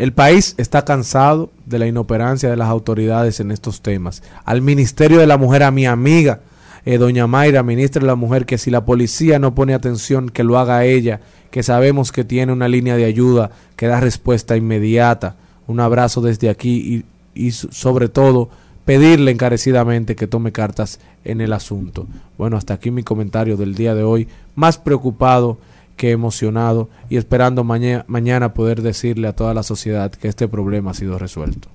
[0.00, 4.22] El país está cansado de la inoperancia de las autoridades en estos temas.
[4.46, 6.40] Al Ministerio de la Mujer, a mi amiga,
[6.86, 10.42] eh, doña Mayra, ministra de la Mujer, que si la policía no pone atención, que
[10.42, 11.20] lo haga ella,
[11.50, 15.36] que sabemos que tiene una línea de ayuda que da respuesta inmediata.
[15.66, 17.04] Un abrazo desde aquí
[17.34, 18.48] y, y so- sobre todo
[18.86, 22.06] pedirle encarecidamente que tome cartas en el asunto.
[22.38, 25.58] Bueno, hasta aquí mi comentario del día de hoy, más preocupado
[26.00, 30.92] que emocionado y esperando maña- mañana poder decirle a toda la sociedad que este problema
[30.92, 31.68] ha sido resuelto.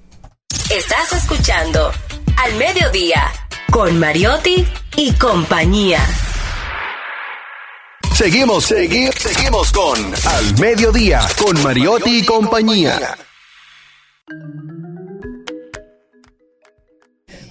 [0.72, 1.92] Estás escuchando
[2.44, 3.22] Al Mediodía
[3.72, 4.66] con Mariotti
[4.98, 6.00] y compañía.
[8.16, 13.16] Seguimos, segui- seguimos con Al Mediodía, con Mariotti y compañía.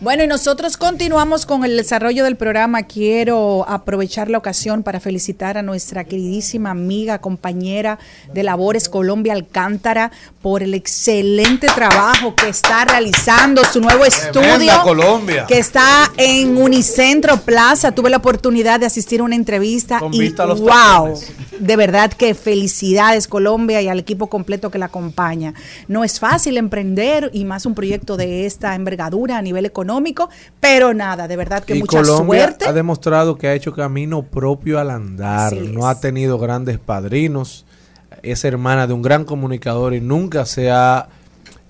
[0.04, 2.82] Bueno, y nosotros continuamos con el desarrollo del programa.
[2.82, 7.98] Quiero aprovechar la ocasión para felicitar a nuestra queridísima amiga, compañera
[8.30, 10.12] de Labores Colombia Alcántara
[10.42, 14.82] por el excelente trabajo que está realizando su nuevo estudio.
[14.82, 15.46] Colombia.
[15.48, 17.92] Que está en Unicentro Plaza.
[17.92, 21.32] Tuve la oportunidad de asistir a una entrevista Con y vista a los wow, tacones.
[21.58, 25.54] de verdad que felicidades Colombia y al equipo completo que la acompaña.
[25.88, 29.93] No es fácil emprender y más un proyecto de esta envergadura a nivel económico,
[30.60, 32.66] pero nada, de verdad que y mucha Colombia suerte.
[32.66, 35.52] ha demostrado que ha hecho camino propio al andar.
[35.54, 37.64] Así No ha tenido grandes padrinos.
[38.22, 41.08] Es hermana de un gran comunicador y nunca se ha,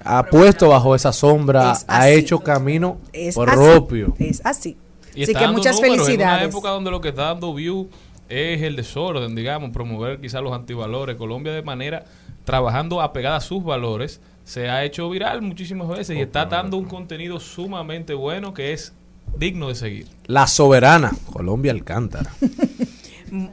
[0.04, 1.72] ha puesto bajo esa sombra.
[1.72, 4.14] Es Ha hecho camino Es así, propio.
[4.18, 4.76] es así.
[5.14, 6.48] Y Así que muchas números En una felicidades.
[6.48, 7.88] época donde lo que está dando view
[8.28, 11.16] es el desorden, digamos, promover quizás los antivalores.
[11.16, 12.04] Colombia de manera,
[12.44, 16.84] trabajando apegada a sus valores, se ha hecho viral muchísimas veces y está dando un
[16.84, 18.92] contenido sumamente bueno que es
[19.36, 20.06] digno de seguir.
[20.26, 22.30] La soberana, Colombia Alcántara.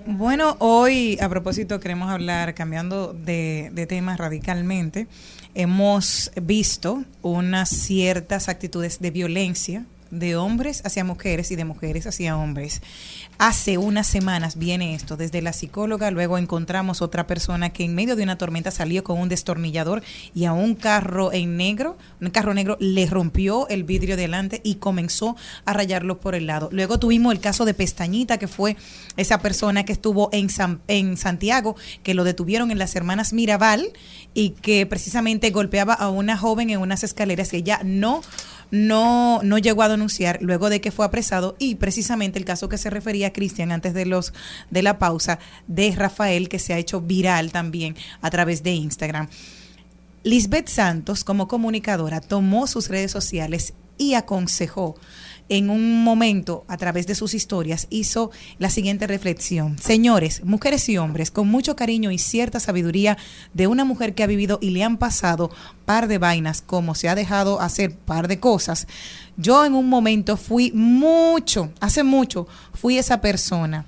[0.05, 5.07] Bueno, hoy a propósito queremos hablar, cambiando de, de tema radicalmente,
[5.55, 12.37] hemos visto unas ciertas actitudes de violencia de hombres hacia mujeres y de mujeres hacia
[12.37, 12.81] hombres.
[13.37, 18.15] Hace unas semanas viene esto, desde la psicóloga, luego encontramos otra persona que en medio
[18.15, 20.03] de una tormenta salió con un destornillador
[20.35, 24.75] y a un carro en negro, un carro negro le rompió el vidrio delante y
[24.75, 25.35] comenzó
[25.65, 26.69] a rayarlo por el lado.
[26.71, 28.77] Luego tuvimos el caso de Pestañita, que fue
[29.17, 33.87] esa persona que estuvo en, San- en Santiago, que lo detuvieron en las hermanas Mirabal
[34.33, 38.21] y que precisamente golpeaba a una joven en unas escaleras que ella no
[38.71, 42.77] no, no llegó a denunciar luego de que fue apresado y precisamente el caso que
[42.77, 44.33] se refería a Cristian antes de los
[44.69, 49.27] de la pausa de Rafael que se ha hecho viral también a través de Instagram.
[50.23, 54.95] Lisbeth Santos, como comunicadora, tomó sus redes sociales y aconsejó
[55.51, 59.77] en un momento, a través de sus historias, hizo la siguiente reflexión.
[59.77, 63.17] Señores, mujeres y hombres, con mucho cariño y cierta sabiduría
[63.53, 65.51] de una mujer que ha vivido y le han pasado
[65.83, 68.87] par de vainas, como se ha dejado hacer par de cosas,
[69.35, 73.85] yo en un momento fui mucho, hace mucho, fui esa persona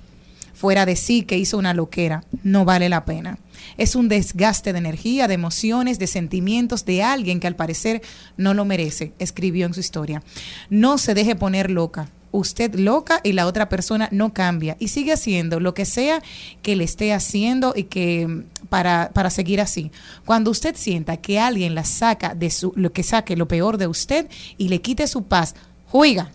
[0.52, 3.38] fuera de sí que hizo una loquera, no vale la pena.
[3.76, 8.02] Es un desgaste de energía, de emociones, de sentimientos de alguien que al parecer
[8.36, 10.22] no lo merece, escribió en su historia.
[10.70, 12.08] No se deje poner loca.
[12.30, 16.20] Usted loca y la otra persona no cambia y sigue haciendo lo que sea
[16.62, 19.92] que le esté haciendo y que mm, para, para seguir así.
[20.24, 23.86] Cuando usted sienta que alguien la saca de su, lo que saque lo peor de
[23.86, 24.28] usted
[24.58, 25.54] y le quite su paz,
[25.86, 26.32] juiga,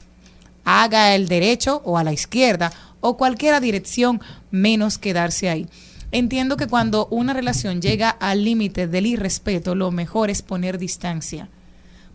[0.64, 2.72] haga el derecho o a la izquierda
[3.02, 4.22] o cualquier dirección
[4.52, 5.68] menos quedarse ahí.
[6.12, 11.50] Entiendo que cuando una relación llega al límite del irrespeto, lo mejor es poner distancia.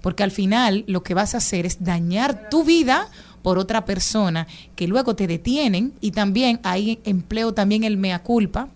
[0.01, 3.09] Porque al final lo que vas a hacer es dañar tu vida
[3.43, 8.69] por otra persona que luego te detienen y también ahí empleo también el mea culpa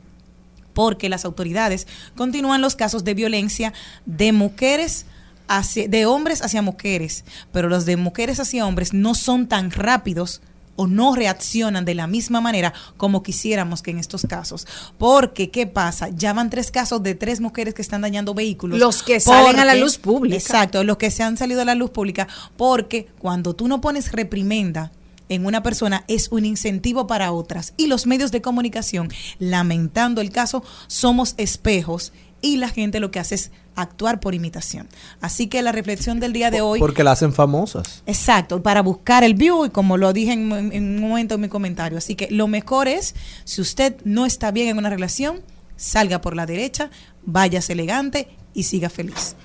[0.73, 3.73] porque las autoridades continúan los casos de violencia
[4.07, 5.07] de mujeres
[5.49, 10.41] hacia, de hombres hacia mujeres, pero los de mujeres hacia hombres no son tan rápidos
[10.79, 14.65] o no reaccionan de la misma manera como quisiéramos que en estos casos.
[14.97, 16.09] Porque, ¿qué pasa?
[16.11, 18.79] Ya van tres casos de tres mujeres que están dañando vehículos.
[18.79, 20.37] Los que salen a la luz pública.
[20.37, 22.29] Exacto, los que se han salido a la luz pública.
[22.57, 24.93] Porque cuando tú no pones reprimenda
[25.29, 27.75] en una persona es un incentivo para otras.
[27.77, 29.09] Y los medios de comunicación,
[29.41, 34.89] lamentando el caso, somos espejos y la gente lo que hace es actuar por imitación.
[35.21, 36.79] Así que la reflexión del día de hoy...
[36.81, 38.03] Porque la hacen famosas.
[38.07, 41.99] Exacto, para buscar el view y como lo dije en, un momento en mi comentario.
[41.99, 45.43] Así que lo mejor es, si usted no está bien en una relación,
[45.77, 46.91] salga por la derecha,
[47.25, 49.37] váyase elegante y siga feliz.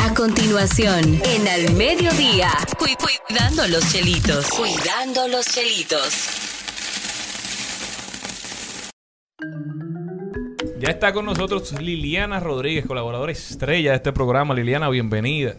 [0.00, 2.86] A continuación, en Al Mediodía, cu-
[3.28, 4.46] cuidando los chelitos.
[4.48, 6.14] Cuidando los chelitos.
[10.78, 14.52] Ya está con nosotros Liliana Rodríguez, colaboradora estrella de este programa.
[14.52, 15.54] Liliana, bienvenida.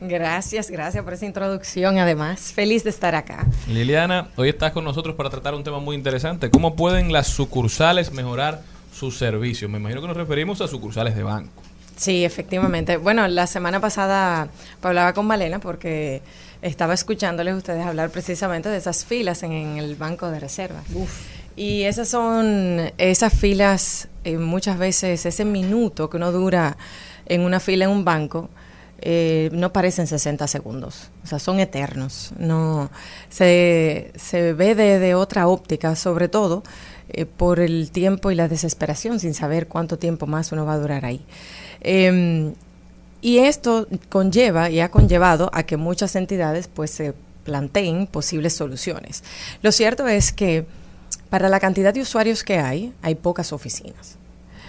[0.00, 1.98] Gracias, gracias por esa introducción.
[1.98, 3.46] Además, feliz de estar acá.
[3.66, 6.50] Liliana, hoy estás con nosotros para tratar un tema muy interesante.
[6.50, 8.62] ¿Cómo pueden las sucursales mejorar
[8.94, 9.68] sus servicios?
[9.68, 11.62] Me imagino que nos referimos a sucursales de banco.
[11.96, 12.98] Sí, efectivamente.
[12.98, 14.48] Bueno, la semana pasada
[14.82, 16.22] hablaba con Malena porque
[16.62, 20.82] estaba escuchándoles ustedes hablar precisamente de esas filas en, en el banco de reserva.
[21.56, 26.76] Y esas son esas filas, eh, muchas veces ese minuto que uno dura
[27.26, 28.50] en una fila en un banco,
[29.00, 32.32] eh, no parecen 60 segundos, o sea, son eternos.
[32.38, 32.90] No
[33.28, 36.62] se, se ve de, de otra óptica, sobre todo
[37.08, 40.78] eh, por el tiempo y la desesperación, sin saber cuánto tiempo más uno va a
[40.78, 41.24] durar ahí.
[41.80, 42.52] Eh,
[43.20, 47.14] y esto conlleva y ha conllevado a que muchas entidades pues se
[47.44, 49.24] planteen posibles soluciones.
[49.62, 50.66] Lo cierto es que
[51.30, 54.16] para la cantidad de usuarios que hay, hay pocas oficinas.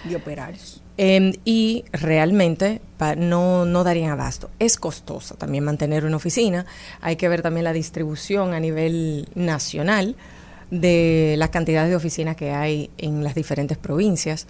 [0.08, 0.82] Y operarios.
[0.96, 4.50] Eh, y realmente pa- no, no darían abasto.
[4.58, 6.66] Es costoso también mantener una oficina.
[7.00, 10.16] Hay que ver también la distribución a nivel nacional
[10.70, 14.46] de las cantidades de oficinas que hay en las diferentes provincias.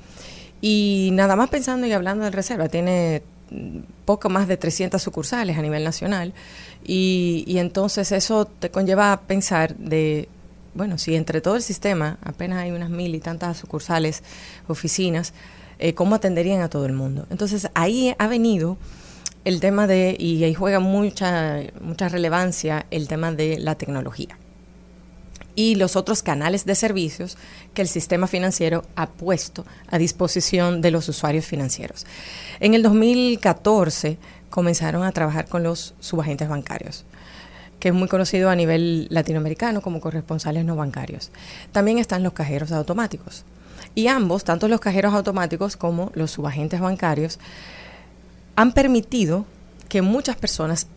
[0.61, 5.57] Y nada más pensando y hablando del Reserva, tiene mm, poco más de 300 sucursales
[5.59, 6.33] a nivel nacional.
[6.85, 10.29] Y, y entonces eso te conlleva a pensar de,
[10.79, 14.23] bueno, si entre todo el sistema apenas hay unas mil y tantas sucursales,
[14.69, 15.35] oficinas,
[15.81, 17.27] eh, ¿cómo atenderían a todo el mundo?
[17.31, 18.79] Entonces ahí ha venido
[19.45, 24.39] el tema de, y ahí juega mucha, mucha relevancia el tema de la tecnología
[25.57, 27.37] y los otros canales de servicios
[27.75, 32.07] que el sistema financiero ha puesto a disposición de los usuarios financieros.
[32.61, 34.17] En el 2014
[34.49, 37.05] comenzaron a trabajar con los subagentes bancarios
[37.81, 41.31] que es muy conocido a nivel latinoamericano como corresponsales no bancarios.
[41.73, 43.45] También están los cajeros automáticos.
[43.95, 47.39] Y ambos, tanto los cajeros automáticos como los subagentes bancarios,
[48.57, 49.47] han permitido
[49.89, 50.89] que muchas personas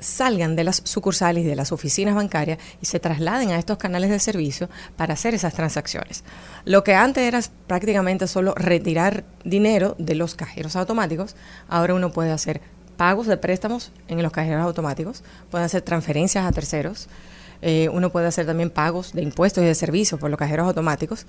[0.00, 4.10] salgan de las sucursales y de las oficinas bancarias y se trasladen a estos canales
[4.10, 6.24] de servicio para hacer esas transacciones.
[6.64, 11.36] Lo que antes era prácticamente solo retirar dinero de los cajeros automáticos,
[11.68, 12.62] ahora uno puede hacer
[13.00, 17.08] pagos de préstamos en los cajeros automáticos, puede hacer transferencias a terceros,
[17.62, 21.24] eh, uno puede hacer también pagos de impuestos y de servicios por los cajeros automáticos.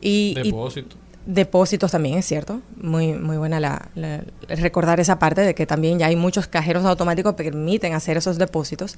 [0.00, 0.96] Y, y- Depósito.
[1.26, 2.60] Depósitos también, es cierto.
[2.76, 6.84] Muy, muy buena la, la- recordar esa parte de que también ya hay muchos cajeros
[6.84, 8.96] automáticos que permiten hacer esos depósitos.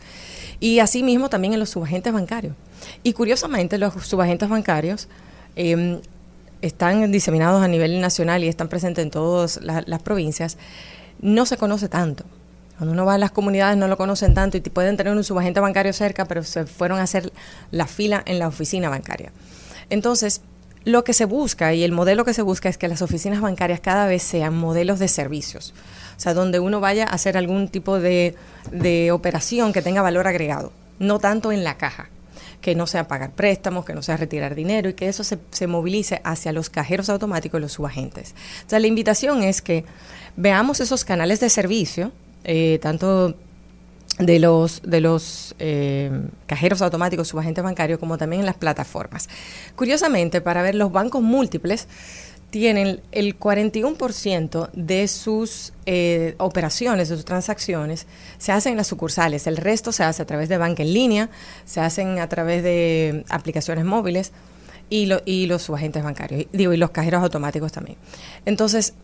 [0.61, 2.55] Y asimismo también en los subagentes bancarios.
[3.03, 5.09] Y curiosamente los subagentes bancarios
[5.57, 6.01] eh,
[6.63, 10.57] están diseminados a nivel nacional y están presentes en todas la- las provincias.
[11.21, 12.25] No se conoce tanto.
[12.77, 15.61] Cuando uno va a las comunidades no lo conocen tanto y pueden tener un subagente
[15.61, 17.33] bancario cerca, pero se fueron a hacer
[17.71, 19.33] la fila en la oficina bancaria.
[19.91, 20.41] Entonces,
[20.85, 23.81] lo que se busca y el modelo que se busca es que las oficinas bancarias
[23.81, 25.73] cada vez sean modelos de servicios.
[26.17, 28.35] O sea, donde uno vaya a hacer algún tipo de,
[28.71, 32.09] de operación que tenga valor agregado, no tanto en la caja
[32.61, 35.67] que no sea pagar préstamos, que no sea retirar dinero y que eso se, se
[35.67, 38.35] movilice hacia los cajeros automáticos y los subagentes.
[38.67, 39.85] O sea, la invitación es que
[40.37, 42.13] veamos esos canales de servicio,
[42.45, 43.35] eh, tanto
[44.19, 46.11] de los de los eh,
[46.47, 49.29] cajeros automáticos subagentes bancarios como también en las plataformas.
[49.75, 51.89] Curiosamente, para ver los bancos múltiples
[52.51, 58.07] tienen el 41% de sus eh, operaciones, de sus transacciones,
[58.39, 59.49] se hacen en las sucursales.
[59.49, 61.31] El resto se hace a través de banca en línea,
[61.65, 64.31] se hacen a través de aplicaciones móviles
[64.89, 67.97] y, lo- y los subagentes bancarios, digo, y los cajeros automáticos también.
[68.47, 68.95] Entonces,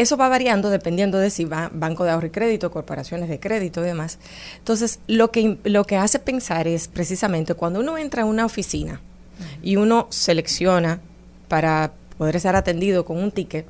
[0.00, 3.82] eso va variando dependiendo de si va banco de ahorro y crédito, corporaciones de crédito
[3.82, 4.18] y demás.
[4.58, 9.00] Entonces, lo que, lo que hace pensar es precisamente cuando uno entra a una oficina
[9.62, 11.00] y uno selecciona
[11.48, 13.66] para poder ser atendido con un ticket,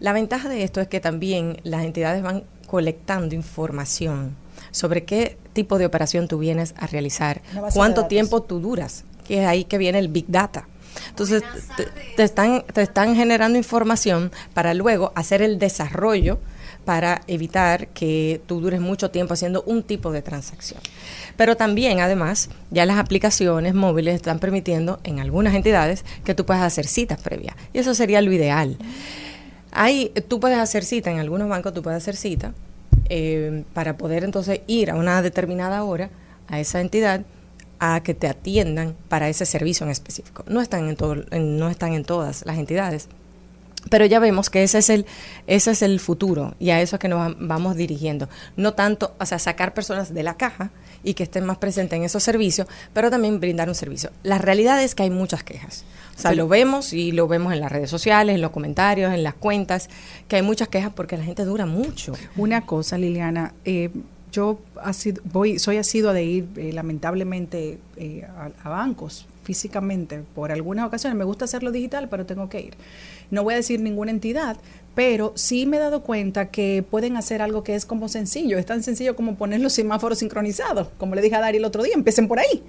[0.00, 4.36] la ventaja de esto es que también las entidades van colectando información
[4.70, 7.42] sobre qué tipo de operación tú vienes a realizar,
[7.72, 10.66] cuánto tiempo tú duras, que es ahí que viene el Big Data.
[11.08, 11.42] Entonces,
[12.16, 16.38] te, están, te están generando información para luego hacer el desarrollo
[16.84, 20.80] para evitar que tú dures mucho tiempo haciendo un tipo de transacción.
[21.36, 26.62] Pero también, además, ya las aplicaciones móviles están permitiendo en algunas entidades que tú puedas
[26.62, 27.56] hacer citas previas.
[27.72, 28.76] Y eso sería lo ideal.
[29.72, 32.52] Hay, tú puedes hacer cita, en algunos bancos tú puedes hacer cita
[33.08, 36.10] eh, para poder entonces ir a una determinada hora
[36.48, 37.22] a esa entidad
[37.86, 40.44] a que te atiendan para ese servicio en específico.
[40.48, 43.08] No están en, todo, en- no están en todas las entidades,
[43.90, 45.04] pero ya vemos que ese es el
[45.46, 48.28] ese es el futuro y a eso es que nos va- vamos dirigiendo.
[48.56, 50.70] No tanto, o sea, sacar personas de la caja
[51.02, 54.10] y que estén más presentes en esos servicios, pero también brindar un servicio.
[54.22, 55.84] La realidad es que hay muchas quejas.
[56.16, 59.22] O sea, lo vemos y lo vemos en las redes sociales, en los comentarios, en
[59.24, 59.90] las cuentas,
[60.28, 62.14] que hay muchas quejas porque la gente dura mucho.
[62.36, 63.90] Una cosa, Liliana, eh,
[64.34, 64.58] yo
[65.24, 71.16] voy, soy asidua de ir, eh, lamentablemente, eh, a, a bancos físicamente por algunas ocasiones.
[71.16, 72.74] Me gusta hacerlo digital, pero tengo que ir.
[73.30, 74.56] No voy a decir ninguna entidad,
[74.94, 78.58] pero sí me he dado cuenta que pueden hacer algo que es como sencillo.
[78.58, 81.82] Es tan sencillo como poner los semáforos sincronizados, como le dije a Dari el otro
[81.84, 82.62] día, empiecen por ahí.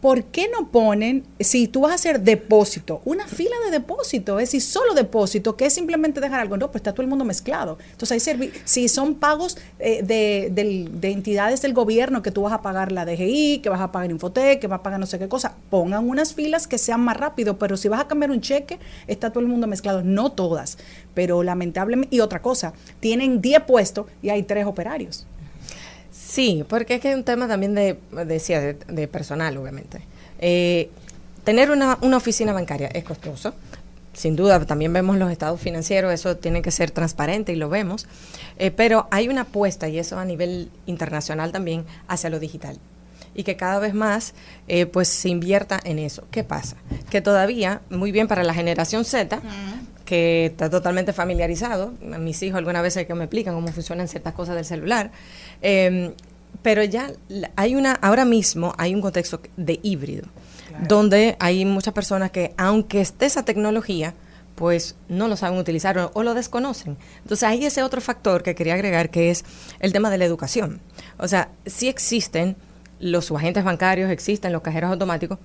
[0.00, 4.48] ¿Por qué no ponen, si tú vas a hacer depósito, una fila de depósito, es
[4.50, 6.56] decir, solo depósito, que es simplemente dejar algo?
[6.58, 7.78] No, pues está todo el mundo mezclado.
[7.92, 12.52] Entonces, hay si son pagos eh, de, del- de entidades del gobierno, que tú vas
[12.52, 15.18] a pagar la DGI, que vas a pagar Infotec, que vas a pagar no sé
[15.18, 18.42] qué cosa, pongan unas filas que sean más rápido, pero si vas a cambiar un
[18.42, 20.02] cheque, está todo el mundo mezclado.
[20.04, 20.76] No todas,
[21.14, 25.26] pero lamentablemente, y otra cosa, tienen 10 puestos y hay 3 operarios.
[26.26, 30.00] Sí, porque es que es un tema también de, decía, de, de personal, obviamente.
[30.40, 30.90] Eh,
[31.44, 33.54] tener una, una oficina bancaria es costoso.
[34.12, 38.08] Sin duda, también vemos los estados financieros, eso tiene que ser transparente y lo vemos.
[38.58, 42.78] Eh, pero hay una apuesta, y eso a nivel internacional también, hacia lo digital.
[43.34, 44.34] Y que cada vez más
[44.66, 46.24] eh, pues se invierta en eso.
[46.30, 46.76] ¿Qué pasa?
[47.08, 49.40] Que todavía, muy bien para la generación Z,
[50.06, 51.92] que está totalmente familiarizado.
[52.14, 55.10] A mis hijos alguna vez que me explican cómo funcionan ciertas cosas del celular.
[55.60, 56.14] Eh,
[56.62, 57.12] pero ya
[57.54, 60.24] hay una, ahora mismo hay un contexto de híbrido,
[60.88, 64.14] donde hay muchas personas que, aunque esté esa tecnología,
[64.54, 66.96] pues no lo saben utilizar o, o lo desconocen.
[67.22, 69.44] Entonces hay ese otro factor que quería agregar, que es
[69.80, 70.80] el tema de la educación.
[71.18, 72.56] O sea, sí existen
[72.98, 75.38] los subagentes bancarios, existen los cajeros automáticos,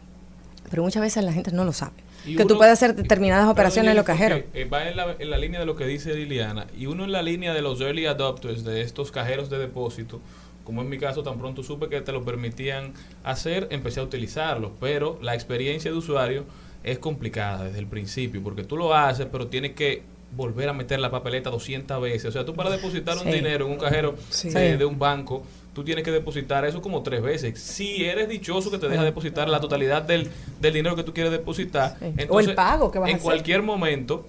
[0.69, 1.93] pero muchas veces la gente no lo sabe.
[2.26, 4.41] Y que tú uno- puedes hacer determinadas operaciones en los cajeros.
[4.53, 7.11] eh, va en la, en la línea de lo que dice Liliana y uno en
[7.11, 10.22] la línea de los early adopters de estos cajeros de depósito
[10.64, 12.93] como en mi caso tan pronto supe que te lo permitían
[13.23, 16.45] hacer empecé a utilizarlos pero la experiencia de usuario
[16.84, 20.03] es complicada desde el principio porque tú lo haces pero tienes que
[20.35, 22.26] volver a meter la papeleta 200 veces.
[22.27, 24.49] O sea, tú para depositar un dinero en un cajero Sí.
[24.49, 25.43] de, de un banco,
[25.73, 27.60] tú tienes que depositar eso como tres veces.
[27.60, 30.30] Si eres dichoso que te deja depositar la totalidad del,
[30.60, 33.23] del dinero que tú quieres depositar, entonces, O el pago que vas a en hacer.
[33.23, 34.26] cualquier momento,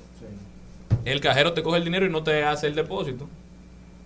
[1.04, 3.28] el cajero te coge el dinero y no te hace el depósito.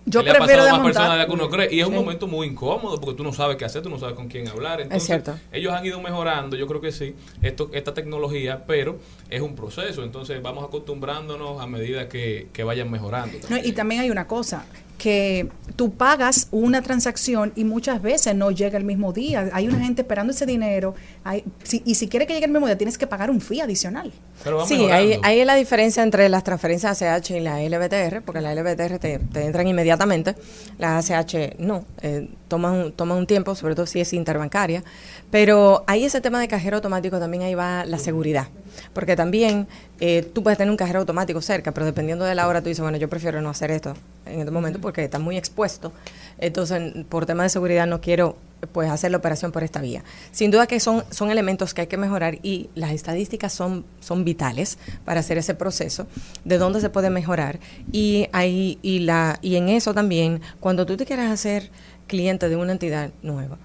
[0.08, 1.74] Yo Que le ha prefiero pasado a más personas de las que uno cree.
[1.74, 1.98] Y es un Sí.
[1.98, 4.80] momento muy incómodo porque tú no sabes qué hacer, tú no sabes con quién hablar.
[4.80, 5.34] Entonces, cierto.
[5.50, 10.04] ellos han ido mejorando, yo creo que sí, esto, esta tecnología, pero es un proceso.
[10.04, 13.36] Entonces vamos acostumbrándonos a medida que, que vayan mejorando.
[13.50, 14.64] No, y también hay una cosa,
[14.98, 19.50] que tú pagas una transacción y muchas veces no llega el mismo día.
[19.52, 20.94] Hay una gente esperando ese dinero.
[21.22, 23.60] Hay- si- y si quiere que llegue el mismo día tienes que pagar un fee
[23.60, 24.10] adicional.
[24.42, 28.40] Pero Sí, ahí, ahí es la diferencia entre las transferencias ACH y la LBTR, porque
[28.40, 30.34] la LBTR te, te entran inmediatamente,
[30.78, 34.82] la ACH no, eh, toma, un, toma un tiempo, sobre todo si es interbancaria,
[35.30, 38.48] pero ahí ese tema de cajero automático también ahí va la seguridad,
[38.92, 39.66] porque también
[40.00, 42.82] eh, tú puedes tener un cajero automático cerca, pero dependiendo de la hora tú dices,
[42.82, 43.94] bueno, yo prefiero no hacer esto
[44.26, 45.92] en este momento porque está muy expuesto,
[46.38, 48.36] entonces por tema de seguridad no quiero
[48.72, 50.02] pues hacer la operación por esta vía.
[50.32, 54.24] Sin duda que son, son elementos que hay que mejorar y las estadísticas son, son
[54.24, 56.06] vitales para hacer ese proceso,
[56.44, 57.60] de dónde se puede mejorar.
[57.92, 61.70] Y, ahí, y, la, y en eso también, cuando tú te quieras hacer
[62.06, 63.58] cliente de una entidad nueva,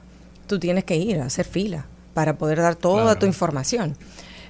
[0.46, 3.20] tú tienes que ir a hacer fila para poder dar toda Claro.
[3.20, 3.96] tu información.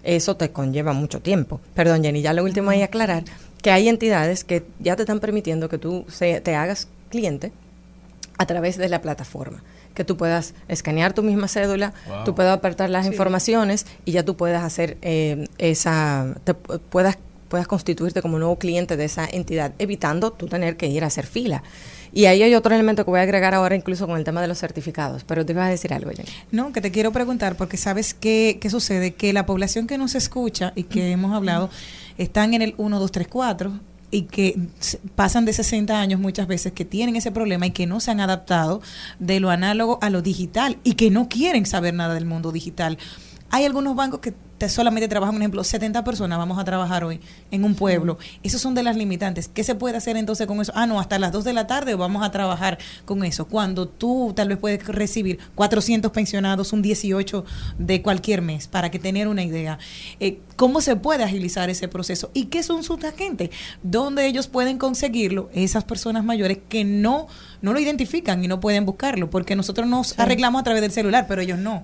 [0.03, 1.59] Eso te conlleva mucho tiempo.
[1.75, 3.23] Perdón, Jenny, ya lo último ahí aclarar
[3.61, 7.51] que hay entidades que ya te están permitiendo que tú se- te hagas cliente
[8.37, 9.61] a través de la plataforma.
[9.93, 12.23] Que tú puedas escanear tu misma cédula, Wow.
[12.23, 13.11] tú puedas apertar las Sí.
[13.11, 17.17] informaciones y ya tú puedas hacer eh, esa, te pu- puedas,
[17.49, 21.27] puedas constituirte como nuevo cliente de esa entidad, evitando tú tener que ir a hacer
[21.27, 21.61] fila.
[22.13, 24.47] Y ahí hay otro elemento que voy a agregar ahora incluso con el tema de
[24.47, 26.29] los certificados, pero te ibas a decir algo, Jenny.
[26.51, 30.15] No, que te quiero preguntar, porque sabes qué, qué sucede, que la población que nos
[30.15, 31.69] escucha y que hemos hablado
[32.17, 33.79] están en el 1, 2, 3, 4
[34.11, 34.59] y que
[35.15, 38.19] pasan de 60 años muchas veces que tienen ese problema y que no se han
[38.19, 38.81] adaptado
[39.19, 42.97] de lo análogo a lo digital y que no quieren saber nada del mundo digital.
[43.53, 47.19] Hay algunos bancos que te solamente trabajan, por ejemplo, 70 personas vamos a trabajar hoy
[47.51, 48.17] en un pueblo.
[48.43, 49.49] Esos son de las limitantes.
[49.49, 50.71] ¿Qué se puede hacer entonces con eso?
[50.73, 53.47] Ah, no, hasta las 2 de la tarde vamos a trabajar con eso.
[53.47, 57.43] Cuando tú tal vez puedes recibir 400 pensionados, un 18
[57.77, 59.79] de cualquier mes, para que tener una idea.
[60.21, 62.31] Eh, ¿Cómo se puede agilizar ese proceso?
[62.33, 63.49] ¿Y qué son sus agentes?
[63.83, 65.49] ¿Dónde ellos pueden conseguirlo?
[65.53, 67.27] Esas personas mayores que no,
[67.61, 71.25] no lo identifican y no pueden buscarlo, porque nosotros nos arreglamos a través del celular,
[71.27, 71.83] pero ellos no.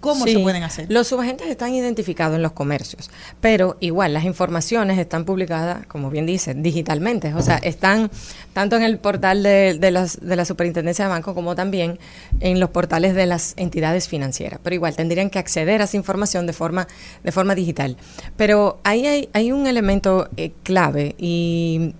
[0.00, 0.86] ¿Cómo Sí, se pueden hacer?
[0.88, 3.10] Los subagentes están identificados en los comercios,
[3.40, 7.34] pero igual las informaciones están publicadas, como bien dice, digitalmente.
[7.34, 8.10] O sea, están
[8.54, 11.98] tanto en el portal de, de las, de la Superintendencia de Banco como también
[12.40, 14.58] en los portales de las entidades financieras.
[14.62, 16.88] Pero igual tendrían que acceder a esa información de forma,
[17.22, 17.96] de forma digital.
[18.36, 21.94] Pero ahí hay, hay un elemento eh, clave y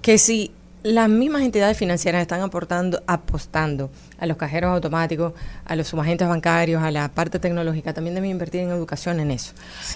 [0.00, 0.50] que si
[0.84, 5.32] las mismas entidades financieras están aportando, apostando a los cajeros automáticos,
[5.64, 9.54] a los subagentes bancarios, a la parte tecnológica, también deben invertir en educación en eso.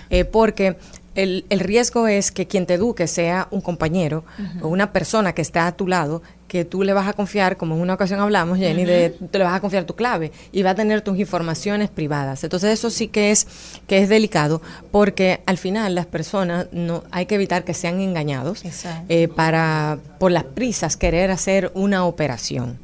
[0.09, 0.79] Eh, porque
[1.15, 4.25] el, el riesgo es que quien te eduque sea un compañero
[4.63, 7.75] o una persona que está a tu lado, que tú le vas a confiar, como
[7.75, 9.29] en una ocasión hablamos, Jenny, de Ujú.
[9.29, 12.43] te le vas a confiar tu clave y va a tener tus informaciones privadas.
[12.43, 13.47] Entonces eso sí que es
[13.87, 18.63] que es delicado porque al final las personas no hay que evitar que sean engañados
[19.11, 22.79] eh, para por las prisas querer hacer una operación.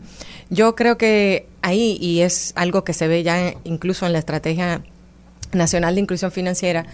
[0.50, 4.82] Yo creo que ahí y es algo que se ve ya incluso en la estrategia
[5.52, 6.84] nacional de inclusión financiera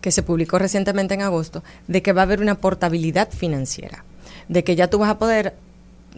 [0.00, 4.04] que se publicó recientemente en agosto, de que va a haber una portabilidad financiera,
[4.48, 5.54] de que ya tú vas a poder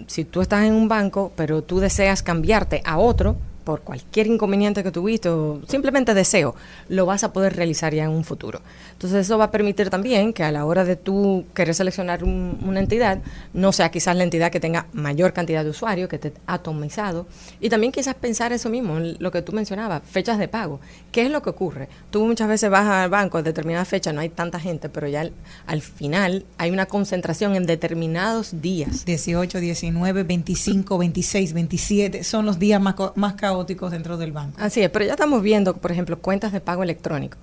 [0.07, 3.37] si tú estás en un banco, pero tú deseas cambiarte a otro
[3.67, 6.55] por cualquier inconveniente que tuviste o simplemente deseo,
[6.89, 8.61] lo vas a poder realizar ya en un futuro.
[8.93, 12.59] Entonces eso va a permitir también que a la hora de tú querer seleccionar un-
[12.65, 13.19] una entidad,
[13.53, 17.27] no sea quizás la entidad que tenga mayor cantidad de usuarios, que esté atomizado,
[17.61, 20.79] y también quizás pensar eso mismo, lo que tú mencionabas, fechas de pago.
[21.11, 21.89] ¿Qué es lo que ocurre?
[22.11, 25.23] Tú muchas veces vas al banco a determinada fecha, no hay tanta gente, pero ya
[25.23, 25.33] al,
[25.67, 29.05] al final hay una concentración en determinados días.
[29.05, 34.57] 18, 19, 25, 26, 27 son los días más, más caóticos dentro del banco.
[34.61, 37.39] Así es, pero ya estamos viendo, por ejemplo, cuentas de pago electrónico.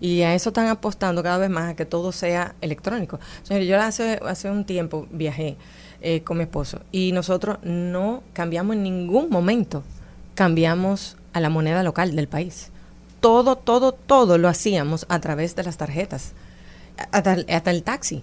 [0.00, 3.18] Y a eso están apostando cada vez más a que todo sea electrónico.
[3.42, 5.56] Señor, yo hace, hace un tiempo viajé
[6.00, 9.82] eh, con mi esposo y nosotros no cambiamos en ningún momento,
[10.36, 12.70] cambiamos a la moneda local del país.
[13.20, 16.34] Todo, todo, todo lo hacíamos a través de las tarjetas,
[17.10, 18.22] hasta, hasta el taxi.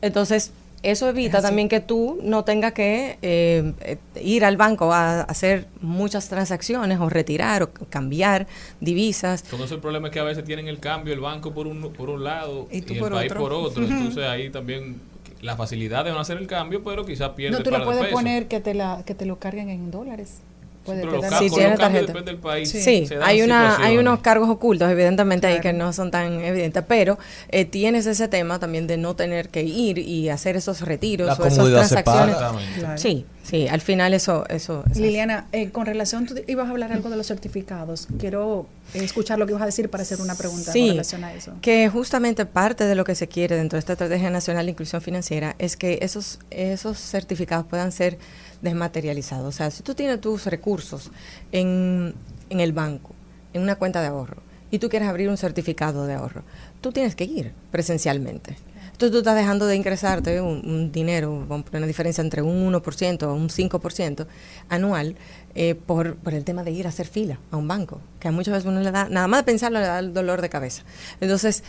[0.00, 0.52] Entonces,
[0.90, 6.28] eso evita también que tú no tengas que eh, ir al banco a hacer muchas
[6.28, 8.46] transacciones o retirar o cambiar
[8.80, 9.42] divisas.
[9.50, 11.92] Con eso el problema es que a veces tienen el cambio el banco por un,
[11.92, 13.42] por un lado Y el por país otro.
[13.42, 13.84] por otro.
[13.84, 15.00] Entonces ahí también
[15.42, 18.02] la facilidad de no hacer el cambio, pero quizás pierde No, tú para lo puedes
[18.04, 18.14] peso.
[18.14, 20.38] poner que te, la, que te lo carguen en dólares.
[20.86, 22.06] Puede pero los Si tiene tarjeta.
[22.06, 22.70] depende del país.
[22.70, 27.18] Sí, hay, una, hay unos cargos ocultos, evidentemente, ahí que no son tan evidentes, pero
[27.50, 31.34] eh, tienes ese tema también de no tener que ir y hacer esos retiros La
[31.34, 32.36] o esas transacciones.
[32.78, 32.96] Claro.
[32.98, 34.44] Sí, sí, al final eso...
[34.48, 38.06] eso, eso- Liliana, eh, con relación, tú ibas a hablar algo de los certificados.
[38.18, 41.24] Quiero eh, escuchar lo que ibas a decir para hacer una pregunta Sí, con relación
[41.24, 41.52] a eso.
[41.60, 45.02] que justamente parte de lo que se quiere dentro de esta Estrategia Nacional de Inclusión
[45.02, 48.18] Financiera es que esos, esos certificados puedan ser
[48.62, 49.54] desmaterializados.
[49.54, 51.10] O sea, si tú tienes tus recursos
[51.52, 52.14] en,
[52.50, 53.14] en el banco,
[53.52, 56.42] en una cuenta de ahorro, y tú quieres abrir un certificado de ahorro,
[56.80, 58.56] tú tienes que ir presencialmente.
[58.96, 63.50] Entonces tú estás dejando de ingresarte un, dinero, una diferencia entre un 1% o un
[63.50, 64.26] 5%
[64.70, 65.16] anual
[65.54, 68.32] eh, por, por el tema de ir a hacer fila a un banco, que a
[68.32, 70.82] muchas veces uno le da, nada más de pensarlo le da el dolor de cabeza.
[71.20, 71.62] Entonces,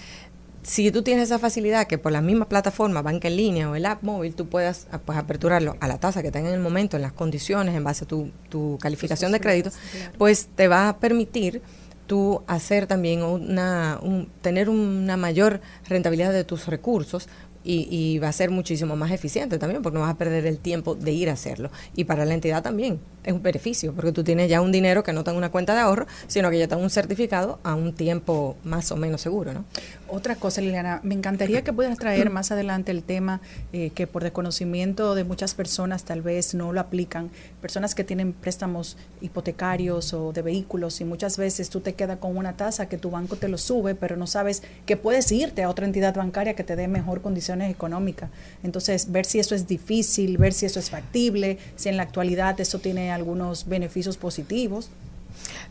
[0.67, 3.85] si tú tienes esa facilidad que por la misma plataforma, banca en línea o el
[3.85, 6.97] app móvil, tú puedas ah, pues, aperturarlo a la tasa que tenga en el momento,
[6.97, 9.71] en las condiciones, en base a tu, tu calificación de crédito,
[10.17, 11.61] pues te va a permitir
[12.05, 17.29] tú hacer también una, un- tener una mayor rentabilidad de tus recursos
[17.63, 20.57] y, y va a ser muchísimo más eficiente también porque no vas a perder el
[20.57, 21.69] tiempo de ir a hacerlo.
[21.95, 25.11] Y para la entidad también es un beneficio porque tú tienes ya un dinero que
[25.11, 27.75] no está en una cuenta de ahorro, sino que ya está en un certificado a
[27.75, 29.65] un tiempo más o menos seguro, ¿no?
[30.07, 33.41] Otra cosa, Liliana, me encantaría que pudieras traer más adelante el tema
[33.73, 37.29] eh, que por desconocimiento de muchas personas tal vez no lo aplican,
[37.59, 42.37] personas que tienen préstamos hipotecarios o de vehículos y muchas veces tú te quedas con
[42.37, 45.69] una tasa que tu banco te lo sube, pero no sabes que puedes irte a
[45.69, 48.29] otra entidad bancaria que te dé mejor condiciones económicas.
[48.63, 52.57] Entonces, ver si eso es difícil, ver si eso es factible, si en la actualidad
[52.61, 54.89] eso tiene algunos beneficios positivos.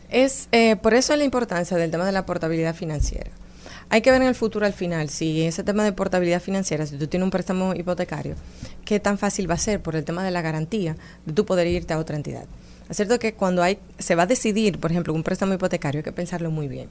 [0.09, 3.31] Es eh, por eso es la importancia del tema de la portabilidad financiera.
[3.89, 6.97] Hay que ver en el futuro al final si ese tema de portabilidad financiera, si
[6.97, 8.35] tú tienes un préstamo hipotecario,
[8.83, 11.67] qué tan fácil va a ser por el tema de la garantía de tú poder
[11.67, 12.45] irte a otra entidad.
[12.89, 16.03] Es cierto que cuando hay se va a decidir, por ejemplo, un préstamo hipotecario, hay
[16.03, 16.89] que pensarlo muy bien.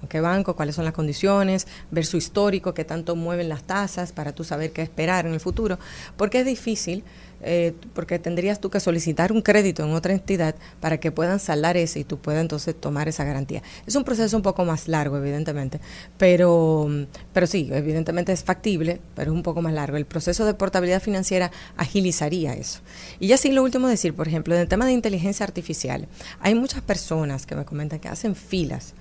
[0.00, 0.56] ¿Con qué banco?
[0.56, 1.66] ¿Cuáles son las condiciones?
[1.90, 5.40] Ver su histórico, qué tanto mueven las tasas para tú saber qué esperar en el
[5.40, 5.78] futuro.
[6.16, 7.04] Porque es difícil,
[7.42, 11.76] eh, porque tendrías tú que solicitar un crédito en otra entidad para que puedan saldar
[11.76, 13.62] ese y tú puedas entonces tomar esa garantía.
[13.86, 15.80] Es un proceso un poco más largo, evidentemente,
[16.18, 16.88] pero,
[17.32, 19.96] pero sí, evidentemente es factible, pero es un poco más largo.
[19.96, 22.80] El proceso de portabilidad financiera agilizaría eso.
[23.18, 26.08] Y ya sí, lo último decir, por ejemplo, en el tema de inteligencia artificial,
[26.40, 28.94] hay muchas personas que me comentan que hacen filas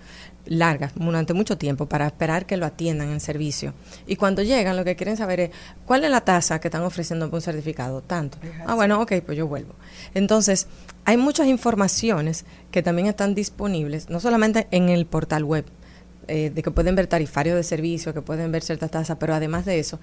[0.50, 3.74] largas durante mucho tiempo para esperar que lo atiendan en servicio.
[4.08, 5.52] Y cuando llegan, lo que quieren saber es
[5.86, 8.02] cuál es la tasa que están ofreciendo por un certificado.
[8.02, 8.38] Tanto.
[8.66, 9.76] Ah, bueno, ok, pues yo vuelvo.
[10.14, 10.68] Entonces,
[11.06, 15.66] hay muchas informaciones que también están disponibles, no solamente en el portal web,
[16.28, 19.66] eh, de que pueden ver tarifarios de servicio, que pueden ver ciertas tasas, pero además
[19.66, 20.00] de eso,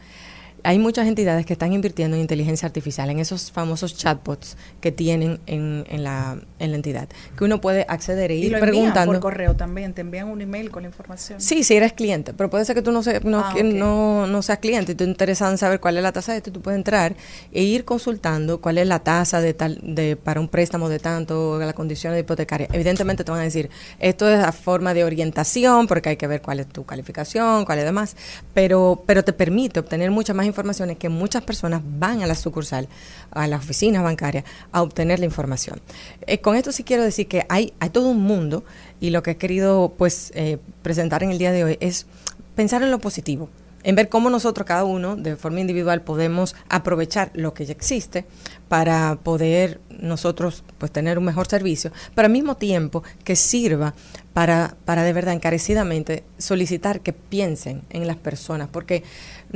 [0.62, 5.38] hay muchas entidades que están invirtiendo en inteligencia artificial, en esos famosos chatbots que tienen
[5.46, 8.72] en, en la, en la entidad, que uno puede acceder e Y ir lo envían
[8.74, 9.12] preguntando.
[9.12, 11.40] por correo también, te envían un email con la información.
[11.40, 14.42] Sí, si eres cliente, pero puede ser que tú no, se- no, Ah, no, no
[14.42, 16.76] seas cliente y tú interesado en saber cuál es la tasa de esto, tú puedes
[16.78, 17.14] entrar
[17.52, 21.58] e ir consultando cuál es la tasa de tal de para un préstamo de tanto,
[21.58, 22.68] las condiciones de hipotecaria.
[22.72, 26.40] Evidentemente te van a decir, esto es la forma de orientación, porque hay que ver
[26.42, 28.16] cuál es tu calificación, cuál es demás,
[28.54, 32.88] pero, pero te permite obtener muchas más informaciones que muchas personas van a la sucursal,
[33.30, 35.80] a las oficinas bancarias, a obtener la información.
[36.26, 38.64] Eh, con esto sí quiero decir que hay, hay todo un mundo
[39.00, 42.06] y lo que he querido pues eh, presentar en el día de hoy es
[42.54, 43.48] pensar en lo positivo,
[43.82, 48.24] en ver cómo nosotros cada uno de forma individual podemos aprovechar lo que ya existe
[48.68, 53.94] para poder nosotros pues tener un mejor servicio, pero al mismo tiempo que sirva
[54.32, 59.04] para, para de verdad encarecidamente solicitar que piensen en las personas, porque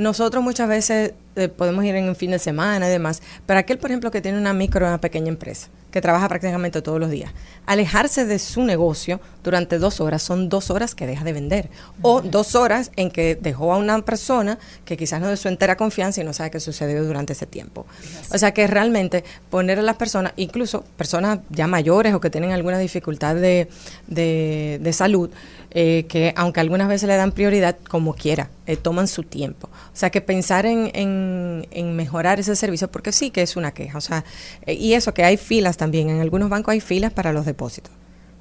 [0.01, 3.77] nosotros muchas veces eh, podemos ir en un fin de semana y demás, pero aquel,
[3.77, 7.11] por ejemplo, que tiene una micro o una pequeña empresa, que trabaja prácticamente todos los
[7.11, 7.31] días,
[7.67, 11.69] alejarse de su negocio durante dos horas son dos horas que deja de vender,
[12.01, 15.77] o dos horas en que dejó a una persona que quizás no de su entera
[15.77, 17.85] confianza y no sabe qué sucedió durante ese tiempo.
[18.33, 22.53] O sea que realmente poner a las personas, incluso personas ya mayores o que tienen
[22.53, 23.69] alguna dificultad de,
[24.07, 25.29] de, de salud,
[25.71, 29.69] eh, que aunque algunas veces le dan prioridad, como quiera, eh, toman su tiempo.
[29.71, 33.71] O sea, que pensar en, en, en mejorar ese servicio, porque sí que es una
[33.71, 33.97] queja.
[33.97, 34.25] O sea,
[34.65, 36.09] eh, y eso, que hay filas también.
[36.09, 37.91] En algunos bancos hay filas para los depósitos.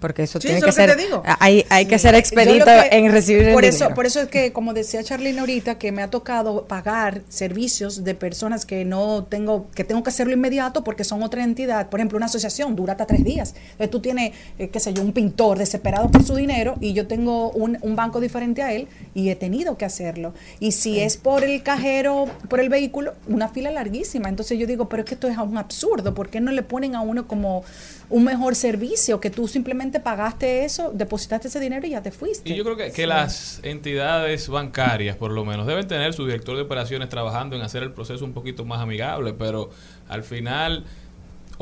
[0.01, 1.23] Porque eso Sí, tiene eso que que ser te digo.
[1.39, 3.95] hay, hay que ser expedito que- en recibir el por eso dinero.
[3.95, 8.15] por eso es que como decía Charlene ahorita que me ha tocado pagar servicios de
[8.15, 11.89] personas que no tengo que tengo que hacerlo inmediato porque son otra entidad.
[11.91, 13.55] Por ejemplo una asociación dura hasta tres días.
[13.73, 17.07] Entonces tú tienes eh, qué sé yo un pintor desesperado por su dinero y yo
[17.07, 20.33] tengo un, un banco diferente a él y he tenido que hacerlo.
[20.61, 24.29] Y si es por el cajero por el vehículo una fila larguísima.
[24.29, 26.15] Entonces yo digo pero es que esto es un absurdo.
[26.15, 27.63] ¿por qué no le ponen a uno como
[28.11, 32.51] un mejor servicio que tú simplemente pagaste eso depositaste ese dinero y ya te fuiste
[32.51, 33.07] Y yo creo que, que Sí.
[33.07, 37.83] las entidades bancarias, por lo menos, deben tener su director de operaciones trabajando en hacer
[37.85, 39.71] el proceso un poquito más amigable, pero
[40.09, 40.85] al final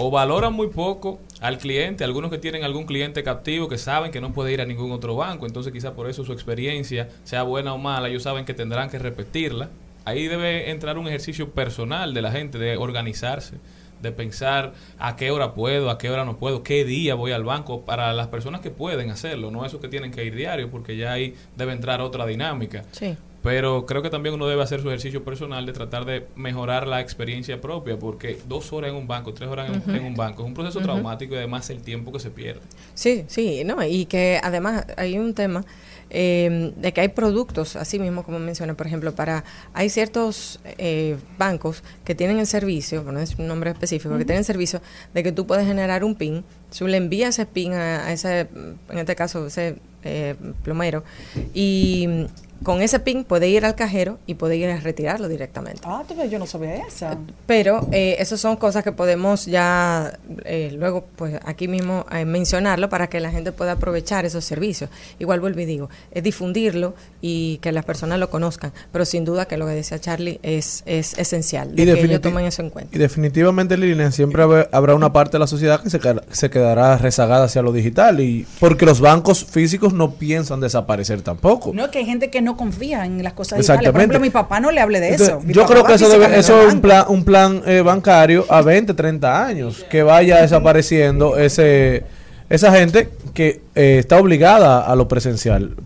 [0.01, 4.21] o valoran muy poco al cliente, algunos que tienen algún cliente captivo que saben que
[4.21, 7.75] no puede ir a ningún otro banco, entonces quizá por eso su experiencia, sea buena
[7.75, 9.71] o mala, ellos saben que tendrán que repetirla.
[10.05, 13.57] Ahí debe entrar un ejercicio personal de la gente, de organizarse,
[14.03, 17.45] de pensar a qué hora puedo, a qué hora no puedo, qué día voy al
[17.45, 20.97] banco, para las personas que pueden hacerlo, no esos que tienen que ir diario, porque
[20.97, 22.85] ya ahí debe entrar otra dinámica.
[22.93, 23.17] Sí.
[23.43, 27.01] Pero creo que también uno debe hacer su ejercicio personal de tratar de mejorar la
[27.01, 30.49] experiencia propia, porque dos horas en un banco, tres horas en, en un banco es
[30.49, 32.63] un proceso traumático y además el tiempo que se pierde.
[32.95, 35.65] Sí, sí, no, y que además hay un tema
[36.11, 39.45] eh, de que hay productos, así mismo como menciona, por ejemplo, para
[39.75, 44.41] hay ciertos eh, bancos que tienen el servicio, bueno, es un nombre específico, que tienen
[44.41, 44.81] el servicio
[45.15, 46.45] de que tú puedes generar un PIN,
[46.77, 48.49] tú le envías ese PIN a, a ese,
[48.89, 51.05] en este caso, ese eh, plomero,
[51.53, 52.27] y
[52.63, 55.81] con ese PIN puede ir al cajero y puede ir a retirarlo directamente.
[55.85, 57.17] Ah, tú ves, yo no sabía esa.
[57.47, 62.89] Pero eh, esas son cosas que podemos ya eh, luego, pues aquí mismo eh, mencionarlo
[62.89, 64.91] para que la gente pueda aprovechar esos servicios.
[65.19, 69.47] Igual vuelvo y digo, es difundirlo y que las personas lo conozcan, pero sin duda
[69.47, 72.95] que lo que decía Charlie es, es esencial, de que ellos tomen eso en cuenta.
[72.95, 77.63] y definitivamente, Lilian, siempre habrá- una parte de la sociedad que se quedará rezagada hacia
[77.63, 78.21] lo digital.
[78.21, 81.73] y Porque los bancos físicos no piensan desaparecer tampoco.
[81.75, 83.91] No, que hay gente que no confía en las cosas digitales.
[83.91, 85.41] Por ejemplo, mi papá no le hable de Entonces, eso.
[85.41, 88.63] Mi yo creo que eso, debe, eso es un plan, un plan eh, bancario a
[88.63, 92.05] 20, 30 años, que vaya desapareciendo ese
[92.49, 95.77] esa gente que eh, está obligada a lo presencial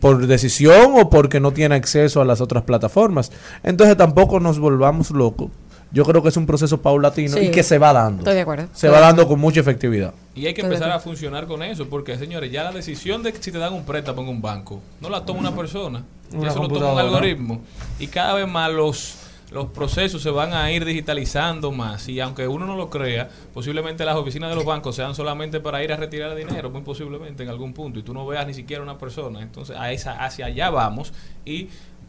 [0.00, 3.30] por decisión o porque no tiene acceso a las otras plataformas.
[3.62, 5.50] Entonces tampoco nos volvamos locos.
[5.92, 8.20] Yo creo que es un proceso paulatino Sí, y que se va dando.
[8.20, 8.68] Estoy de acuerdo.
[8.72, 10.12] Se va dando con mucha efectividad.
[10.34, 13.32] Y hay que Estoy empezar a funcionar con eso, porque señores, ya la decisión de
[13.32, 16.38] que si te dan un préstamo en un banco, no la toma una persona, ya
[16.38, 17.60] Una eso lo toma un algoritmo.
[17.98, 19.16] Y cada vez más los,
[19.50, 22.08] los procesos se van a ir digitalizando más.
[22.08, 25.82] Y aunque uno no lo crea, posiblemente las oficinas de los bancos sean solamente para
[25.82, 28.82] ir a retirar dinero, muy posiblemente en algún punto, y tú no veas ni siquiera
[28.82, 29.40] una persona.
[29.40, 31.12] Entonces, a esa, hacia allá vamos
[31.44, 31.68] y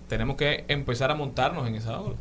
[0.09, 2.15] tenemos que empezar a montarnos en esa ola.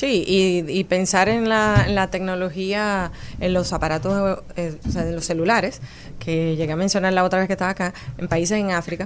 [0.00, 5.02] Sí, y, y pensar en la, en la tecnología, en los aparatos, eh, o sea,
[5.02, 5.82] en los celulares,
[6.18, 9.04] que llegué a mencionar la otra vez que estaba acá, en países en África,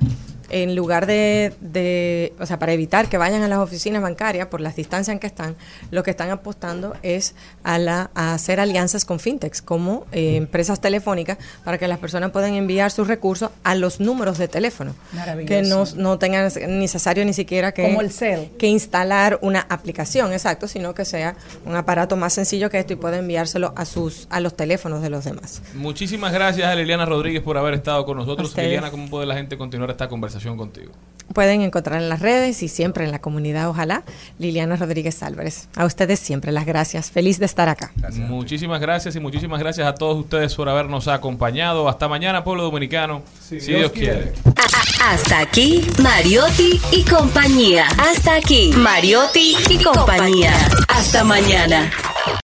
[0.50, 4.60] en lugar de, de, o sea, para evitar que vayan a las oficinas bancarias por
[4.60, 5.56] las distancias en que están,
[5.90, 7.34] lo que están apostando es
[7.64, 12.30] a, la, a hacer alianzas con fintechs, como eh, empresas telefónicas, para que las personas
[12.30, 14.94] puedan enviar sus recursos a los números de teléfono.
[15.12, 15.48] Maravilloso.
[15.48, 18.50] Que no, no tengan necesario ni siquiera que, Como el cel.
[18.58, 22.96] que instalar una aplicación, exacto, sino que sea un aparato más sencillo que esto y
[22.96, 25.62] pueda enviárselo a sus a los teléfonos de los demás.
[25.74, 28.48] Muchísimas gracias a Liliana Rodríguez por haber estado con nosotros.
[28.48, 28.68] Ustedes.
[28.68, 30.92] Liliana, ¿cómo puede la gente continuar esta conversación contigo?
[31.32, 34.02] Pueden encontrar en las redes y siempre en la comunidad, ojalá,
[34.38, 35.68] Liliana Rodríguez Álvarez.
[35.74, 37.10] A ustedes siempre las gracias.
[37.10, 37.92] Feliz de estar acá.
[38.28, 41.88] Muchísimas gracias y muchísimas gracias a todos ustedes por habernos acompañado.
[41.88, 44.32] Hasta mañana, pueblo dominicano, si Dios, quiere.
[45.02, 47.86] Hasta aquí, Mariotti y compañía.
[47.98, 50.52] Hasta aquí, Mariotti y compañía.
[50.88, 51.90] Hasta mañana.